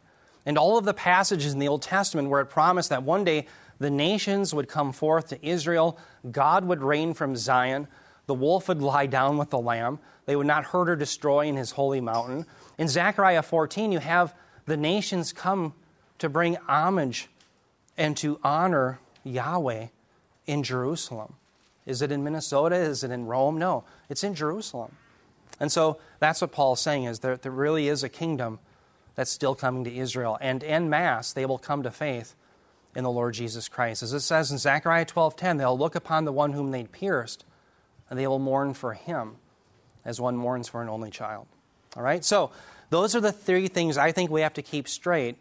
and 0.46 0.58
all 0.58 0.76
of 0.76 0.84
the 0.84 0.94
passages 0.94 1.52
in 1.52 1.58
the 1.58 1.68
Old 1.68 1.82
Testament 1.82 2.28
where 2.28 2.40
it 2.40 2.46
promised 2.46 2.90
that 2.90 3.02
one 3.02 3.24
day 3.24 3.46
the 3.78 3.90
nations 3.90 4.54
would 4.54 4.68
come 4.68 4.92
forth 4.92 5.28
to 5.28 5.46
Israel, 5.46 5.98
God 6.30 6.64
would 6.64 6.82
reign 6.82 7.14
from 7.14 7.36
Zion, 7.36 7.88
the 8.26 8.34
wolf 8.34 8.68
would 8.68 8.80
lie 8.80 9.06
down 9.06 9.36
with 9.36 9.50
the 9.50 9.58
lamb, 9.58 9.98
they 10.26 10.36
would 10.36 10.46
not 10.46 10.64
hurt 10.66 10.88
or 10.88 10.96
destroy 10.96 11.46
in 11.46 11.56
his 11.56 11.72
holy 11.72 12.00
mountain. 12.00 12.46
In 12.78 12.88
Zechariah 12.88 13.42
14, 13.42 13.92
you 13.92 13.98
have 13.98 14.34
the 14.66 14.76
nations 14.76 15.32
come 15.32 15.74
to 16.18 16.28
bring 16.28 16.56
homage 16.66 17.28
and 17.96 18.16
to 18.18 18.40
honor 18.42 18.98
Yahweh 19.24 19.88
in 20.46 20.62
Jerusalem. 20.62 21.34
Is 21.86 22.00
it 22.00 22.10
in 22.10 22.24
Minnesota? 22.24 22.76
Is 22.76 23.04
it 23.04 23.10
in 23.10 23.26
Rome? 23.26 23.58
No, 23.58 23.84
it's 24.08 24.24
in 24.24 24.34
Jerusalem. 24.34 24.96
And 25.60 25.70
so 25.70 25.98
that's 26.18 26.40
what 26.40 26.52
Paul's 26.52 26.80
saying 26.80 27.04
is 27.04 27.20
there, 27.20 27.36
there 27.36 27.52
really 27.52 27.88
is 27.88 28.02
a 28.02 28.08
kingdom 28.08 28.58
that's 29.14 29.30
still 29.30 29.54
coming 29.54 29.84
to 29.84 29.96
Israel. 29.96 30.38
And 30.40 30.62
en 30.64 30.88
masse, 30.90 31.32
they 31.32 31.46
will 31.46 31.58
come 31.58 31.82
to 31.82 31.90
faith 31.90 32.34
in 32.94 33.04
the 33.04 33.10
Lord 33.10 33.34
Jesus 33.34 33.68
Christ. 33.68 34.02
As 34.02 34.12
it 34.12 34.20
says 34.20 34.50
in 34.50 34.58
Zechariah 34.58 35.06
12:10, 35.06 35.58
they'll 35.58 35.78
look 35.78 35.94
upon 35.94 36.24
the 36.24 36.32
one 36.32 36.52
whom 36.52 36.70
they'd 36.70 36.92
pierced, 36.92 37.44
and 38.08 38.18
they 38.18 38.26
will 38.26 38.38
mourn 38.38 38.74
for 38.74 38.94
him 38.94 39.36
as 40.04 40.20
one 40.20 40.36
mourns 40.36 40.68
for 40.68 40.82
an 40.82 40.88
only 40.88 41.10
child. 41.10 41.46
All 41.96 42.02
right? 42.02 42.24
So 42.24 42.50
those 42.90 43.14
are 43.14 43.20
the 43.20 43.32
three 43.32 43.68
things 43.68 43.96
I 43.96 44.12
think 44.12 44.30
we 44.30 44.42
have 44.42 44.54
to 44.54 44.62
keep 44.62 44.88
straight. 44.88 45.36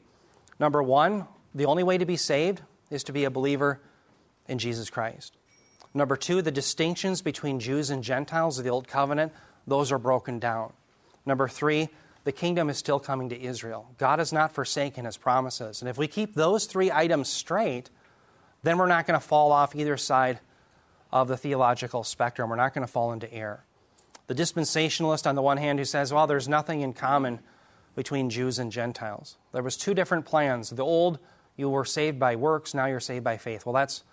Number 0.59 0.81
one, 0.81 1.27
the 1.53 1.65
only 1.65 1.83
way 1.83 1.97
to 1.97 2.05
be 2.05 2.17
saved 2.17 2.61
is 2.89 3.03
to 3.05 3.11
be 3.11 3.25
a 3.25 3.31
believer 3.31 3.79
in 4.47 4.59
Jesus 4.59 4.89
Christ. 4.89 5.35
Number 5.93 6.15
two, 6.15 6.41
the 6.41 6.51
distinctions 6.51 7.21
between 7.21 7.59
Jews 7.59 7.89
and 7.89 8.03
Gentiles 8.03 8.57
of 8.57 8.63
the 8.63 8.71
Old 8.71 8.87
Covenant 8.87 9.31
those 9.67 9.91
are 9.91 9.97
broken 9.97 10.39
down. 10.39 10.73
Number 11.25 11.47
three, 11.47 11.89
the 12.23 12.31
kingdom 12.31 12.69
is 12.69 12.77
still 12.77 12.99
coming 12.99 13.29
to 13.29 13.41
Israel. 13.41 13.89
God 13.97 14.19
has 14.19 14.31
not 14.31 14.53
forsaken 14.53 15.05
his 15.05 15.17
promises. 15.17 15.81
And 15.81 15.89
if 15.89 15.97
we 15.97 16.07
keep 16.07 16.33
those 16.33 16.65
three 16.65 16.91
items 16.91 17.29
straight, 17.29 17.89
then 18.63 18.77
we're 18.77 18.87
not 18.87 19.05
going 19.05 19.19
to 19.19 19.25
fall 19.25 19.51
off 19.51 19.75
either 19.75 19.97
side 19.97 20.39
of 21.11 21.27
the 21.27 21.37
theological 21.37 22.03
spectrum. 22.03 22.49
We're 22.49 22.55
not 22.55 22.73
going 22.73 22.85
to 22.85 22.91
fall 22.91 23.11
into 23.11 23.31
error. 23.31 23.65
The 24.27 24.35
dispensationalist, 24.35 25.27
on 25.27 25.35
the 25.35 25.41
one 25.41 25.57
hand, 25.57 25.79
who 25.79 25.85
says, 25.85 26.13
well, 26.13 26.27
there's 26.27 26.47
nothing 26.47 26.81
in 26.81 26.93
common 26.93 27.39
between 27.95 28.29
Jews 28.29 28.57
and 28.57 28.71
Gentiles. 28.71 29.37
There 29.51 29.61
was 29.61 29.75
two 29.77 29.93
different 29.93 30.25
plans. 30.25 30.69
The 30.69 30.83
old, 30.83 31.19
you 31.57 31.69
were 31.69 31.85
saved 31.85 32.19
by 32.19 32.37
works, 32.37 32.73
now 32.73 32.85
you're 32.85 32.99
saved 32.99 33.23
by 33.23 33.37
faith. 33.37 33.65
Well, 33.65 33.73
that's 33.73 34.03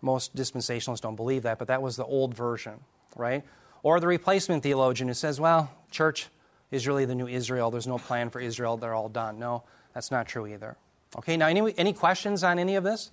most 0.00 0.36
dispensationalists 0.36 1.00
don't 1.00 1.16
believe 1.16 1.42
that, 1.42 1.58
but 1.58 1.68
that 1.68 1.82
was 1.82 1.96
the 1.96 2.04
old 2.04 2.34
version, 2.34 2.74
right? 3.16 3.42
Or 3.82 3.98
the 3.98 4.06
replacement 4.06 4.62
theologian 4.62 5.08
who 5.08 5.14
says, 5.14 5.40
well, 5.40 5.72
church 5.90 6.28
is 6.70 6.86
really 6.86 7.04
the 7.04 7.14
new 7.14 7.26
Israel. 7.26 7.70
There's 7.70 7.86
no 7.86 7.98
plan 7.98 8.30
for 8.30 8.40
Israel. 8.40 8.76
They're 8.76 8.94
all 8.94 9.08
done. 9.08 9.38
No, 9.38 9.64
that's 9.94 10.10
not 10.10 10.26
true 10.26 10.46
either. 10.46 10.76
Okay, 11.16 11.36
now, 11.36 11.46
any, 11.46 11.74
any 11.78 11.92
questions 11.92 12.44
on 12.44 12.58
any 12.58 12.76
of 12.76 12.84
this? 12.84 13.10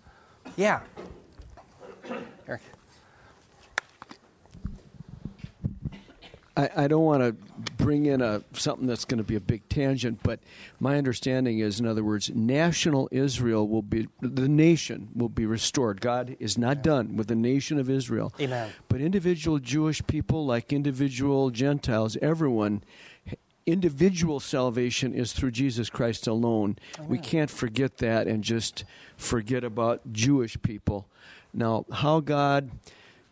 Yeah. 0.57 0.81
Eric. 2.47 2.61
I, 6.57 6.69
I 6.75 6.87
don't 6.87 7.03
want 7.03 7.21
to 7.21 7.33
bring 7.77 8.05
in 8.05 8.21
a 8.21 8.41
something 8.53 8.87
that's 8.87 9.05
going 9.05 9.17
to 9.17 9.23
be 9.23 9.35
a 9.35 9.41
big 9.41 9.67
tangent, 9.67 10.19
but 10.23 10.39
my 10.79 10.97
understanding 10.97 11.59
is, 11.59 11.79
in 11.79 11.85
other 11.85 12.03
words, 12.03 12.31
national 12.33 13.09
Israel 13.11 13.67
will 13.67 13.81
be 13.81 14.07
the 14.21 14.47
nation 14.47 15.09
will 15.13 15.29
be 15.29 15.45
restored. 15.45 15.99
God 15.99 16.37
is 16.39 16.57
not 16.57 16.81
done 16.81 17.17
with 17.17 17.27
the 17.27 17.35
nation 17.35 17.77
of 17.77 17.89
Israel. 17.89 18.33
Amen. 18.39 18.71
But 18.87 19.01
individual 19.01 19.59
Jewish 19.59 20.05
people, 20.07 20.45
like 20.45 20.71
individual 20.71 21.49
Gentiles, 21.49 22.17
everyone. 22.21 22.83
Individual 23.65 24.39
salvation 24.39 25.13
is 25.13 25.33
through 25.33 25.51
Jesus 25.51 25.89
Christ 25.89 26.27
alone. 26.27 26.77
We 27.07 27.17
can't 27.17 27.49
forget 27.49 27.97
that 27.97 28.27
and 28.27 28.43
just 28.43 28.85
forget 29.17 29.63
about 29.63 30.13
Jewish 30.13 30.61
people. 30.61 31.07
Now, 31.53 31.85
how 31.91 32.19
God 32.19 32.69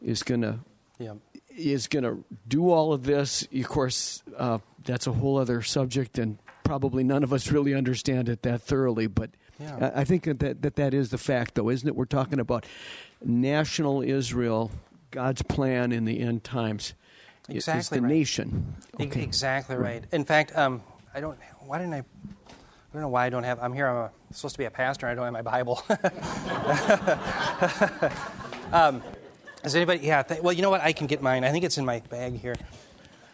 is 0.01 0.23
going 0.23 0.41
to 0.41 0.59
Yeah. 0.97 1.13
is 1.55 1.87
going 1.87 2.03
to 2.03 2.23
do 2.47 2.71
all 2.71 2.93
of 2.93 3.03
this. 3.03 3.47
Of 3.53 3.67
course, 3.67 4.23
uh, 4.35 4.57
that's 4.83 5.05
a 5.05 5.11
whole 5.11 5.37
other 5.37 5.61
subject, 5.61 6.17
and 6.17 6.39
probably 6.63 7.03
none 7.03 7.23
of 7.23 7.31
us 7.31 7.51
really 7.51 7.75
understand 7.75 8.27
it 8.27 8.41
that 8.41 8.61
thoroughly. 8.61 9.05
But 9.07 9.29
Yeah. 9.59 9.91
I 9.95 10.01
I 10.01 10.03
think 10.03 10.23
that, 10.23 10.61
that 10.63 10.75
that 10.77 10.93
is 10.95 11.09
the 11.11 11.19
fact, 11.19 11.53
though, 11.55 11.69
isn't 11.69 11.87
it? 11.87 11.95
We're 11.95 12.05
talking 12.05 12.39
about 12.39 12.65
national 13.23 14.01
Israel, 14.01 14.71
God's 15.11 15.43
plan 15.43 15.91
in 15.91 16.05
the 16.05 16.19
end 16.21 16.43
times. 16.43 16.95
I- 17.49 17.53
is 17.53 17.67
Exactly 17.67 17.97
the 17.99 18.03
right. 18.03 18.11
nation. 18.13 18.75
E- 18.99 19.03
Exactly 19.03 19.75
right. 19.75 20.03
In 20.11 20.25
fact, 20.25 20.55
um, 20.57 20.81
I 21.13 21.19
don't. 21.19 21.37
Why 21.65 21.77
didn't 21.79 21.93
I? 21.93 21.97
I 21.99 22.03
don't 22.93 23.01
know 23.01 23.09
why 23.09 23.25
I 23.25 23.29
don't 23.29 23.43
have. 23.43 23.59
I'm 23.61 23.73
here. 23.73 23.87
I'm 23.87 23.95
a, 23.95 24.11
supposed 24.31 24.55
to 24.55 24.59
be 24.59 24.65
a 24.65 24.71
pastor. 24.71 25.07
and 25.07 25.11
I 25.11 25.15
don't 25.15 25.33
have 25.33 25.43
my 25.45 25.51
Bible. 25.51 25.83
um, 28.71 29.01
is 29.63 29.75
anybody? 29.75 30.05
Yeah. 30.05 30.23
Th- 30.23 30.41
well, 30.41 30.53
you 30.53 30.61
know 30.61 30.69
what? 30.69 30.81
I 30.81 30.93
can 30.93 31.07
get 31.07 31.21
mine. 31.21 31.43
I 31.43 31.51
think 31.51 31.65
it's 31.65 31.77
in 31.77 31.85
my 31.85 31.99
bag 32.09 32.39
here. 32.39 32.55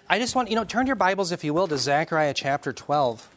I 0.09 0.19
just 0.19 0.35
want 0.35 0.49
you 0.49 0.55
know 0.55 0.63
turn 0.63 0.87
your 0.87 0.95
Bibles, 0.95 1.31
if 1.31 1.43
you 1.43 1.53
will, 1.53 1.67
to 1.67 1.77
Zechariah 1.77 2.33
chapter 2.33 2.73
12. 2.73 3.29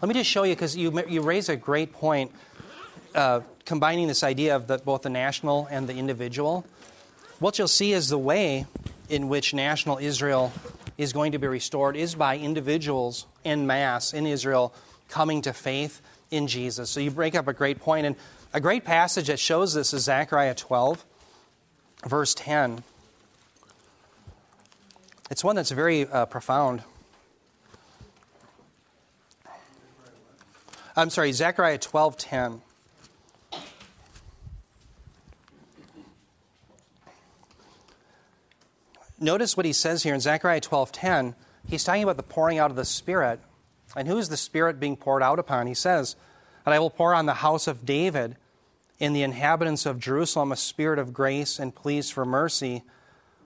Let 0.00 0.08
me 0.08 0.14
just 0.14 0.30
show 0.30 0.42
you 0.42 0.54
because 0.54 0.76
you 0.76 1.04
you 1.08 1.22
raise 1.22 1.48
a 1.48 1.56
great 1.56 1.92
point, 1.92 2.32
uh, 3.14 3.40
combining 3.64 4.08
this 4.08 4.22
idea 4.22 4.56
of 4.56 4.66
the, 4.66 4.78
both 4.78 5.02
the 5.02 5.10
national 5.10 5.68
and 5.70 5.88
the 5.88 5.94
individual. 5.94 6.64
What 7.38 7.58
you'll 7.58 7.68
see 7.68 7.92
is 7.92 8.08
the 8.08 8.18
way 8.18 8.66
in 9.12 9.28
which 9.28 9.52
national 9.52 9.98
Israel 9.98 10.50
is 10.96 11.12
going 11.12 11.32
to 11.32 11.38
be 11.38 11.46
restored 11.46 11.96
is 11.96 12.14
by 12.14 12.38
individuals 12.38 13.26
en 13.44 13.66
masse 13.66 14.14
in 14.14 14.26
Israel 14.26 14.74
coming 15.08 15.42
to 15.42 15.52
faith 15.52 16.00
in 16.30 16.46
Jesus. 16.46 16.88
So 16.88 16.98
you 16.98 17.10
break 17.10 17.34
up 17.34 17.46
a 17.46 17.52
great 17.52 17.78
point. 17.78 18.06
And 18.06 18.16
a 18.54 18.60
great 18.60 18.84
passage 18.84 19.26
that 19.26 19.38
shows 19.38 19.74
this 19.74 19.92
is 19.92 20.04
Zechariah 20.04 20.54
12, 20.54 21.04
verse 22.06 22.34
10. 22.34 22.82
It's 25.30 25.44
one 25.44 25.56
that's 25.56 25.70
very 25.70 26.06
uh, 26.06 26.24
profound. 26.24 26.82
I'm 30.96 31.10
sorry, 31.10 31.32
Zechariah 31.32 31.78
12:10. 31.78 32.60
Notice 39.22 39.56
what 39.56 39.64
he 39.64 39.72
says 39.72 40.02
here 40.02 40.14
in 40.14 40.20
Zechariah 40.20 40.60
12:10. 40.60 41.36
He's 41.68 41.84
talking 41.84 42.02
about 42.02 42.16
the 42.16 42.24
pouring 42.24 42.58
out 42.58 42.70
of 42.72 42.76
the 42.76 42.84
Spirit. 42.84 43.38
And 43.94 44.08
who 44.08 44.18
is 44.18 44.28
the 44.28 44.36
Spirit 44.36 44.80
being 44.80 44.96
poured 44.96 45.22
out 45.22 45.38
upon? 45.38 45.68
He 45.68 45.74
says, 45.74 46.16
"And 46.66 46.74
I 46.74 46.80
will 46.80 46.90
pour 46.90 47.14
on 47.14 47.26
the 47.26 47.34
house 47.34 47.68
of 47.68 47.86
David 47.86 48.36
and 48.98 49.14
the 49.14 49.22
inhabitants 49.22 49.86
of 49.86 50.00
Jerusalem 50.00 50.50
a 50.50 50.56
spirit 50.56 50.98
of 50.98 51.12
grace 51.12 51.60
and 51.60 51.72
pleas 51.72 52.10
for 52.10 52.24
mercy, 52.24 52.82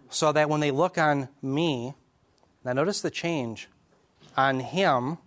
so 0.08 0.32
that 0.32 0.48
when 0.48 0.60
they 0.60 0.70
look 0.70 0.96
on 0.96 1.28
me, 1.42 1.94
now 2.64 2.72
notice 2.72 3.02
the 3.02 3.10
change, 3.10 3.68
on 4.34 4.60
him 4.60 5.18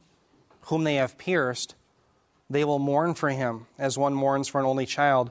whom 0.62 0.84
they 0.84 0.96
have 0.96 1.20
pierced, 1.20 1.76
they 2.50 2.64
will 2.64 2.80
mourn 2.80 3.14
for 3.14 3.30
him 3.30 3.68
as 3.78 4.00
one 4.00 4.16
mourns 4.16 4.48
for 4.48 4.60
an 4.60 4.66
only 4.66 4.88
child, 4.88 5.30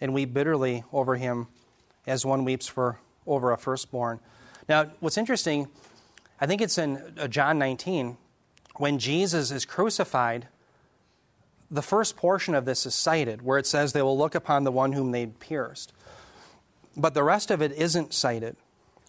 and 0.00 0.14
weep 0.14 0.32
bitterly 0.32 0.84
over 0.92 1.16
him 1.16 1.48
as 2.06 2.24
one 2.24 2.44
weeps 2.44 2.68
for 2.68 3.00
over 3.26 3.50
a 3.50 3.58
firstborn. 3.58 4.20
Now, 4.68 4.90
what's 5.00 5.18
interesting, 5.18 5.68
I 6.40 6.46
think 6.46 6.60
it's 6.60 6.78
in 6.78 7.14
uh, 7.18 7.28
John 7.28 7.58
19, 7.58 8.16
when 8.76 8.98
Jesus 8.98 9.50
is 9.50 9.64
crucified, 9.64 10.48
the 11.70 11.82
first 11.82 12.16
portion 12.16 12.54
of 12.54 12.64
this 12.64 12.86
is 12.86 12.94
cited, 12.94 13.42
where 13.42 13.58
it 13.58 13.66
says 13.66 13.92
they 13.92 14.02
will 14.02 14.18
look 14.18 14.34
upon 14.34 14.64
the 14.64 14.72
one 14.72 14.92
whom 14.92 15.10
they 15.12 15.26
pierced. 15.26 15.92
But 16.96 17.14
the 17.14 17.22
rest 17.22 17.50
of 17.50 17.62
it 17.62 17.72
isn't 17.72 18.14
cited. 18.14 18.56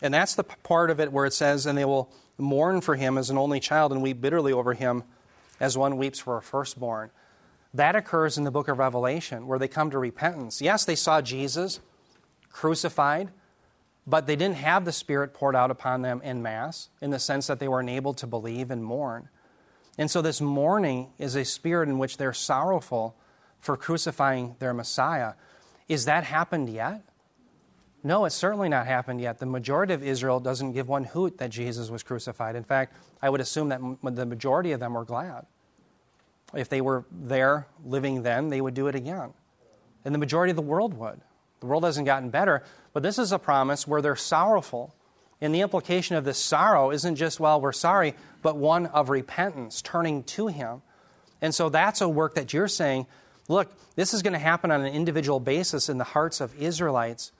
And 0.01 0.13
that's 0.13 0.35
the 0.35 0.43
part 0.43 0.89
of 0.89 0.99
it 0.99 1.11
where 1.11 1.25
it 1.25 1.33
says, 1.33 1.65
and 1.65 1.77
they 1.77 1.85
will 1.85 2.11
mourn 2.37 2.81
for 2.81 2.95
him 2.95 3.17
as 3.17 3.29
an 3.29 3.37
only 3.37 3.59
child 3.59 3.91
and 3.91 4.01
weep 4.01 4.19
bitterly 4.19 4.51
over 4.51 4.73
him 4.73 5.03
as 5.59 5.77
one 5.77 5.97
weeps 5.97 6.19
for 6.19 6.37
a 6.37 6.41
firstborn. 6.41 7.11
That 7.73 7.95
occurs 7.95 8.37
in 8.37 8.43
the 8.43 8.51
book 8.51 8.67
of 8.67 8.79
Revelation, 8.79 9.47
where 9.47 9.59
they 9.59 9.67
come 9.67 9.91
to 9.91 9.99
repentance. 9.99 10.61
Yes, 10.61 10.85
they 10.85 10.95
saw 10.95 11.21
Jesus 11.21 11.79
crucified, 12.51 13.29
but 14.07 14.27
they 14.27 14.35
didn't 14.35 14.57
have 14.57 14.85
the 14.85 14.91
Spirit 14.91 15.33
poured 15.33 15.55
out 15.55 15.71
upon 15.71 16.01
them 16.01 16.21
in 16.23 16.41
mass, 16.41 16.89
in 17.01 17.09
the 17.09 17.19
sense 17.19 17.47
that 17.47 17.59
they 17.59 17.67
were 17.67 17.79
enabled 17.79 18.17
to 18.17 18.27
believe 18.27 18.71
and 18.71 18.83
mourn. 18.83 19.29
And 19.97 20.11
so, 20.11 20.21
this 20.21 20.41
mourning 20.41 21.11
is 21.17 21.35
a 21.35 21.45
spirit 21.45 21.87
in 21.87 21.97
which 21.97 22.17
they're 22.17 22.33
sorrowful 22.33 23.15
for 23.59 23.77
crucifying 23.77 24.55
their 24.59 24.73
Messiah. 24.73 25.33
Is 25.87 26.05
that 26.05 26.23
happened 26.23 26.69
yet? 26.69 27.01
No, 28.03 28.25
it's 28.25 28.35
certainly 28.35 28.69
not 28.69 28.85
happened 28.85 29.19
yet. 29.19 29.39
The 29.39 29.47
majority 29.47 29.93
of 29.93 30.03
Israel 30.03 30.39
doesn't 30.39 30.73
give 30.73 30.87
one 30.87 31.05
hoot 31.05 31.39
that 31.39 31.49
Jesus 31.49 31.89
was 31.89 32.03
crucified. 32.03 32.55
In 32.55 32.63
fact, 32.63 32.95
I 33.21 33.29
would 33.29 33.41
assume 33.41 33.69
that 33.69 33.79
m- 33.79 33.97
the 34.03 34.27
majority 34.27 34.73
of 34.73 34.79
them 34.79 34.93
were 34.93 35.05
glad. 35.05 35.47
If 36.53 36.69
they 36.69 36.81
were 36.81 37.05
there 37.11 37.67
living 37.83 38.21
then, 38.21 38.49
they 38.49 38.61
would 38.61 38.75
do 38.75 38.87
it 38.87 38.95
again. 38.95 39.33
And 40.03 40.13
the 40.13 40.19
majority 40.19 40.51
of 40.51 40.55
the 40.55 40.61
world 40.61 40.93
would. 40.93 41.19
The 41.59 41.65
world 41.65 41.83
hasn't 41.83 42.05
gotten 42.05 42.29
better, 42.29 42.63
but 42.93 43.03
this 43.03 43.17
is 43.17 43.31
a 43.31 43.39
promise 43.39 43.87
where 43.87 44.01
they're 44.01 44.15
sorrowful. 44.15 44.93
And 45.41 45.53
the 45.53 45.61
implication 45.61 46.15
of 46.15 46.23
this 46.23 46.37
sorrow 46.37 46.91
isn't 46.91 47.15
just, 47.15 47.39
well, 47.39 47.59
we're 47.59 47.71
sorry, 47.71 48.15
but 48.41 48.57
one 48.57 48.85
of 48.87 49.09
repentance, 49.09 49.81
turning 49.81 50.23
to 50.23 50.47
Him. 50.47 50.81
And 51.41 51.53
so 51.53 51.69
that's 51.69 52.01
a 52.01 52.09
work 52.09 52.35
that 52.35 52.53
you're 52.53 52.67
saying, 52.67 53.05
look, 53.47 53.71
this 53.95 54.13
is 54.13 54.21
going 54.21 54.33
to 54.33 54.39
happen 54.39 54.71
on 54.71 54.81
an 54.81 54.93
individual 54.93 55.39
basis 55.39 55.89
in 55.89 55.97
the 55.97 56.03
hearts 56.03 56.41
of 56.41 56.55
Israelites, 56.61 57.31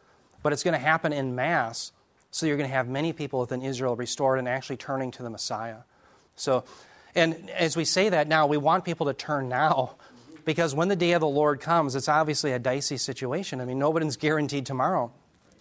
but 0.43 0.53
it's 0.53 0.63
going 0.63 0.73
to 0.73 0.79
happen 0.79 1.13
in 1.13 1.35
mass. 1.35 1.91
So 2.31 2.45
you're 2.45 2.57
going 2.57 2.69
to 2.69 2.75
have 2.75 2.89
many 2.89 3.13
people 3.13 3.39
within 3.39 3.61
Israel 3.61 3.95
restored 3.95 4.39
and 4.39 4.47
actually 4.47 4.77
turning 4.77 5.11
to 5.11 5.23
the 5.23 5.29
Messiah. 5.29 5.77
So, 6.35 6.65
and 7.15 7.49
as 7.51 7.77
we 7.77 7.85
say 7.85 8.09
that 8.09 8.27
now, 8.27 8.45
we 8.45 8.57
want 8.57 8.83
people 8.83 9.05
to 9.05 9.13
turn 9.13 9.47
now 9.47 9.95
because 10.45 10.75
when 10.75 10.87
the 10.87 10.95
day 10.95 11.13
of 11.13 11.21
the 11.21 11.27
Lord 11.27 11.59
comes, 11.59 11.95
it's 11.95 12.07
obviously 12.07 12.51
a 12.51 12.59
dicey 12.59 12.97
situation. 12.97 13.59
I 13.59 13.65
mean, 13.65 13.79
nobody's 13.79 14.15
guaranteed 14.15 14.65
tomorrow. 14.65 15.11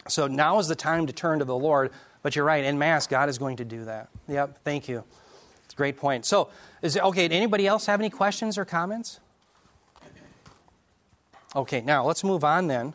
So 0.07 0.27
now 0.27 0.59
is 0.59 0.67
the 0.67 0.75
time 0.75 1.07
to 1.07 1.13
turn 1.13 1.39
to 1.39 1.45
the 1.45 1.55
Lord. 1.55 1.91
But 2.21 2.35
you're 2.35 2.45
right, 2.45 2.63
in 2.63 2.77
Mass, 2.77 3.07
God 3.07 3.29
is 3.29 3.37
going 3.37 3.57
to 3.57 3.65
do 3.65 3.85
that. 3.85 4.09
Yep, 4.27 4.59
thank 4.63 4.87
you. 4.87 5.03
It's 5.65 5.73
a 5.73 5.77
great 5.77 5.97
point. 5.97 6.25
So, 6.25 6.49
is 6.81 6.95
it, 6.95 7.03
okay, 7.03 7.27
anybody 7.27 7.67
else 7.67 7.87
have 7.87 7.99
any 7.99 8.09
questions 8.09 8.57
or 8.57 8.65
comments? 8.65 9.19
Okay, 11.55 11.81
now 11.81 12.05
let's 12.05 12.23
move 12.23 12.43
on 12.43 12.67
then. 12.67 12.93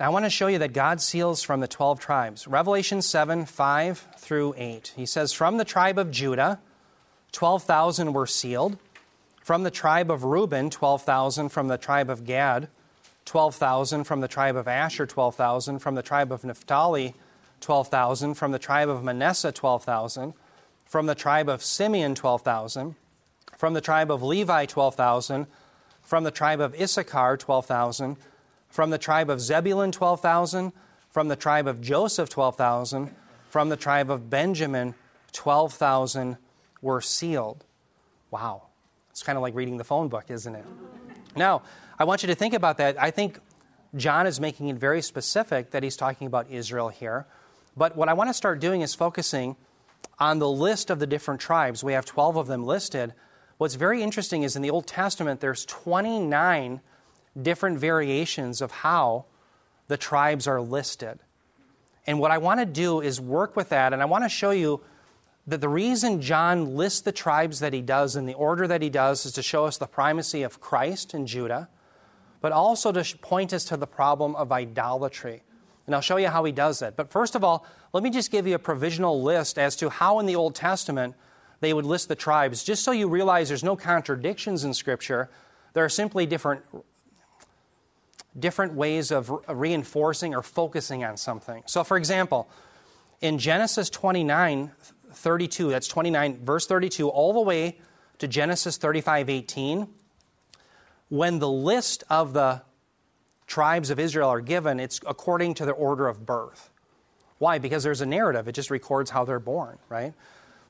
I 0.00 0.10
want 0.10 0.24
to 0.24 0.30
show 0.30 0.46
you 0.46 0.58
that 0.58 0.72
God 0.72 1.00
seals 1.00 1.42
from 1.42 1.60
the 1.60 1.66
12 1.66 1.98
tribes. 1.98 2.46
Revelation 2.46 3.02
7 3.02 3.46
5 3.46 4.08
through 4.16 4.54
8. 4.56 4.92
He 4.96 5.06
says, 5.06 5.32
From 5.32 5.56
the 5.56 5.64
tribe 5.64 5.98
of 5.98 6.10
Judah, 6.10 6.60
12,000 7.32 8.12
were 8.12 8.26
sealed. 8.26 8.78
From 9.48 9.62
the 9.62 9.70
tribe 9.70 10.10
of 10.10 10.24
Reuben, 10.24 10.68
12,000. 10.68 11.48
From 11.48 11.68
the 11.68 11.78
tribe 11.78 12.10
of 12.10 12.26
Gad, 12.26 12.68
12,000. 13.24 14.04
From 14.04 14.20
the 14.20 14.28
tribe 14.28 14.56
of 14.56 14.68
Asher, 14.68 15.06
12,000. 15.06 15.78
From 15.78 15.94
the 15.94 16.02
tribe 16.02 16.30
of 16.30 16.44
Naphtali, 16.44 17.14
12,000. 17.62 18.34
From 18.34 18.52
the 18.52 18.58
tribe 18.58 18.90
of 18.90 19.02
Manasseh, 19.02 19.50
12,000. 19.50 20.34
From 20.84 21.06
the 21.06 21.14
tribe 21.14 21.48
of 21.48 21.62
Simeon, 21.62 22.14
12,000. 22.14 22.94
From 23.56 23.72
the 23.72 23.80
tribe 23.80 24.10
of 24.10 24.22
Levi, 24.22 24.66
12,000. 24.66 25.46
From 26.02 26.24
the 26.24 26.30
tribe 26.30 26.60
of 26.60 26.78
Issachar, 26.78 27.38
12,000. 27.38 28.18
From 28.68 28.90
the 28.90 28.98
tribe 28.98 29.30
of 29.30 29.40
Zebulun, 29.40 29.92
12,000. 29.92 30.74
From 31.08 31.28
the 31.28 31.36
tribe 31.36 31.66
of 31.66 31.80
Joseph, 31.80 32.28
12,000. 32.28 33.14
From 33.48 33.70
the 33.70 33.78
tribe 33.78 34.10
of 34.10 34.28
Benjamin, 34.28 34.94
12,000 35.32 36.36
were 36.82 37.00
sealed. 37.00 37.64
Wow. 38.30 38.67
It's 39.18 39.24
kind 39.24 39.36
of 39.36 39.42
like 39.42 39.56
reading 39.56 39.78
the 39.78 39.84
phone 39.84 40.06
book, 40.06 40.26
isn't 40.28 40.54
it? 40.54 40.64
Now, 41.34 41.62
I 41.98 42.04
want 42.04 42.22
you 42.22 42.28
to 42.28 42.36
think 42.36 42.54
about 42.54 42.76
that. 42.76 43.02
I 43.02 43.10
think 43.10 43.40
John 43.96 44.28
is 44.28 44.38
making 44.38 44.68
it 44.68 44.76
very 44.76 45.02
specific 45.02 45.72
that 45.72 45.82
he's 45.82 45.96
talking 45.96 46.28
about 46.28 46.48
Israel 46.52 46.88
here. 46.88 47.26
But 47.76 47.96
what 47.96 48.08
I 48.08 48.12
want 48.12 48.30
to 48.30 48.34
start 48.34 48.60
doing 48.60 48.80
is 48.80 48.94
focusing 48.94 49.56
on 50.20 50.38
the 50.38 50.48
list 50.48 50.88
of 50.88 51.00
the 51.00 51.06
different 51.08 51.40
tribes. 51.40 51.82
We 51.82 51.94
have 51.94 52.04
12 52.04 52.36
of 52.36 52.46
them 52.46 52.64
listed. 52.64 53.12
What's 53.56 53.74
very 53.74 54.04
interesting 54.04 54.44
is 54.44 54.54
in 54.54 54.62
the 54.62 54.70
Old 54.70 54.86
Testament, 54.86 55.40
there's 55.40 55.64
29 55.64 56.80
different 57.42 57.80
variations 57.80 58.62
of 58.62 58.70
how 58.70 59.24
the 59.88 59.96
tribes 59.96 60.46
are 60.46 60.60
listed. 60.60 61.18
And 62.06 62.20
what 62.20 62.30
I 62.30 62.38
want 62.38 62.60
to 62.60 62.66
do 62.66 63.00
is 63.00 63.20
work 63.20 63.56
with 63.56 63.70
that, 63.70 63.92
and 63.92 64.00
I 64.00 64.04
want 64.04 64.22
to 64.22 64.28
show 64.28 64.52
you 64.52 64.80
that 65.48 65.62
the 65.62 65.68
reason 65.68 66.20
John 66.20 66.76
lists 66.76 67.00
the 67.00 67.10
tribes 67.10 67.60
that 67.60 67.72
he 67.72 67.80
does 67.80 68.16
in 68.16 68.26
the 68.26 68.34
order 68.34 68.66
that 68.66 68.82
he 68.82 68.90
does 68.90 69.24
is 69.24 69.32
to 69.32 69.42
show 69.42 69.64
us 69.64 69.78
the 69.78 69.86
primacy 69.86 70.42
of 70.42 70.60
Christ 70.60 71.14
in 71.14 71.26
Judah, 71.26 71.70
but 72.42 72.52
also 72.52 72.92
to 72.92 73.16
point 73.18 73.54
us 73.54 73.64
to 73.64 73.78
the 73.78 73.86
problem 73.86 74.36
of 74.36 74.52
idolatry. 74.52 75.42
And 75.86 75.94
I'll 75.94 76.02
show 76.02 76.18
you 76.18 76.28
how 76.28 76.44
he 76.44 76.52
does 76.52 76.80
that. 76.80 76.96
But 76.96 77.10
first 77.10 77.34
of 77.34 77.42
all, 77.42 77.64
let 77.94 78.02
me 78.02 78.10
just 78.10 78.30
give 78.30 78.46
you 78.46 78.56
a 78.56 78.58
provisional 78.58 79.22
list 79.22 79.58
as 79.58 79.74
to 79.76 79.88
how 79.88 80.18
in 80.18 80.26
the 80.26 80.36
Old 80.36 80.54
Testament 80.54 81.14
they 81.60 81.72
would 81.72 81.86
list 81.86 82.08
the 82.08 82.14
tribes, 82.14 82.62
just 82.62 82.84
so 82.84 82.92
you 82.92 83.08
realize 83.08 83.48
there's 83.48 83.64
no 83.64 83.74
contradictions 83.74 84.64
in 84.64 84.74
Scripture. 84.74 85.30
There 85.72 85.82
are 85.82 85.88
simply 85.88 86.26
different, 86.26 86.62
different 88.38 88.74
ways 88.74 89.10
of 89.10 89.32
reinforcing 89.48 90.34
or 90.34 90.42
focusing 90.42 91.04
on 91.04 91.16
something. 91.16 91.62
So, 91.64 91.84
for 91.84 91.96
example, 91.96 92.50
in 93.22 93.38
Genesis 93.38 93.88
29 93.88 94.72
32, 95.12 95.70
that's 95.70 95.88
29, 95.88 96.44
verse 96.44 96.66
32, 96.66 97.08
all 97.08 97.32
the 97.32 97.40
way 97.40 97.78
to 98.18 98.28
Genesis 98.28 98.76
35 98.76 99.30
18, 99.30 99.88
when 101.08 101.38
the 101.38 101.48
list 101.48 102.04
of 102.10 102.32
the 102.32 102.62
tribes 103.46 103.90
of 103.90 103.98
Israel 103.98 104.28
are 104.28 104.40
given, 104.40 104.78
it's 104.78 105.00
according 105.06 105.54
to 105.54 105.64
their 105.64 105.74
order 105.74 106.06
of 106.06 106.26
birth. 106.26 106.70
Why? 107.38 107.58
Because 107.58 107.82
there's 107.82 108.00
a 108.00 108.06
narrative, 108.06 108.48
it 108.48 108.52
just 108.52 108.70
records 108.70 109.10
how 109.10 109.24
they're 109.24 109.38
born, 109.38 109.78
right? 109.88 110.12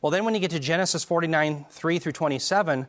Well, 0.01 0.11
then 0.11 0.25
when 0.25 0.35
you 0.35 0.41
get 0.41 0.51
to 0.53 0.61
Genesis 0.61 1.03
49 1.03 1.67
3 1.71 1.99
through 1.99 2.13
27, 2.13 2.87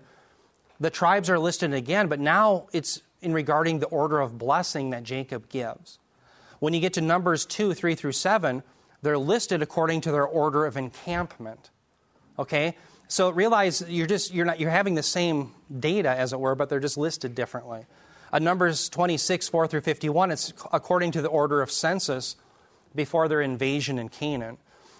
the 0.79 0.89
tribes 0.89 1.29
are 1.29 1.39
listed 1.39 1.73
again, 1.73 2.07
but 2.07 2.19
now 2.19 2.67
it's 2.71 3.01
in 3.21 3.33
regarding 3.33 3.79
the 3.79 3.87
order 3.87 4.19
of 4.19 4.37
blessing 4.37 4.91
that 4.91 5.03
Jacob 5.03 5.49
gives. 5.49 5.97
When 6.59 6.73
you 6.73 6.79
get 6.79 6.93
to 6.93 7.01
Numbers 7.01 7.45
2 7.45 7.73
3 7.73 7.95
through 7.95 8.11
7, 8.11 8.63
they're 9.01 9.17
listed 9.17 9.61
according 9.61 10.01
to 10.01 10.11
their 10.11 10.25
order 10.25 10.65
of 10.65 10.77
encampment. 10.77 11.69
Okay? 12.37 12.75
So 13.07 13.29
realize 13.31 13.83
you're 13.87 14.07
just 14.07 14.33
you're 14.33 14.45
not 14.45 14.59
you're 14.59 14.69
having 14.69 14.95
the 14.95 15.03
same 15.03 15.51
data 15.79 16.09
as 16.09 16.31
it 16.31 16.39
were, 16.39 16.55
but 16.55 16.69
they're 16.69 16.79
just 16.79 16.97
listed 16.97 17.33
differently. 17.33 17.85
Uh, 18.31 18.39
Numbers 18.39 18.89
26, 18.89 19.49
4 19.49 19.67
through 19.67 19.81
51, 19.81 20.31
it's 20.31 20.53
according 20.71 21.11
to 21.11 21.21
the 21.21 21.29
order 21.29 21.61
of 21.61 21.71
census 21.71 22.35
before 22.93 23.27
their 23.27 23.41
invasion 23.41 23.97
in 23.97 24.09
Canaan. 24.09 24.57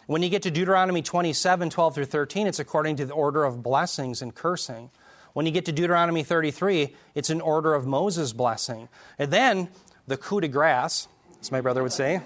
When 0.07 0.23
you 0.23 0.29
get 0.29 0.41
to 0.43 0.51
Deuteronomy 0.51 1.03
27, 1.03 1.69
12 1.69 1.95
through 1.95 2.05
13, 2.05 2.47
it's 2.47 2.57
according 2.57 2.95
to 2.95 3.05
the 3.05 3.13
order 3.13 3.43
of 3.43 3.61
blessings 3.61 4.23
and 4.23 4.33
cursing. 4.33 4.89
When 5.33 5.45
you 5.45 5.51
get 5.51 5.65
to 5.65 5.71
Deuteronomy 5.71 6.23
33, 6.23 6.95
it's 7.13 7.29
in 7.29 7.41
order 7.41 7.75
of 7.75 7.85
Moses' 7.85 8.33
blessing. 8.33 8.89
And 9.19 9.31
then 9.31 9.69
the 10.07 10.17
coup 10.17 10.41
de 10.41 10.47
grace, 10.47 11.07
as 11.39 11.51
my 11.51 11.61
brother 11.61 11.83
would 11.83 11.93
say. 11.93 12.21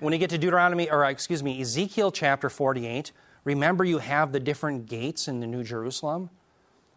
When 0.00 0.12
you 0.12 0.18
get 0.18 0.30
to 0.30 0.38
Deuteronomy, 0.38 0.90
or 0.90 1.04
uh, 1.04 1.10
excuse 1.10 1.42
me, 1.42 1.60
Ezekiel 1.60 2.12
chapter 2.12 2.48
48, 2.48 3.12
remember 3.44 3.84
you 3.84 3.98
have 3.98 4.32
the 4.32 4.40
different 4.40 4.86
gates 4.86 5.28
in 5.28 5.40
the 5.40 5.46
New 5.46 5.64
Jerusalem? 5.64 6.30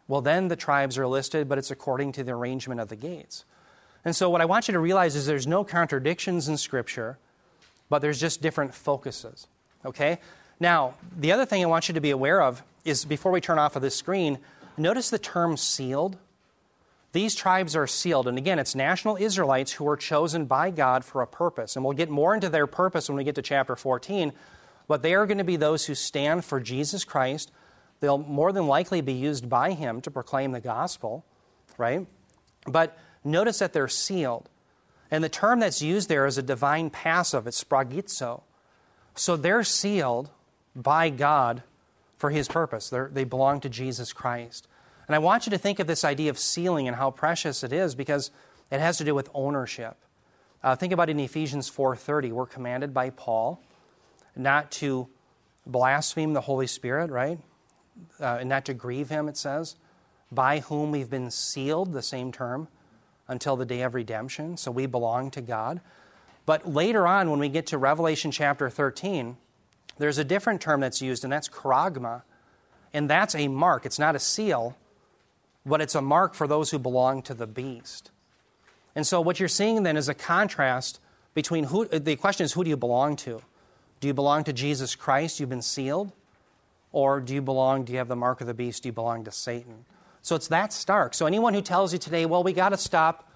Well, 0.08 0.22
then 0.22 0.48
the 0.48 0.56
tribes 0.56 0.98
are 0.98 1.08
listed, 1.08 1.50
but 1.50 1.58
it's 1.58 1.72
according 1.72 2.12
to 2.14 2.24
the 2.24 2.34
arrangement 2.34 2.80
of 2.80 2.90
the 2.90 2.96
gates. 2.96 3.46
And 4.04 4.16
so, 4.16 4.30
what 4.30 4.42
I 4.42 4.46
want 4.46 4.68
you 4.68 4.74
to 4.74 4.80
realize 4.80 5.16
is 5.16 5.26
there's 5.26 5.48
no 5.48 5.64
contradictions 5.64 6.48
in 6.48 6.58
Scripture 6.58 7.18
but 7.92 8.02
there's 8.02 8.22
just 8.22 8.42
different 8.42 8.74
focuses. 8.74 9.48
Okay? 9.86 10.20
Now, 10.62 10.94
the 11.20 11.34
other 11.34 11.46
thing 11.46 11.62
I 11.62 11.66
want 11.68 11.90
you 11.90 11.94
to 11.94 12.00
be 12.00 12.12
aware 12.12 12.42
of 12.42 12.64
is 12.86 13.04
before 13.04 13.34
we 13.34 13.42
turn 13.42 13.60
off 13.60 13.76
of 13.76 13.82
this 13.82 13.96
screen, 13.96 14.40
notice 14.78 15.10
the 15.10 15.20
term 15.20 15.58
sealed. 15.58 16.16
These 17.14 17.36
tribes 17.36 17.76
are 17.76 17.88
sealed. 17.88 18.28
And 18.28 18.38
again, 18.38 18.60
it's 18.60 18.76
national 18.76 19.18
Israelites 19.18 19.74
who 19.74 19.88
are 19.88 19.98
chosen 19.98 20.46
by 20.46 20.70
God 20.70 21.04
for 21.04 21.22
a 21.22 21.28
purpose. 21.28 21.76
And 21.76 21.84
we'll 21.84 21.94
get 21.94 22.10
more 22.10 22.34
into 22.34 22.50
their 22.50 22.68
purpose 22.68 23.10
when 23.10 23.18
we 23.18 23.24
get 23.24 23.36
to 23.36 23.42
chapter 23.42 23.76
14. 23.76 24.32
But 24.88 25.02
they 25.02 25.14
are 25.14 25.26
going 25.26 25.38
to 25.38 25.44
be 25.44 25.58
those 25.58 25.86
who 25.86 25.96
stand 25.96 26.46
for 26.46 26.60
Jesus 26.60 27.04
Christ. 27.04 27.52
They'll 28.00 28.18
more 28.18 28.52
than 28.52 28.68
likely 28.68 29.02
be 29.02 29.14
used 29.14 29.50
by 29.50 29.74
Him 29.74 30.02
to 30.02 30.12
proclaim 30.12 30.52
the 30.52 30.62
gospel, 30.62 31.26
right? 31.78 32.08
But 32.66 32.98
notice 33.24 33.60
that 33.60 33.74
they're 33.74 33.88
sealed. 33.88 34.50
And 35.10 35.24
the 35.24 35.30
term 35.30 35.60
that's 35.60 35.82
used 35.82 36.08
there 36.08 36.26
is 36.26 36.38
a 36.38 36.44
divine 36.44 36.90
passive, 36.90 37.46
it's 37.46 37.62
sphragizo. 37.62 38.44
So 39.16 39.36
they're 39.36 39.64
sealed 39.64 40.30
by 40.74 41.10
God 41.10 41.64
for 42.18 42.30
his 42.30 42.48
purpose. 42.48 42.90
They're, 42.90 43.10
they 43.12 43.26
belong 43.26 43.60
to 43.62 43.70
Jesus 43.70 44.14
Christ. 44.14 44.68
And 45.12 45.16
I 45.18 45.20
want 45.20 45.46
you 45.46 45.50
to 45.50 45.58
think 45.58 45.80
of 45.80 45.88
this 45.88 46.06
idea 46.06 46.30
of 46.30 46.40
sealing 46.40 46.88
and 46.88 46.96
how 46.96 47.12
precious 47.12 47.66
it 47.66 47.74
is 47.74 47.96
because 47.96 48.32
it 48.72 48.80
has 48.80 48.98
to 49.00 49.04
do 49.04 49.14
with 49.14 49.30
ownership. 49.34 49.98
Uh, 50.64 50.74
think 50.78 50.94
about 50.94 51.10
in 51.10 51.20
Ephesians 51.20 51.70
4:30. 51.70 52.32
We're 52.32 52.46
commanded 52.46 52.94
by 52.94 53.10
Paul 53.10 53.62
not 54.38 54.72
to 54.72 55.10
blaspheme 55.66 56.32
the 56.32 56.40
Holy 56.40 56.66
Spirit, 56.66 57.12
right? 57.12 57.40
Uh, 58.22 58.38
and 58.40 58.48
not 58.48 58.64
to 58.64 58.74
grieve 58.74 59.10
him, 59.10 59.28
it 59.28 59.36
says, 59.36 59.76
by 60.32 60.60
whom 60.60 60.92
we've 60.92 61.10
been 61.10 61.30
sealed, 61.30 61.92
the 61.92 62.02
same 62.02 62.32
term, 62.32 62.70
until 63.28 63.58
the 63.58 63.66
day 63.66 63.82
of 63.82 63.94
redemption, 63.94 64.56
so 64.56 64.72
we 64.72 64.86
belong 64.86 65.30
to 65.32 65.42
God. 65.42 65.82
But 66.46 66.72
later 66.72 67.06
on, 67.06 67.30
when 67.30 67.42
we 67.42 67.50
get 67.50 67.68
to 67.68 67.78
Revelation 67.78 68.32
chapter 68.32 68.70
13, 68.70 69.36
there's 69.98 70.20
a 70.20 70.24
different 70.24 70.62
term 70.62 70.80
that's 70.80 71.02
used, 71.02 71.26
and 71.26 71.34
that's 71.34 71.50
charagma. 71.50 72.22
And 72.94 73.10
that's 73.10 73.36
a 73.36 73.50
mark. 73.50 73.86
It's 73.86 74.00
not 74.00 74.16
a 74.16 74.20
seal, 74.20 74.78
but 75.66 75.82
it's 75.82 75.96
a 75.96 76.02
mark 76.02 76.34
for 76.34 76.48
those 76.48 76.72
who 76.72 76.80
belong 76.80 77.22
to 77.24 77.34
the 77.34 77.48
beast. 77.48 78.12
And 78.96 79.06
so 79.06 79.22
what 79.22 79.40
you're 79.40 79.50
seeing 79.50 79.84
then 79.84 79.98
is 79.98 80.10
a 80.10 80.14
contrast 80.14 81.00
between 81.34 81.66
who, 81.66 81.86
the 81.86 82.16
question 82.16 82.46
is, 82.46 82.54
who 82.54 82.64
do 82.64 82.70
you 82.70 82.78
belong 82.78 83.16
to? 83.18 83.42
Do 84.00 84.08
you 84.08 84.14
belong 84.14 84.44
to 84.46 84.54
Jesus 84.54 84.96
Christ? 84.96 85.40
You've 85.40 85.50
been 85.50 85.62
sealed? 85.62 86.12
Or 86.92 87.22
do 87.22 87.34
you 87.34 87.42
belong, 87.42 87.86
do 87.86 87.94
you 87.94 88.00
have 88.00 88.10
the 88.10 88.16
mark 88.16 88.42
of 88.42 88.48
the 88.48 88.54
beast? 88.54 88.84
Do 88.84 88.90
you 88.90 88.94
belong 88.94 89.24
to 89.26 89.32
Satan? 89.32 89.86
So 90.22 90.36
it's 90.36 90.50
that 90.50 90.74
stark. 90.74 91.14
So 91.14 91.26
anyone 91.26 91.54
who 91.54 91.62
tells 91.62 91.94
you 91.94 92.00
today, 92.00 92.26
well, 92.26 92.44
we 92.44 92.54
got 92.54 92.70
to 92.70 92.78
stop 92.78 93.30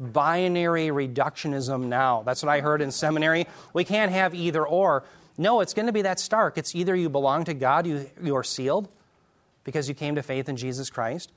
binary 0.00 0.88
reductionism 0.88 1.84
now. 1.84 2.22
That's 2.24 2.42
what 2.42 2.50
I 2.50 2.60
heard 2.60 2.82
in 2.82 2.90
seminary. 2.90 3.46
We 3.72 3.84
can't 3.84 4.12
have 4.12 4.34
either 4.34 4.66
or. 4.66 5.04
No, 5.38 5.60
it's 5.60 5.74
going 5.74 5.86
to 5.86 5.92
be 5.92 6.02
that 6.02 6.18
stark. 6.18 6.58
It's 6.58 6.74
either 6.74 6.96
you 6.96 7.08
belong 7.08 7.44
to 7.44 7.54
God, 7.54 7.86
you, 7.86 8.10
you 8.22 8.36
are 8.36 8.44
sealed 8.44 8.88
because 9.64 9.88
you 9.88 9.94
came 9.94 10.14
to 10.16 10.22
faith 10.22 10.48
in 10.48 10.56
Jesus 10.56 10.90
Christ, 10.90 11.32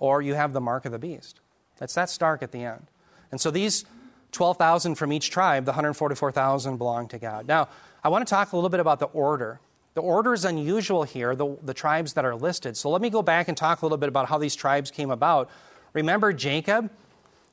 or 0.00 0.22
you 0.22 0.34
have 0.34 0.52
the 0.52 0.60
mark 0.60 0.84
of 0.84 0.92
the 0.92 0.98
beast. 0.98 1.40
That's 1.78 1.94
that 1.94 2.10
stark 2.10 2.42
at 2.42 2.52
the 2.52 2.64
end. 2.64 2.86
And 3.30 3.40
so 3.40 3.50
these 3.50 3.84
12,000 4.32 4.96
from 4.96 5.12
each 5.12 5.30
tribe, 5.30 5.64
the 5.64 5.72
144,000 5.72 6.76
belong 6.76 7.08
to 7.08 7.18
God. 7.18 7.46
Now, 7.46 7.68
I 8.02 8.08
want 8.08 8.26
to 8.26 8.30
talk 8.30 8.52
a 8.52 8.56
little 8.56 8.70
bit 8.70 8.80
about 8.80 8.98
the 8.98 9.06
order. 9.06 9.60
The 9.94 10.02
order 10.02 10.32
is 10.32 10.44
unusual 10.44 11.02
here, 11.02 11.34
the, 11.34 11.56
the 11.62 11.74
tribes 11.74 12.12
that 12.14 12.24
are 12.24 12.36
listed. 12.36 12.76
So 12.76 12.90
let 12.90 13.02
me 13.02 13.10
go 13.10 13.22
back 13.22 13.48
and 13.48 13.56
talk 13.56 13.82
a 13.82 13.84
little 13.84 13.98
bit 13.98 14.08
about 14.08 14.28
how 14.28 14.38
these 14.38 14.54
tribes 14.54 14.90
came 14.90 15.10
about. 15.10 15.50
Remember 15.92 16.32
Jacob? 16.32 16.90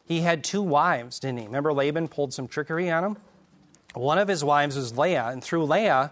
He 0.05 0.21
had 0.21 0.43
two 0.43 0.61
wives, 0.61 1.19
didn't 1.19 1.39
he? 1.39 1.45
Remember 1.45 1.73
Laban 1.73 2.07
pulled 2.07 2.33
some 2.33 2.47
trickery 2.47 2.91
on 2.91 3.03
him? 3.03 3.17
One 3.95 4.19
of 4.19 4.27
his 4.27 4.43
wives 4.43 4.75
was 4.75 4.97
Leah, 4.97 5.29
and 5.29 5.43
through 5.43 5.63
Leah, 5.63 6.11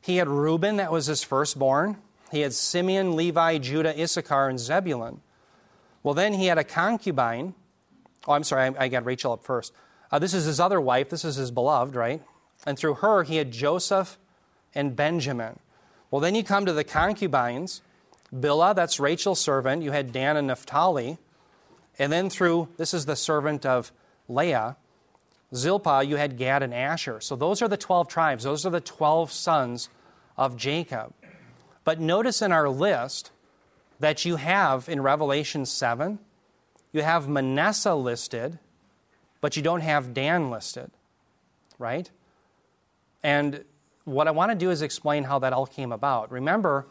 he 0.00 0.16
had 0.16 0.28
Reuben, 0.28 0.78
that 0.78 0.90
was 0.90 1.06
his 1.06 1.22
firstborn. 1.22 1.98
He 2.32 2.40
had 2.40 2.54
Simeon, 2.54 3.14
Levi, 3.14 3.58
Judah, 3.58 4.00
Issachar, 4.00 4.48
and 4.48 4.58
Zebulun. 4.58 5.20
Well, 6.02 6.14
then 6.14 6.32
he 6.34 6.46
had 6.46 6.58
a 6.58 6.64
concubine. 6.64 7.54
Oh, 8.26 8.32
I'm 8.32 8.44
sorry, 8.44 8.74
I, 8.76 8.84
I 8.84 8.88
got 8.88 9.04
Rachel 9.04 9.32
up 9.32 9.44
first. 9.44 9.72
Uh, 10.10 10.18
this 10.18 10.34
is 10.34 10.44
his 10.44 10.60
other 10.60 10.80
wife. 10.80 11.10
This 11.10 11.24
is 11.24 11.36
his 11.36 11.50
beloved, 11.50 11.94
right? 11.94 12.22
And 12.66 12.78
through 12.78 12.94
her, 12.94 13.22
he 13.22 13.36
had 13.36 13.50
Joseph 13.50 14.18
and 14.74 14.96
Benjamin. 14.96 15.58
Well, 16.10 16.20
then 16.20 16.34
you 16.34 16.42
come 16.42 16.66
to 16.66 16.72
the 16.72 16.84
concubines. 16.84 17.82
Bilhah, 18.34 18.74
that's 18.74 19.00
Rachel's 19.00 19.40
servant. 19.40 19.82
You 19.82 19.92
had 19.92 20.12
Dan 20.12 20.36
and 20.36 20.48
Naphtali. 20.48 21.18
And 21.98 22.12
then 22.12 22.30
through, 22.30 22.68
this 22.76 22.94
is 22.94 23.06
the 23.06 23.16
servant 23.16 23.66
of 23.66 23.92
Leah, 24.28 24.76
Zilpah, 25.54 26.04
you 26.04 26.16
had 26.16 26.36
Gad 26.36 26.62
and 26.62 26.72
Asher. 26.72 27.20
So 27.20 27.34
those 27.34 27.60
are 27.60 27.68
the 27.68 27.76
12 27.76 28.08
tribes. 28.08 28.44
Those 28.44 28.64
are 28.64 28.70
the 28.70 28.80
12 28.80 29.32
sons 29.32 29.88
of 30.36 30.56
Jacob. 30.56 31.12
But 31.84 31.98
notice 31.98 32.40
in 32.40 32.52
our 32.52 32.68
list 32.68 33.32
that 34.00 34.24
you 34.24 34.36
have 34.36 34.88
in 34.88 35.02
Revelation 35.02 35.64
7, 35.64 36.18
you 36.92 37.02
have 37.02 37.28
Manasseh 37.28 37.94
listed, 37.94 38.58
but 39.40 39.56
you 39.56 39.62
don't 39.62 39.82
have 39.82 40.12
Dan 40.12 40.50
listed, 40.50 40.90
right? 41.78 42.10
And 43.22 43.64
what 44.04 44.26
I 44.26 44.32
want 44.32 44.50
to 44.50 44.56
do 44.56 44.70
is 44.70 44.82
explain 44.82 45.24
how 45.24 45.38
that 45.40 45.52
all 45.52 45.66
came 45.66 45.92
about. 45.92 46.32
Remember, 46.32 46.86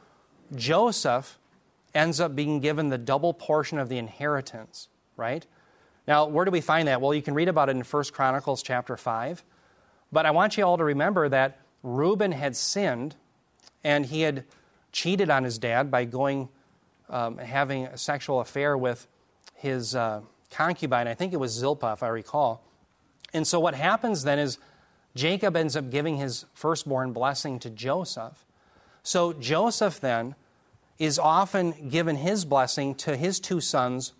Joseph 0.55 1.37
ends 1.93 2.19
up 2.19 2.35
being 2.35 2.59
given 2.59 2.89
the 2.89 2.97
double 2.97 3.33
portion 3.33 3.79
of 3.79 3.89
the 3.89 3.97
inheritance, 3.97 4.87
right? 5.17 5.45
Now, 6.07 6.27
where 6.27 6.45
do 6.45 6.51
we 6.51 6.61
find 6.61 6.87
that? 6.87 7.01
Well, 7.01 7.13
you 7.13 7.21
can 7.21 7.33
read 7.33 7.49
about 7.49 7.69
it 7.69 7.75
in 7.75 7.83
1 7.83 8.03
Chronicles 8.11 8.63
chapter 8.63 8.95
5. 8.95 9.43
But 10.11 10.25
I 10.25 10.31
want 10.31 10.57
you 10.57 10.63
all 10.63 10.77
to 10.77 10.83
remember 10.83 11.29
that 11.29 11.59
Reuben 11.83 12.31
had 12.31 12.55
sinned 12.55 13.15
and 13.83 14.05
he 14.05 14.21
had 14.21 14.45
cheated 14.91 15.29
on 15.29 15.43
his 15.43 15.57
dad 15.57 15.91
by 15.91 16.05
going 16.05 16.49
um, 17.09 17.37
having 17.37 17.85
a 17.85 17.97
sexual 17.97 18.39
affair 18.39 18.77
with 18.77 19.07
his 19.55 19.95
uh, 19.95 20.21
concubine. 20.51 21.07
I 21.07 21.13
think 21.13 21.33
it 21.33 21.39
was 21.39 21.51
Zilpah, 21.51 21.93
if 21.93 22.03
I 22.03 22.07
recall. 22.07 22.63
And 23.33 23.45
so 23.45 23.59
what 23.59 23.75
happens 23.75 24.23
then 24.23 24.39
is 24.39 24.57
Jacob 25.15 25.55
ends 25.55 25.75
up 25.75 25.89
giving 25.89 26.17
his 26.17 26.45
firstborn 26.53 27.13
blessing 27.13 27.59
to 27.59 27.69
Joseph. 27.69 28.45
So 29.03 29.33
Joseph 29.33 29.99
then 29.99 30.35
is 30.97 31.17
often 31.17 31.89
given 31.89 32.17
his 32.17 32.45
blessing 32.45 32.93
to 32.93 33.15
his 33.15 33.39
two 33.39 33.61
sons, 33.61 34.13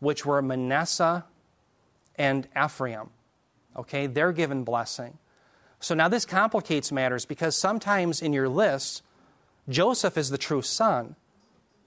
which 0.00 0.26
were 0.26 0.42
Manasseh 0.42 1.24
and 2.16 2.46
Ephraim. 2.56 3.10
Okay, 3.76 4.06
they're 4.06 4.32
given 4.32 4.64
blessing. 4.64 5.18
So 5.80 5.94
now 5.94 6.08
this 6.08 6.24
complicates 6.24 6.90
matters 6.90 7.24
because 7.26 7.56
sometimes 7.56 8.22
in 8.22 8.32
your 8.32 8.48
list, 8.48 9.02
Joseph 9.68 10.16
is 10.16 10.30
the 10.30 10.38
true 10.38 10.62
son, 10.62 11.16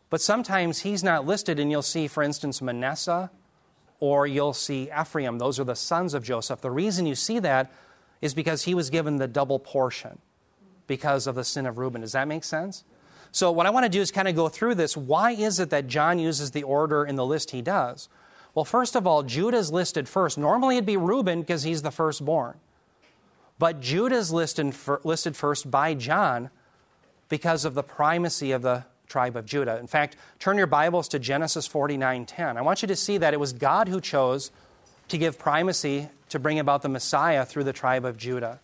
but 0.10 0.22
sometimes 0.22 0.80
he's 0.80 1.04
not 1.04 1.26
listed, 1.26 1.60
and 1.60 1.70
you'll 1.72 1.82
see, 1.82 2.08
for 2.08 2.24
instance, 2.24 2.62
Manasseh 2.62 3.30
or 4.00 4.26
you'll 4.26 4.54
see 4.54 4.90
Ephraim. 4.98 5.38
Those 5.38 5.60
are 5.60 5.64
the 5.64 5.76
sons 5.76 6.14
of 6.14 6.24
Joseph. 6.24 6.62
The 6.62 6.72
reason 6.72 7.06
you 7.06 7.16
see 7.16 7.40
that 7.40 7.72
is 8.22 8.34
because 8.34 8.64
he 8.64 8.74
was 8.74 8.90
given 8.90 9.18
the 9.18 9.28
double 9.28 9.60
portion 9.60 10.20
because 10.88 11.28
of 11.28 11.36
the 11.36 11.44
sin 11.44 11.66
of 11.66 11.78
Reuben. 11.78 12.02
Does 12.02 12.14
that 12.14 12.28
make 12.28 12.44
sense? 12.44 12.84
So, 13.32 13.52
what 13.52 13.66
I 13.66 13.70
want 13.70 13.86
to 13.86 13.90
do 13.90 14.02
is 14.02 14.10
kind 14.12 14.28
of 14.28 14.36
go 14.36 14.50
through 14.50 14.76
this. 14.76 14.98
Why 14.98 15.32
is 15.32 15.60
it 15.60 15.70
that 15.70 15.88
John 15.88 16.18
uses 16.18 16.52
the 16.52 16.64
order 16.64 17.06
in 17.06 17.16
the 17.16 17.26
list 17.26 17.52
he 17.52 17.62
does? 17.62 18.10
Well, 18.56 18.66
first 18.66 18.96
of 18.96 19.06
all, 19.06 19.22
Judah 19.22 19.58
is 19.58 19.72
listed 19.72 20.10
first. 20.10 20.38
Normally 20.38 20.78
it'd 20.78 20.86
be 20.86 20.98
Reuben 20.98 21.42
because 21.42 21.64
he's 21.64 21.84
the 21.84 21.92
firstborn. 21.92 22.56
But 23.60 23.82
Judah 23.82 24.16
is 24.16 24.32
listed, 24.32 24.74
listed 25.04 25.36
first 25.36 25.70
by 25.70 25.94
John 25.94 26.50
because 27.28 27.66
of 27.66 27.76
the 27.76 27.84
primacy 27.84 28.52
of 28.52 28.64
the 28.64 28.86
tribe 29.10 29.36
of 29.36 29.46
Judah. 29.46 29.78
In 29.78 29.88
fact, 29.88 30.16
turn 30.38 30.58
your 30.58 30.68
Bibles 30.68 31.10
to 31.10 31.20
Genesis 31.20 31.68
49:10. 31.68 32.58
I 32.58 32.62
want 32.62 32.82
you 32.82 32.88
to 32.88 32.96
see 32.96 33.18
that 33.18 33.34
it 33.34 33.40
was 33.40 33.52
God 33.52 33.90
who 33.90 34.00
chose 34.00 34.52
to 35.10 35.18
give 35.18 35.38
primacy 35.38 36.10
to 36.30 36.40
bring 36.40 36.60
about 36.60 36.84
the 36.84 36.90
Messiah 36.90 37.46
through 37.46 37.66
the 37.66 37.74
tribe 37.74 38.06
of 38.06 38.16
Judah. 38.16 38.60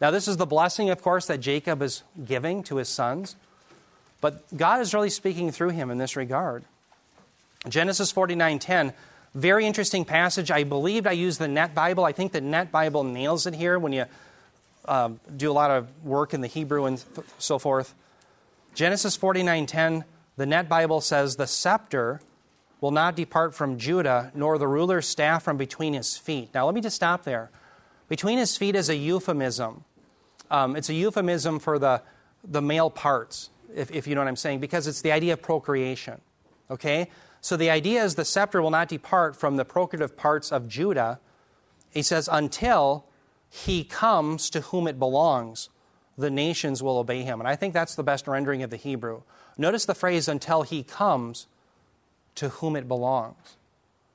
Now, 0.00 0.10
this 0.10 0.28
is 0.28 0.38
the 0.38 0.46
blessing, 0.46 0.88
of 0.88 1.02
course, 1.02 1.26
that 1.26 1.38
Jacob 1.38 1.82
is 1.82 2.02
giving 2.24 2.62
to 2.64 2.76
his 2.76 2.88
sons, 2.88 3.36
but 4.20 4.44
God 4.56 4.80
is 4.80 4.94
really 4.94 5.10
speaking 5.10 5.50
through 5.50 5.70
him 5.70 5.90
in 5.90 5.98
this 5.98 6.16
regard. 6.16 6.64
Genesis 7.68 8.10
49:10, 8.10 8.94
very 9.34 9.66
interesting 9.66 10.04
passage. 10.04 10.50
I 10.50 10.64
believed 10.64 11.06
I 11.06 11.12
used 11.12 11.38
the 11.38 11.48
Net 11.48 11.74
Bible. 11.74 12.04
I 12.04 12.12
think 12.12 12.32
the 12.32 12.40
Net 12.40 12.72
Bible 12.72 13.04
nails 13.04 13.46
it 13.46 13.54
here 13.54 13.78
when 13.78 13.92
you 13.92 14.06
uh, 14.86 15.10
do 15.36 15.50
a 15.50 15.52
lot 15.52 15.70
of 15.70 15.88
work 16.04 16.32
in 16.32 16.40
the 16.40 16.46
Hebrew 16.46 16.86
and 16.86 17.02
so 17.38 17.58
forth. 17.58 17.94
Genesis 18.74 19.16
49:10, 19.16 20.04
the 20.36 20.46
Net 20.46 20.68
Bible 20.68 21.00
says, 21.00 21.36
"The 21.36 21.46
scepter 21.46 22.20
will 22.80 22.90
not 22.90 23.16
depart 23.16 23.54
from 23.54 23.78
Judah, 23.78 24.30
nor 24.34 24.58
the 24.58 24.68
ruler's 24.68 25.06
staff 25.06 25.42
from 25.42 25.56
between 25.56 25.92
his 25.92 26.16
feet." 26.16 26.50
Now, 26.54 26.66
let 26.66 26.74
me 26.74 26.80
just 26.80 26.96
stop 26.96 27.24
there. 27.24 27.50
Between 28.08 28.38
his 28.38 28.56
feet 28.56 28.74
is 28.74 28.88
a 28.88 28.96
euphemism. 28.96 29.84
Um, 30.50 30.74
it's 30.76 30.88
a 30.88 30.94
euphemism 30.94 31.60
for 31.60 31.78
the, 31.78 32.02
the 32.42 32.60
male 32.60 32.90
parts, 32.90 33.50
if, 33.74 33.90
if 33.92 34.06
you 34.06 34.14
know 34.14 34.20
what 34.20 34.28
I'm 34.28 34.36
saying, 34.36 34.58
because 34.58 34.88
it's 34.88 35.02
the 35.02 35.12
idea 35.12 35.34
of 35.34 35.42
procreation. 35.42 36.20
Okay? 36.70 37.08
So 37.40 37.56
the 37.56 37.70
idea 37.70 38.02
is 38.02 38.16
the 38.16 38.24
scepter 38.24 38.60
will 38.60 38.70
not 38.70 38.88
depart 38.88 39.36
from 39.36 39.56
the 39.56 39.64
procreative 39.64 40.16
parts 40.16 40.50
of 40.50 40.68
Judah. 40.68 41.20
He 41.90 42.02
says, 42.02 42.28
until 42.30 43.04
he 43.48 43.84
comes 43.84 44.50
to 44.50 44.60
whom 44.60 44.86
it 44.86 44.98
belongs 44.98 45.68
the 46.20 46.30
nations 46.30 46.82
will 46.82 46.98
obey 46.98 47.22
him. 47.22 47.40
And 47.40 47.48
I 47.48 47.56
think 47.56 47.74
that's 47.74 47.94
the 47.94 48.02
best 48.02 48.28
rendering 48.28 48.62
of 48.62 48.70
the 48.70 48.76
Hebrew. 48.76 49.22
Notice 49.58 49.84
the 49.84 49.94
phrase, 49.94 50.28
until 50.28 50.62
he 50.62 50.82
comes 50.82 51.46
to 52.36 52.48
whom 52.48 52.76
it 52.76 52.86
belongs. 52.86 53.56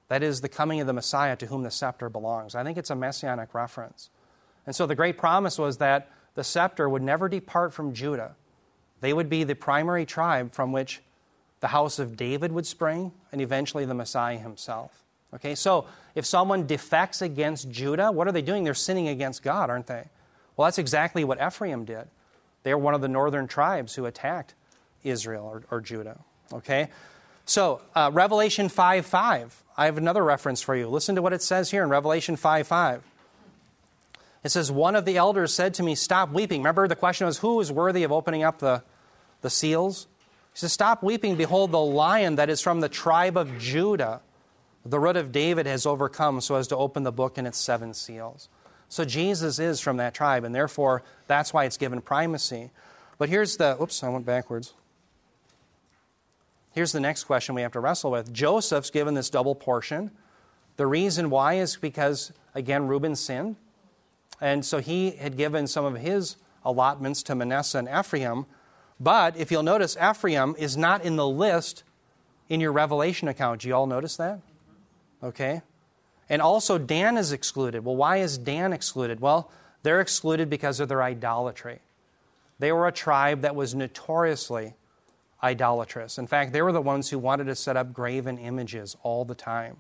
That 0.07 0.23
is 0.23 0.41
the 0.41 0.49
coming 0.49 0.79
of 0.79 0.87
the 0.87 0.93
Messiah 0.93 1.35
to 1.37 1.47
whom 1.47 1.63
the 1.63 1.71
scepter 1.71 2.09
belongs. 2.09 2.55
I 2.55 2.63
think 2.63 2.77
it's 2.77 2.89
a 2.91 2.95
messianic 2.95 3.53
reference. 3.53 4.09
And 4.65 4.75
so 4.75 4.85
the 4.85 4.95
great 4.95 5.17
promise 5.17 5.57
was 5.57 5.77
that 5.77 6.09
the 6.35 6.43
scepter 6.43 6.87
would 6.87 7.01
never 7.01 7.27
depart 7.27 7.73
from 7.73 7.93
Judah. 7.93 8.35
They 9.01 9.13
would 9.13 9.29
be 9.29 9.43
the 9.43 9.55
primary 9.55 10.05
tribe 10.05 10.53
from 10.53 10.71
which 10.71 11.01
the 11.59 11.67
house 11.67 11.99
of 11.99 12.17
David 12.17 12.51
would 12.51 12.67
spring, 12.67 13.11
and 13.31 13.41
eventually 13.41 13.85
the 13.85 13.93
Messiah 13.93 14.37
himself. 14.37 15.03
Okay, 15.33 15.55
so 15.55 15.85
if 16.13 16.25
someone 16.25 16.67
defects 16.67 17.21
against 17.21 17.69
Judah, 17.69 18.11
what 18.11 18.27
are 18.27 18.31
they 18.31 18.41
doing? 18.41 18.63
They're 18.63 18.73
sinning 18.73 19.07
against 19.07 19.43
God, 19.43 19.69
aren't 19.69 19.87
they? 19.87 20.05
Well, 20.55 20.65
that's 20.65 20.77
exactly 20.77 21.23
what 21.23 21.39
Ephraim 21.45 21.85
did. 21.85 22.07
They 22.63 22.73
were 22.73 22.79
one 22.79 22.93
of 22.93 23.01
the 23.01 23.07
northern 23.07 23.47
tribes 23.47 23.95
who 23.95 24.05
attacked 24.05 24.55
Israel 25.03 25.45
or, 25.45 25.63
or 25.69 25.81
Judah. 25.81 26.19
Okay? 26.51 26.89
So, 27.45 27.81
uh, 27.93 28.09
Revelation 28.13 28.69
5 28.69 29.05
5. 29.05 29.63
I 29.77 29.85
have 29.85 29.97
another 29.97 30.23
reference 30.23 30.61
for 30.61 30.75
you. 30.75 30.87
Listen 30.87 31.15
to 31.15 31.21
what 31.21 31.33
it 31.33 31.41
says 31.41 31.69
here 31.69 31.83
in 31.83 31.89
Revelation 31.89 32.35
5 32.35 32.67
5. 32.67 33.03
It 34.43 34.49
says, 34.49 34.71
One 34.71 34.95
of 34.95 35.05
the 35.05 35.17
elders 35.17 35.53
said 35.53 35.73
to 35.75 35.83
me, 35.83 35.95
Stop 35.95 36.31
weeping. 36.31 36.61
Remember, 36.61 36.87
the 36.87 36.95
question 36.95 37.27
was, 37.27 37.39
Who 37.39 37.59
is 37.59 37.71
worthy 37.71 38.03
of 38.03 38.11
opening 38.11 38.43
up 38.43 38.59
the, 38.59 38.83
the 39.41 39.49
seals? 39.49 40.07
He 40.53 40.59
says, 40.59 40.73
Stop 40.73 41.03
weeping. 41.03 41.35
Behold, 41.35 41.71
the 41.71 41.79
lion 41.79 42.35
that 42.35 42.49
is 42.49 42.61
from 42.61 42.79
the 42.79 42.89
tribe 42.89 43.37
of 43.37 43.57
Judah, 43.59 44.21
the 44.85 44.99
root 44.99 45.17
of 45.17 45.31
David, 45.31 45.65
has 45.65 45.85
overcome 45.85 46.41
so 46.41 46.55
as 46.55 46.67
to 46.67 46.77
open 46.77 47.03
the 47.03 47.11
book 47.11 47.37
and 47.37 47.47
its 47.47 47.59
seven 47.59 47.93
seals. 47.93 48.49
So 48.95 49.03
Jesus 49.03 49.59
is 49.59 49.81
from 49.81 49.97
that 49.97 50.13
tribe, 50.13 50.45
and 50.45 50.55
therefore 50.55 51.03
that's 51.27 51.53
why 51.53 51.65
it's 51.65 51.75
given 51.75 51.99
primacy. 51.99 52.71
But 53.17 53.27
here's 53.27 53.57
the 53.57 53.75
oops, 53.81 54.01
I 54.01 54.07
went 54.07 54.25
backwards. 54.25 54.73
Here's 56.71 56.93
the 56.93 57.01
next 57.01 57.25
question 57.25 57.55
we 57.55 57.61
have 57.61 57.73
to 57.73 57.81
wrestle 57.81 58.09
with. 58.09 58.31
Joseph's 58.31 58.91
given 58.91 59.13
this 59.13 59.29
double 59.29 59.53
portion. 59.53 60.11
The 60.77 60.87
reason 60.87 61.29
why 61.29 61.55
is 61.55 61.75
because, 61.75 62.31
again, 62.53 62.87
Reuben 62.87 63.17
sinned. 63.17 63.57
And 64.39 64.63
so 64.63 64.77
he 64.77 65.11
had 65.11 65.35
given 65.35 65.67
some 65.67 65.83
of 65.83 65.97
his 65.97 66.37
allotments 66.63 67.21
to 67.23 67.35
Manasseh 67.35 67.79
and 67.79 67.89
Ephraim. 67.89 68.45
But 68.97 69.35
if 69.35 69.51
you'll 69.51 69.63
notice, 69.63 69.97
Ephraim 69.97 70.55
is 70.57 70.77
not 70.77 71.03
in 71.03 71.17
the 71.17 71.27
list 71.27 71.83
in 72.47 72.61
your 72.61 72.71
Revelation 72.71 73.27
account. 73.27 73.59
Do 73.59 73.67
you 73.67 73.75
all 73.75 73.87
notice 73.87 74.15
that? 74.15 74.39
Okay. 75.21 75.63
And 76.30 76.41
also, 76.41 76.78
Dan 76.78 77.17
is 77.17 77.32
excluded. 77.32 77.86
Well, 77.86 77.95
why 77.95 78.17
is 78.17 78.38
Dan 78.38 78.73
excluded? 78.73 79.19
Well, 79.19 79.51
they're 79.84 80.01
excluded 80.01 80.49
because 80.49 80.80
of 80.80 80.89
their 80.89 81.03
idolatry. 81.03 81.80
They 82.57 82.71
were 82.71 82.88
a 82.88 82.91
tribe 82.91 83.41
that 83.41 83.55
was 83.55 83.76
notoriously 83.76 84.73
idolatrous. 85.43 86.17
In 86.17 86.26
fact, 86.26 86.53
they 86.53 86.61
were 86.61 86.71
the 86.71 86.82
ones 86.82 87.09
who 87.09 87.19
wanted 87.19 87.45
to 87.45 87.55
set 87.55 87.78
up 87.78 87.93
graven 87.93 88.38
images 88.38 88.95
all 89.03 89.26
the 89.26 89.36
time. 89.36 89.78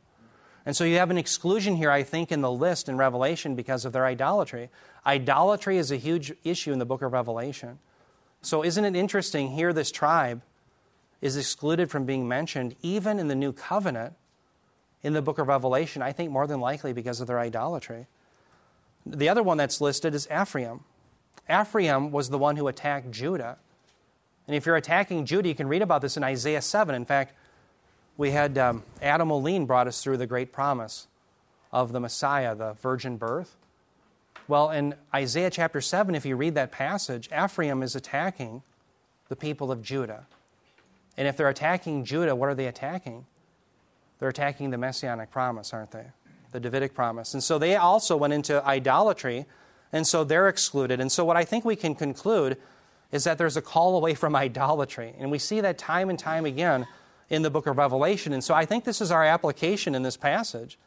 And 0.65 0.75
so 0.75 0.83
you 0.83 0.97
have 0.97 1.11
an 1.11 1.17
exclusion 1.17 1.75
here, 1.75 1.91
I 1.91 2.03
think, 2.03 2.31
in 2.31 2.41
the 2.41 2.51
list 2.51 2.89
in 2.89 2.97
Revelation 2.97 3.55
because 3.55 3.85
of 3.85 3.93
their 3.93 4.05
idolatry. 4.05 4.69
Idolatry 5.05 5.77
is 5.77 5.91
a 5.91 5.95
huge 5.95 6.33
issue 6.43 6.73
in 6.73 6.79
the 6.79 6.85
book 6.85 7.01
of 7.01 7.13
Revelation. 7.13 7.79
So 8.41 8.63
isn't 8.63 8.83
it 8.83 8.95
interesting 8.95 9.49
here 9.49 9.73
this 9.73 9.91
tribe 9.91 10.41
is 11.21 11.37
excluded 11.37 11.89
from 11.89 12.05
being 12.05 12.27
mentioned 12.27 12.75
even 12.81 13.19
in 13.19 13.27
the 13.27 13.35
new 13.35 13.53
covenant 13.53 14.13
in 15.05 15.13
the 15.13 15.21
book 15.21 15.37
of 15.37 15.47
Revelation, 15.47 16.01
I 16.01 16.11
think 16.11 16.31
more 16.31 16.47
than 16.47 16.59
likely 16.59 16.91
because 16.91 17.21
of 17.21 17.27
their 17.27 17.39
idolatry. 17.39 18.07
The 19.05 19.29
other 19.29 19.43
one 19.43 19.55
that's 19.55 19.79
listed 19.79 20.15
is 20.15 20.27
Ephraim. 20.31 20.79
Ephraim 21.47 22.11
was 22.11 22.31
the 22.31 22.39
one 22.39 22.55
who 22.55 22.67
attacked 22.67 23.11
Judah. 23.11 23.59
And 24.47 24.55
if 24.55 24.65
you're 24.65 24.75
attacking 24.75 25.27
Judah, 25.27 25.47
you 25.47 25.53
can 25.53 25.67
read 25.67 25.83
about 25.83 26.01
this 26.01 26.17
in 26.17 26.23
Isaiah 26.23 26.61
7. 26.61 26.95
In 26.95 27.05
fact, 27.05 27.35
we 28.17 28.31
had 28.31 28.57
um, 28.57 28.81
Adam 28.99 29.29
Oline 29.31 29.67
brought 29.67 29.87
us 29.87 30.03
through 30.03 30.17
the 30.17 30.25
great 30.25 30.51
promise 30.51 31.05
of 31.71 31.91
the 31.91 31.99
Messiah, 31.99 32.55
the 32.55 32.73
virgin 32.73 33.17
birth. 33.17 33.55
Well, 34.47 34.71
in 34.71 34.95
Isaiah 35.13 35.51
chapter 35.51 35.81
7, 35.81 36.15
if 36.15 36.25
you 36.25 36.35
read 36.35 36.55
that 36.55 36.71
passage, 36.71 37.29
Ephraim 37.31 37.83
is 37.83 37.95
attacking 37.95 38.63
the 39.29 39.35
people 39.35 39.71
of 39.71 39.83
Judah. 39.83 40.25
And 41.15 41.27
if 41.27 41.37
they're 41.37 41.49
attacking 41.49 42.05
Judah, 42.05 42.35
what 42.35 42.49
are 42.49 42.55
they 42.55 42.65
attacking? 42.65 43.27
They're 44.19 44.29
attacking 44.29 44.69
the 44.69 44.77
messianic 44.77 45.31
promise, 45.31 45.73
aren't 45.73 45.91
they? 45.91 46.05
The 46.51 46.59
Davidic 46.59 46.93
promise. 46.93 47.33
And 47.33 47.43
so 47.43 47.57
they 47.57 47.75
also 47.75 48.15
went 48.15 48.33
into 48.33 48.65
idolatry, 48.65 49.45
and 49.91 50.07
so 50.07 50.23
they're 50.23 50.47
excluded. 50.47 50.99
And 50.99 51.11
so 51.11 51.25
what 51.25 51.37
I 51.37 51.43
think 51.43 51.65
we 51.65 51.75
can 51.75 51.95
conclude 51.95 52.57
is 53.11 53.23
that 53.25 53.37
there's 53.37 53.57
a 53.57 53.61
call 53.61 53.97
away 53.97 54.13
from 54.13 54.35
idolatry. 54.47 55.13
And 55.19 55.31
we 55.31 55.39
see 55.39 55.61
that 55.61 55.77
time 55.77 56.09
and 56.09 56.17
time 56.17 56.45
again 56.45 56.87
in 57.29 57.41
the 57.41 57.49
book 57.49 57.67
of 57.67 57.77
Revelation. 57.77 58.33
And 58.33 58.43
so 58.43 58.53
I 58.53 58.65
think 58.65 58.83
this 58.83 59.01
is 59.01 59.11
our 59.11 59.23
application 59.23 59.95
in 59.95 60.03
this 60.03 60.17
passage. 60.17 60.77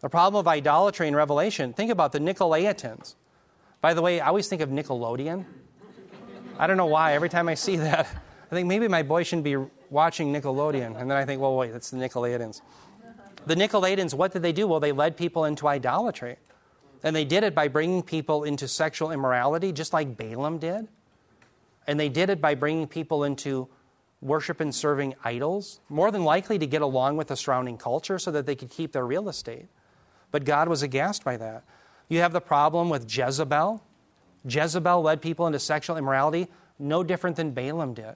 The 0.00 0.08
problem 0.08 0.40
of 0.40 0.48
idolatry 0.48 1.08
in 1.08 1.16
Revelation, 1.16 1.72
think 1.72 1.90
about 1.90 2.12
the 2.12 2.20
Nicolaitans. 2.20 3.14
By 3.80 3.94
the 3.94 4.02
way, 4.02 4.20
I 4.20 4.28
always 4.28 4.48
think 4.48 4.62
of 4.62 4.68
Nickelodeon. 4.68 5.44
I 6.58 6.66
don't 6.66 6.76
know 6.76 6.86
why. 6.86 7.14
Every 7.14 7.28
time 7.28 7.48
I 7.48 7.54
see 7.54 7.76
that, 7.76 8.06
I 8.50 8.54
think 8.54 8.68
maybe 8.68 8.86
my 8.86 9.02
boy 9.02 9.24
shouldn't 9.24 9.44
be 9.44 9.56
watching 9.90 10.32
Nickelodeon. 10.32 11.00
And 11.00 11.10
then 11.10 11.16
I 11.16 11.24
think, 11.24 11.40
well, 11.40 11.56
wait, 11.56 11.72
that's 11.72 11.90
the 11.90 11.96
Nicolaitans. 11.96 12.60
The 13.46 13.54
Nicolaitans, 13.54 14.14
what 14.14 14.32
did 14.32 14.42
they 14.42 14.52
do? 14.52 14.66
Well, 14.66 14.80
they 14.80 14.92
led 14.92 15.16
people 15.16 15.44
into 15.44 15.68
idolatry. 15.68 16.36
And 17.02 17.14
they 17.14 17.24
did 17.24 17.44
it 17.44 17.54
by 17.54 17.68
bringing 17.68 18.02
people 18.02 18.44
into 18.44 18.66
sexual 18.66 19.10
immorality, 19.10 19.72
just 19.72 19.92
like 19.92 20.16
Balaam 20.16 20.58
did. 20.58 20.88
And 21.86 22.00
they 22.00 22.08
did 22.08 22.30
it 22.30 22.40
by 22.40 22.54
bringing 22.54 22.86
people 22.86 23.24
into 23.24 23.68
worship 24.22 24.60
and 24.60 24.74
serving 24.74 25.14
idols, 25.22 25.80
more 25.90 26.10
than 26.10 26.24
likely 26.24 26.58
to 26.58 26.66
get 26.66 26.80
along 26.80 27.18
with 27.18 27.28
the 27.28 27.36
surrounding 27.36 27.76
culture 27.76 28.18
so 28.18 28.30
that 28.30 28.46
they 28.46 28.54
could 28.54 28.70
keep 28.70 28.92
their 28.92 29.06
real 29.06 29.28
estate. 29.28 29.66
But 30.30 30.44
God 30.44 30.66
was 30.66 30.82
aghast 30.82 31.22
by 31.22 31.36
that. 31.36 31.62
You 32.08 32.20
have 32.20 32.32
the 32.32 32.40
problem 32.40 32.88
with 32.88 33.04
Jezebel. 33.14 33.82
Jezebel 34.46 35.02
led 35.02 35.20
people 35.20 35.46
into 35.46 35.58
sexual 35.58 35.98
immorality, 35.98 36.48
no 36.78 37.02
different 37.04 37.36
than 37.36 37.50
Balaam 37.50 37.92
did. 37.92 38.14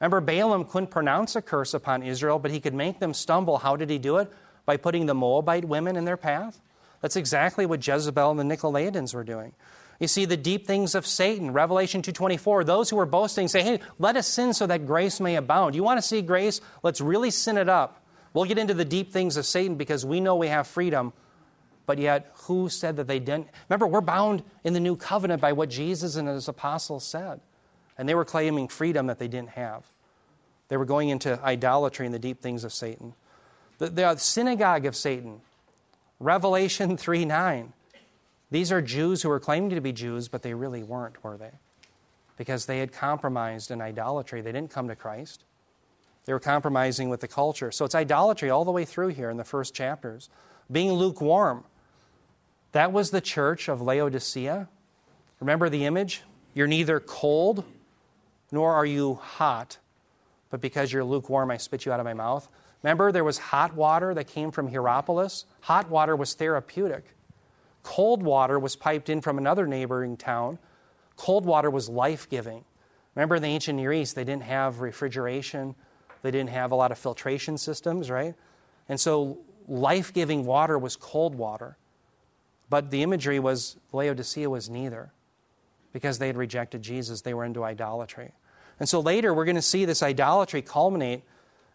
Remember, 0.00 0.20
Balaam 0.20 0.64
couldn't 0.64 0.90
pronounce 0.90 1.36
a 1.36 1.42
curse 1.42 1.72
upon 1.74 2.02
Israel, 2.02 2.38
but 2.38 2.50
he 2.50 2.60
could 2.60 2.74
make 2.74 3.00
them 3.00 3.14
stumble. 3.14 3.58
How 3.58 3.76
did 3.76 3.90
he 3.90 3.98
do 3.98 4.18
it? 4.18 4.30
By 4.66 4.76
putting 4.76 5.06
the 5.06 5.14
Moabite 5.14 5.64
women 5.64 5.96
in 5.96 6.04
their 6.04 6.16
path. 6.16 6.60
That's 7.00 7.16
exactly 7.16 7.66
what 7.66 7.86
Jezebel 7.86 8.30
and 8.30 8.38
the 8.38 8.56
Nicolaitans 8.56 9.14
were 9.14 9.24
doing. 9.24 9.54
You 9.98 10.08
see 10.08 10.26
the 10.26 10.36
deep 10.36 10.66
things 10.66 10.94
of 10.94 11.06
Satan, 11.06 11.52
Revelation 11.52 12.02
2:24. 12.02 12.64
Those 12.64 12.90
who 12.90 12.98
are 12.98 13.06
boasting 13.06 13.48
say, 13.48 13.62
"Hey, 13.62 13.80
let 13.98 14.16
us 14.16 14.26
sin 14.26 14.52
so 14.52 14.66
that 14.66 14.86
grace 14.86 15.20
may 15.20 15.36
abound." 15.36 15.74
You 15.74 15.82
want 15.82 15.98
to 15.98 16.06
see 16.06 16.20
grace? 16.20 16.60
Let's 16.82 17.00
really 17.00 17.30
sin 17.30 17.56
it 17.56 17.68
up. 17.68 18.02
We'll 18.34 18.44
get 18.44 18.58
into 18.58 18.74
the 18.74 18.84
deep 18.84 19.12
things 19.12 19.38
of 19.38 19.46
Satan 19.46 19.76
because 19.76 20.04
we 20.04 20.20
know 20.20 20.36
we 20.36 20.48
have 20.48 20.66
freedom. 20.66 21.14
But 21.86 21.98
yet, 21.98 22.30
who 22.46 22.68
said 22.68 22.96
that 22.96 23.06
they 23.06 23.18
didn't? 23.20 23.48
Remember, 23.68 23.86
we're 23.86 24.00
bound 24.02 24.42
in 24.64 24.74
the 24.74 24.80
new 24.80 24.96
covenant 24.96 25.40
by 25.40 25.52
what 25.52 25.70
Jesus 25.70 26.16
and 26.16 26.28
his 26.28 26.48
apostles 26.48 27.04
said. 27.04 27.40
And 27.98 28.08
they 28.08 28.14
were 28.14 28.24
claiming 28.24 28.68
freedom 28.68 29.06
that 29.06 29.18
they 29.18 29.28
didn't 29.28 29.50
have. 29.50 29.84
They 30.68 30.76
were 30.76 30.84
going 30.84 31.08
into 31.08 31.42
idolatry 31.42 32.06
and 32.06 32.14
the 32.14 32.18
deep 32.18 32.40
things 32.40 32.64
of 32.64 32.72
Satan. 32.72 33.14
The, 33.78 33.88
the 33.88 34.16
synagogue 34.16 34.86
of 34.86 34.96
Satan, 34.96 35.40
Revelation 36.18 36.96
3 36.96 37.24
9. 37.24 37.72
These 38.50 38.70
are 38.70 38.80
Jews 38.80 39.22
who 39.22 39.28
were 39.28 39.40
claiming 39.40 39.70
to 39.70 39.80
be 39.80 39.92
Jews, 39.92 40.28
but 40.28 40.42
they 40.42 40.54
really 40.54 40.82
weren't, 40.82 41.22
were 41.24 41.36
they? 41.36 41.50
Because 42.36 42.66
they 42.66 42.78
had 42.78 42.92
compromised 42.92 43.70
in 43.70 43.80
idolatry. 43.80 44.40
They 44.40 44.52
didn't 44.52 44.70
come 44.70 44.88
to 44.88 44.94
Christ. 44.94 45.42
They 46.26 46.32
were 46.32 46.40
compromising 46.40 47.08
with 47.08 47.20
the 47.20 47.28
culture. 47.28 47.72
So 47.72 47.84
it's 47.84 47.94
idolatry 47.94 48.50
all 48.50 48.64
the 48.64 48.70
way 48.70 48.84
through 48.84 49.08
here 49.08 49.30
in 49.30 49.36
the 49.36 49.44
first 49.44 49.74
chapters. 49.74 50.28
Being 50.70 50.92
lukewarm. 50.92 51.64
That 52.72 52.92
was 52.92 53.10
the 53.10 53.20
church 53.20 53.68
of 53.68 53.80
Laodicea. 53.80 54.68
Remember 55.40 55.68
the 55.68 55.84
image? 55.84 56.22
You're 56.54 56.66
neither 56.66 57.00
cold 57.00 57.64
nor 58.50 58.72
are 58.72 58.86
you 58.86 59.14
hot, 59.14 59.78
but 60.50 60.60
because 60.60 60.92
you're 60.92 61.04
lukewarm, 61.04 61.50
I 61.50 61.56
spit 61.56 61.84
you 61.84 61.92
out 61.92 62.00
of 62.00 62.04
my 62.04 62.14
mouth. 62.14 62.48
Remember, 62.82 63.10
there 63.10 63.24
was 63.24 63.38
hot 63.38 63.74
water 63.74 64.14
that 64.14 64.28
came 64.28 64.50
from 64.50 64.68
Hierapolis? 64.68 65.44
Hot 65.62 65.90
water 65.90 66.14
was 66.14 66.34
therapeutic. 66.34 67.04
Cold 67.82 68.22
water 68.22 68.58
was 68.58 68.76
piped 68.76 69.08
in 69.08 69.20
from 69.20 69.38
another 69.38 69.66
neighboring 69.66 70.16
town. 70.16 70.58
Cold 71.16 71.44
water 71.44 71.70
was 71.70 71.88
life 71.88 72.28
giving. 72.28 72.64
Remember, 73.14 73.36
in 73.36 73.42
the 73.42 73.48
ancient 73.48 73.76
Near 73.76 73.92
East, 73.92 74.14
they 74.14 74.24
didn't 74.24 74.42
have 74.42 74.80
refrigeration, 74.80 75.74
they 76.22 76.30
didn't 76.30 76.50
have 76.50 76.70
a 76.70 76.74
lot 76.74 76.92
of 76.92 76.98
filtration 76.98 77.56
systems, 77.56 78.10
right? 78.10 78.34
And 78.88 79.00
so, 79.00 79.38
life 79.66 80.12
giving 80.12 80.44
water 80.44 80.78
was 80.78 80.96
cold 80.96 81.34
water. 81.34 81.76
But 82.68 82.90
the 82.90 83.02
imagery 83.02 83.38
was 83.38 83.76
Laodicea 83.92 84.50
was 84.50 84.68
neither 84.68 85.12
because 85.96 86.18
they 86.18 86.26
had 86.26 86.36
rejected 86.36 86.82
Jesus. 86.82 87.22
They 87.22 87.32
were 87.32 87.46
into 87.46 87.64
idolatry. 87.64 88.32
And 88.78 88.86
so 88.86 89.00
later, 89.00 89.32
we're 89.32 89.46
going 89.46 89.56
to 89.56 89.62
see 89.62 89.86
this 89.86 90.02
idolatry 90.02 90.60
culminate 90.60 91.22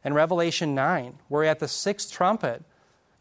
in 0.06 0.14
Revelation 0.14 0.76
9. 0.76 1.18
We're 1.28 1.46
at 1.46 1.58
the 1.58 1.68
sixth 1.68 2.12
trumpet 2.12 2.64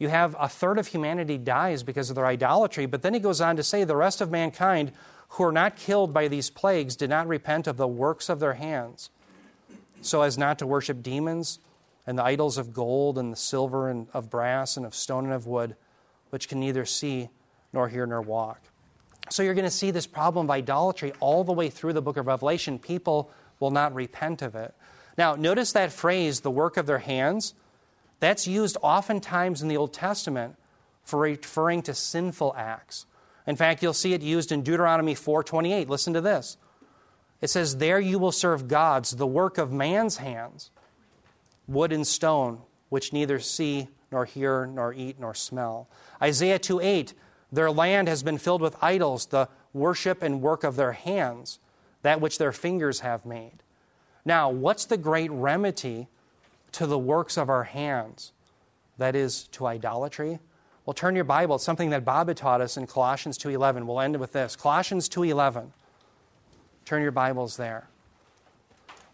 you 0.00 0.08
have 0.08 0.34
a 0.40 0.48
third 0.48 0.78
of 0.78 0.88
humanity 0.88 1.36
dies 1.36 1.82
because 1.82 2.08
of 2.08 2.16
their 2.16 2.26
idolatry. 2.26 2.86
But 2.86 3.02
then 3.02 3.12
he 3.12 3.20
goes 3.20 3.40
on 3.40 3.56
to 3.56 3.62
say 3.62 3.84
the 3.84 3.94
rest 3.94 4.22
of 4.22 4.30
mankind 4.30 4.92
who 5.28 5.44
are 5.44 5.52
not 5.52 5.76
killed 5.76 6.12
by 6.12 6.26
these 6.26 6.48
plagues 6.48 6.96
did 6.96 7.10
not 7.10 7.28
repent 7.28 7.66
of 7.66 7.76
the 7.76 7.86
works 7.86 8.30
of 8.30 8.40
their 8.40 8.54
hands, 8.54 9.10
so 10.00 10.22
as 10.22 10.38
not 10.38 10.58
to 10.58 10.66
worship 10.66 11.02
demons 11.02 11.60
and 12.06 12.18
the 12.18 12.24
idols 12.24 12.56
of 12.56 12.72
gold 12.72 13.18
and 13.18 13.30
the 13.30 13.36
silver 13.36 13.90
and 13.90 14.08
of 14.14 14.30
brass 14.30 14.78
and 14.78 14.86
of 14.86 14.94
stone 14.94 15.24
and 15.24 15.34
of 15.34 15.46
wood, 15.46 15.76
which 16.30 16.48
can 16.48 16.58
neither 16.58 16.86
see 16.86 17.28
nor 17.70 17.88
hear 17.88 18.06
nor 18.06 18.22
walk. 18.22 18.62
So 19.30 19.42
you're 19.42 19.54
going 19.54 19.64
to 19.64 19.70
see 19.70 19.90
this 19.90 20.06
problem 20.06 20.46
of 20.46 20.50
idolatry 20.50 21.12
all 21.20 21.44
the 21.44 21.52
way 21.52 21.70
through 21.70 21.92
the 21.92 22.02
book 22.02 22.16
of 22.16 22.26
Revelation. 22.26 22.78
People 22.78 23.30
will 23.60 23.70
not 23.70 23.94
repent 23.94 24.42
of 24.42 24.54
it. 24.56 24.74
Now, 25.16 25.36
notice 25.36 25.72
that 25.72 25.92
phrase, 25.92 26.40
the 26.40 26.50
work 26.50 26.76
of 26.76 26.86
their 26.86 26.98
hands. 26.98 27.54
That's 28.18 28.46
used 28.46 28.76
oftentimes 28.82 29.62
in 29.62 29.68
the 29.68 29.76
Old 29.76 29.92
Testament 29.92 30.56
for 31.04 31.20
referring 31.20 31.82
to 31.82 31.94
sinful 31.94 32.54
acts. 32.56 33.06
In 33.46 33.56
fact, 33.56 33.82
you'll 33.82 33.94
see 33.94 34.12
it 34.12 34.22
used 34.22 34.52
in 34.52 34.62
Deuteronomy 34.62 35.14
4:28. 35.14 35.88
Listen 35.88 36.12
to 36.12 36.20
this. 36.20 36.56
It 37.40 37.50
says, 37.50 37.76
"There 37.76 37.98
you 37.98 38.18
will 38.18 38.32
serve 38.32 38.68
gods, 38.68 39.12
the 39.12 39.26
work 39.26 39.58
of 39.58 39.72
man's 39.72 40.18
hands, 40.18 40.70
wood 41.66 41.92
and 41.92 42.06
stone, 42.06 42.62
which 42.90 43.12
neither 43.12 43.38
see 43.38 43.88
nor 44.10 44.24
hear 44.24 44.66
nor 44.66 44.92
eat 44.92 45.18
nor 45.18 45.34
smell." 45.34 45.88
Isaiah 46.20 46.58
2:8, 46.58 47.14
"Their 47.52 47.70
land 47.70 48.08
has 48.08 48.22
been 48.22 48.38
filled 48.38 48.62
with 48.62 48.76
idols, 48.82 49.26
the 49.26 49.48
worship 49.72 50.22
and 50.22 50.42
work 50.42 50.64
of 50.64 50.76
their 50.76 50.92
hands, 50.92 51.58
that 52.02 52.20
which 52.20 52.38
their 52.38 52.52
fingers 52.52 53.00
have 53.00 53.24
made." 53.26 53.62
Now, 54.24 54.50
what's 54.50 54.84
the 54.84 54.96
great 54.96 55.30
remedy 55.30 56.08
to 56.72 56.86
the 56.86 56.98
works 56.98 57.36
of 57.36 57.48
our 57.48 57.64
hands, 57.64 58.32
that 58.98 59.16
is, 59.16 59.48
to 59.48 59.66
idolatry? 59.66 60.38
Well, 60.84 60.94
turn 60.94 61.14
your 61.14 61.24
Bible. 61.24 61.56
It's 61.56 61.64
something 61.64 61.90
that 61.90 62.04
Bob 62.04 62.28
had 62.28 62.36
taught 62.36 62.60
us 62.60 62.76
in 62.76 62.86
Colossians 62.86 63.38
2.11. 63.38 63.86
We'll 63.86 64.00
end 64.00 64.16
with 64.16 64.32
this. 64.32 64.56
Colossians 64.56 65.08
2.11. 65.08 65.72
Turn 66.84 67.02
your 67.02 67.12
Bibles 67.12 67.56
there. 67.56 67.88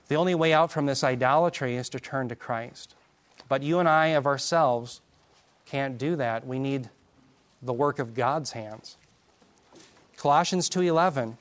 The 0.09 0.16
only 0.16 0.34
way 0.34 0.53
out 0.53 0.70
from 0.70 0.87
this 0.87 1.03
idolatry 1.03 1.76
is 1.76 1.89
to 1.91 2.01
turn 2.01 2.28
to 2.28 2.37
Christ. 2.37 2.95
But 3.49 3.62
you 3.62 3.78
and 3.78 3.89
I 3.89 4.09
of 4.09 4.26
ourselves 4.26 5.01
can't 5.64 5.99
do 5.99 6.16
that. 6.16 6.47
We 6.47 6.59
need 6.59 6.91
the 7.67 7.73
work 7.73 7.99
of 7.99 8.14
God's 8.14 8.53
hands. 8.53 8.97
Colossians 10.17 10.69
2:11 10.69 11.37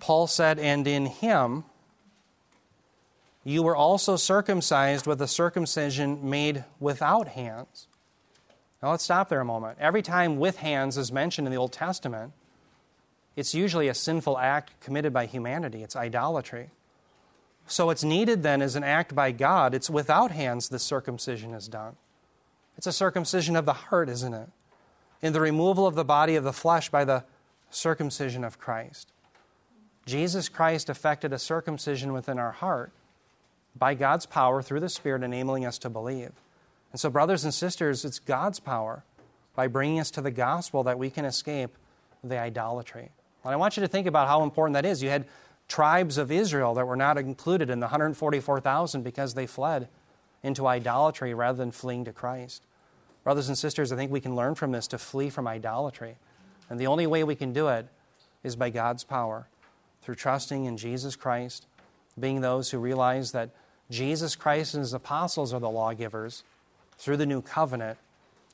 Paul 0.00 0.26
said 0.26 0.58
and 0.58 0.86
in 0.86 1.06
him 1.06 1.64
you 3.44 3.62
were 3.62 3.76
also 3.76 4.16
circumcised 4.16 5.06
with 5.06 5.22
a 5.22 5.28
circumcision 5.28 6.28
made 6.28 6.64
without 6.80 7.28
hands. 7.28 7.86
Now 8.82 8.90
let's 8.90 9.04
stop 9.04 9.28
there 9.28 9.40
a 9.40 9.44
moment. 9.44 9.78
Every 9.80 10.02
time 10.02 10.38
with 10.38 10.58
hands 10.58 10.96
is 10.96 11.12
mentioned 11.12 11.46
in 11.46 11.52
the 11.52 11.58
Old 11.58 11.72
Testament, 11.72 12.32
it's 13.36 13.54
usually 13.54 13.88
a 13.88 13.94
sinful 13.94 14.38
act 14.38 14.72
committed 14.80 15.12
by 15.12 15.26
humanity, 15.26 15.82
it's 15.82 15.94
idolatry. 15.94 16.70
So 17.66 17.90
it's 17.90 18.04
needed 18.04 18.42
then 18.42 18.62
as 18.62 18.76
an 18.76 18.84
act 18.84 19.14
by 19.14 19.32
God. 19.32 19.74
It's 19.74 19.90
without 19.90 20.30
hands 20.30 20.68
the 20.68 20.78
circumcision 20.78 21.52
is 21.52 21.68
done. 21.68 21.96
It's 22.76 22.86
a 22.86 22.92
circumcision 22.92 23.56
of 23.56 23.64
the 23.64 23.72
heart, 23.72 24.08
isn't 24.08 24.34
it? 24.34 24.48
In 25.22 25.32
the 25.32 25.40
removal 25.40 25.86
of 25.86 25.94
the 25.94 26.04
body 26.04 26.36
of 26.36 26.44
the 26.44 26.52
flesh 26.52 26.90
by 26.90 27.04
the 27.04 27.24
circumcision 27.70 28.44
of 28.44 28.58
Christ. 28.58 29.12
Jesus 30.04 30.48
Christ 30.48 30.88
effected 30.88 31.32
a 31.32 31.38
circumcision 31.38 32.12
within 32.12 32.38
our 32.38 32.52
heart 32.52 32.92
by 33.74 33.94
God's 33.94 34.26
power 34.26 34.62
through 34.62 34.80
the 34.80 34.88
Spirit 34.88 35.22
enabling 35.22 35.66
us 35.66 35.78
to 35.78 35.90
believe. 35.90 36.32
And 36.92 37.00
so, 37.00 37.10
brothers 37.10 37.44
and 37.44 37.52
sisters, 37.52 38.04
it's 38.04 38.18
God's 38.18 38.60
power 38.60 39.02
by 39.54 39.66
bringing 39.66 39.98
us 39.98 40.10
to 40.12 40.20
the 40.20 40.30
gospel 40.30 40.84
that 40.84 40.98
we 40.98 41.10
can 41.10 41.24
escape 41.24 41.76
the 42.22 42.38
idolatry. 42.38 43.10
And 43.44 43.52
I 43.52 43.56
want 43.56 43.76
you 43.76 43.80
to 43.80 43.88
think 43.88 44.06
about 44.06 44.28
how 44.28 44.42
important 44.42 44.74
that 44.74 44.84
is. 44.84 45.02
You 45.02 45.08
had 45.08 45.26
tribes 45.68 46.18
of 46.18 46.30
Israel 46.30 46.74
that 46.74 46.86
were 46.86 46.96
not 46.96 47.18
included 47.18 47.70
in 47.70 47.80
the 47.80 47.86
144,000 47.86 49.02
because 49.02 49.34
they 49.34 49.46
fled 49.46 49.88
into 50.46 50.66
idolatry 50.66 51.34
rather 51.34 51.58
than 51.58 51.72
fleeing 51.72 52.04
to 52.04 52.12
Christ. 52.12 52.62
Brothers 53.24 53.48
and 53.48 53.58
sisters, 53.58 53.90
I 53.90 53.96
think 53.96 54.12
we 54.12 54.20
can 54.20 54.36
learn 54.36 54.54
from 54.54 54.70
this 54.70 54.86
to 54.88 54.98
flee 54.98 55.28
from 55.28 55.48
idolatry. 55.48 56.16
And 56.70 56.78
the 56.78 56.86
only 56.86 57.06
way 57.06 57.24
we 57.24 57.34
can 57.34 57.52
do 57.52 57.66
it 57.68 57.88
is 58.44 58.54
by 58.54 58.70
God's 58.70 59.02
power, 59.02 59.48
through 60.02 60.14
trusting 60.14 60.64
in 60.64 60.76
Jesus 60.76 61.16
Christ, 61.16 61.66
being 62.18 62.40
those 62.40 62.70
who 62.70 62.78
realize 62.78 63.32
that 63.32 63.50
Jesus 63.90 64.36
Christ 64.36 64.74
and 64.74 64.82
his 64.82 64.94
apostles 64.94 65.52
are 65.52 65.60
the 65.60 65.68
lawgivers 65.68 66.44
through 66.96 67.16
the 67.16 67.26
new 67.26 67.42
covenant. 67.42 67.98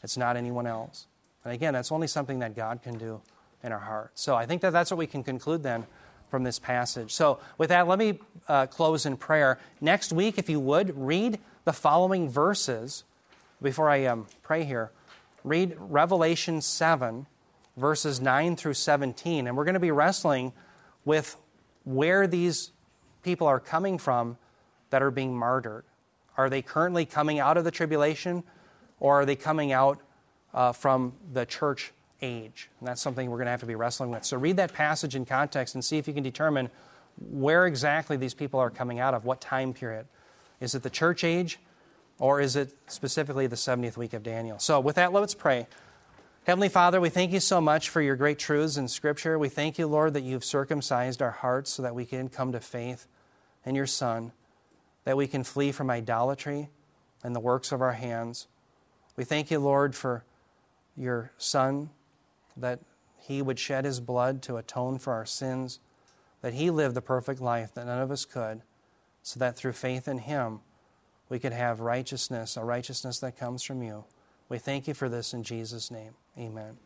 It's 0.03 0.17
not 0.17 0.37
anyone 0.37 0.67
else. 0.67 1.07
And 1.45 1.53
again, 1.53 1.75
that's 1.75 1.93
only 1.93 2.07
something 2.07 2.39
that 2.39 2.57
God 2.57 2.83
can 2.83 2.97
do 2.97 3.21
in 3.63 3.71
our 3.71 3.79
heart. 3.79 4.13
So 4.15 4.35
I 4.35 4.47
think 4.47 4.63
that 4.63 4.73
that's 4.73 4.91
what 4.91 4.99
we 4.99 5.07
can 5.07 5.23
conclude 5.23 5.63
then 5.63 5.87
from 6.31 6.45
this 6.45 6.59
passage. 6.59 7.13
So 7.13 7.41
with 7.59 7.69
that, 7.69 7.87
let 7.87 7.99
me 7.99 8.19
uh, 8.49 8.67
close 8.67 9.05
in 9.05 9.19
prayer. 9.19 9.59
Next 9.83 10.15
week, 10.15 10.39
if 10.39 10.49
you 10.49 10.59
would, 10.61 10.97
read 10.97 11.39
the 11.65 11.73
following 11.73 12.29
verses 12.29 13.05
before 13.61 13.89
I 13.89 14.07
um, 14.07 14.27
pray 14.43 14.65
here. 14.65 14.91
Read 15.45 15.77
Revelation 15.79 16.61
7, 16.61 17.27
verses 17.77 18.21
9 18.21 18.57
through 18.57 18.75
17. 18.75 19.47
And 19.47 19.57
we're 19.57 19.65
going 19.65 19.75
to 19.75 19.81
be 19.81 19.91
wrestling 19.91 20.53
with 21.05 21.37
where 21.85 22.27
these 22.27 22.71
people 23.23 23.47
are 23.47 23.61
coming 23.61 23.99
from 23.99 24.37
that 24.91 25.03
are 25.03 25.11
being 25.11 25.37
martyred? 25.37 25.85
Are 26.37 26.49
they 26.49 26.63
currently 26.63 27.05
coming 27.05 27.39
out 27.39 27.57
of 27.57 27.65
the 27.65 27.71
tribulation 27.71 28.45
or 29.01 29.23
are 29.23 29.27
they 29.27 29.37
coming 29.37 29.73
out 29.73 30.01
uh, 30.55 30.73
from 30.73 31.15
the 31.33 31.47
church 31.47 31.93
age? 32.21 32.69
And 32.79 32.89
that's 32.89 33.01
something 33.01 33.29
we're 33.31 33.39
going 33.39 33.47
to 33.47 33.53
have 33.53 33.61
to 33.61 33.67
be 33.67 33.75
wrestling 33.75 34.11
with. 34.11 34.25
So 34.25 34.37
read 34.37 34.57
that 34.59 34.73
passage 34.73 35.17
in 35.17 35.25
context 35.25 35.75
and 35.75 35.85
see 35.85 35.99
if 35.99 36.07
you 36.07 36.15
can 36.15 36.23
determine 36.23 36.71
where 37.31 37.67
exactly 37.67 38.17
these 38.17 38.35
people 38.35 38.61
are 38.61 38.71
coming 38.71 39.01
out 39.01 39.15
of, 39.15 39.25
what 39.25 39.41
time 39.41 39.73
period. 39.73 40.07
Is 40.63 40.77
it 40.77 40.85
the 40.85 40.91
church 40.91 41.25
age 41.25 41.59
Or 42.19 42.41
is 42.41 42.55
it 42.55 42.73
specifically 42.87 43.49
the 43.49 43.57
70th 43.57 43.97
week 43.97 44.13
of 44.13 44.23
Daniel? 44.23 44.61
So, 44.61 44.79
with 44.79 44.95
that, 44.95 45.13
let's 45.13 45.35
pray. 45.35 45.67
Heavenly 46.45 46.69
Father, 46.69 47.01
we 47.01 47.09
thank 47.09 47.33
you 47.33 47.41
so 47.41 47.61
much 47.61 47.89
for 47.89 48.01
your 48.01 48.15
great 48.15 48.39
truths 48.39 48.77
in 48.77 48.87
Scripture. 48.87 49.39
We 49.39 49.49
thank 49.49 49.77
you, 49.77 49.89
Lord, 49.89 50.15
that 50.15 50.23
you've 50.23 50.45
circumcised 50.45 51.21
our 51.21 51.33
hearts 51.33 51.73
so 51.73 51.83
that 51.83 51.97
we 51.97 52.05
can 52.05 52.29
come 52.29 52.53
to 52.53 52.61
faith 52.61 53.09
in 53.65 53.75
your 53.75 53.87
Son, 53.87 54.31
that 55.05 55.17
we 55.17 55.27
can 55.27 55.43
flee 55.43 55.73
from 55.73 55.91
idolatry 55.91 56.71
and 57.25 57.35
the 57.35 57.41
works 57.41 57.73
of 57.73 57.83
our 57.83 57.93
hands. 57.93 58.47
We 59.17 59.25
thank 59.25 59.51
you, 59.51 59.59
Lord, 59.59 59.97
for 59.97 60.25
your 60.97 61.33
Son, 61.39 61.91
that 62.57 62.79
he 63.17 63.43
would 63.43 63.59
shed 63.59 63.85
his 63.85 63.99
blood 63.99 64.43
to 64.43 64.59
atone 64.59 65.01
for 65.01 65.13
our 65.13 65.27
sins, 65.27 65.81
that 66.41 66.55
he 66.55 66.71
lived 66.71 66.95
the 66.95 67.03
perfect 67.03 67.41
life 67.41 67.75
that 67.75 67.87
none 67.87 68.01
of 68.01 68.13
us 68.13 68.25
could, 68.25 68.63
so 69.23 69.39
that 69.41 69.57
through 69.57 69.73
faith 69.73 70.09
in 70.09 70.19
him 70.19 70.61
we 71.29 71.39
could 71.39 71.53
have 71.53 71.81
righteousness, 71.81 72.57
a 72.57 72.65
righteousness 72.65 73.19
that 73.21 73.39
comes 73.39 73.63
from 73.63 73.83
you. 73.83 74.05
We 74.49 74.59
thank 74.59 74.87
you 74.87 74.95
for 74.95 75.09
this 75.09 75.33
in 75.33 75.45
Jesus' 75.45 75.91
name. 75.91 76.13
Amen. 76.39 76.77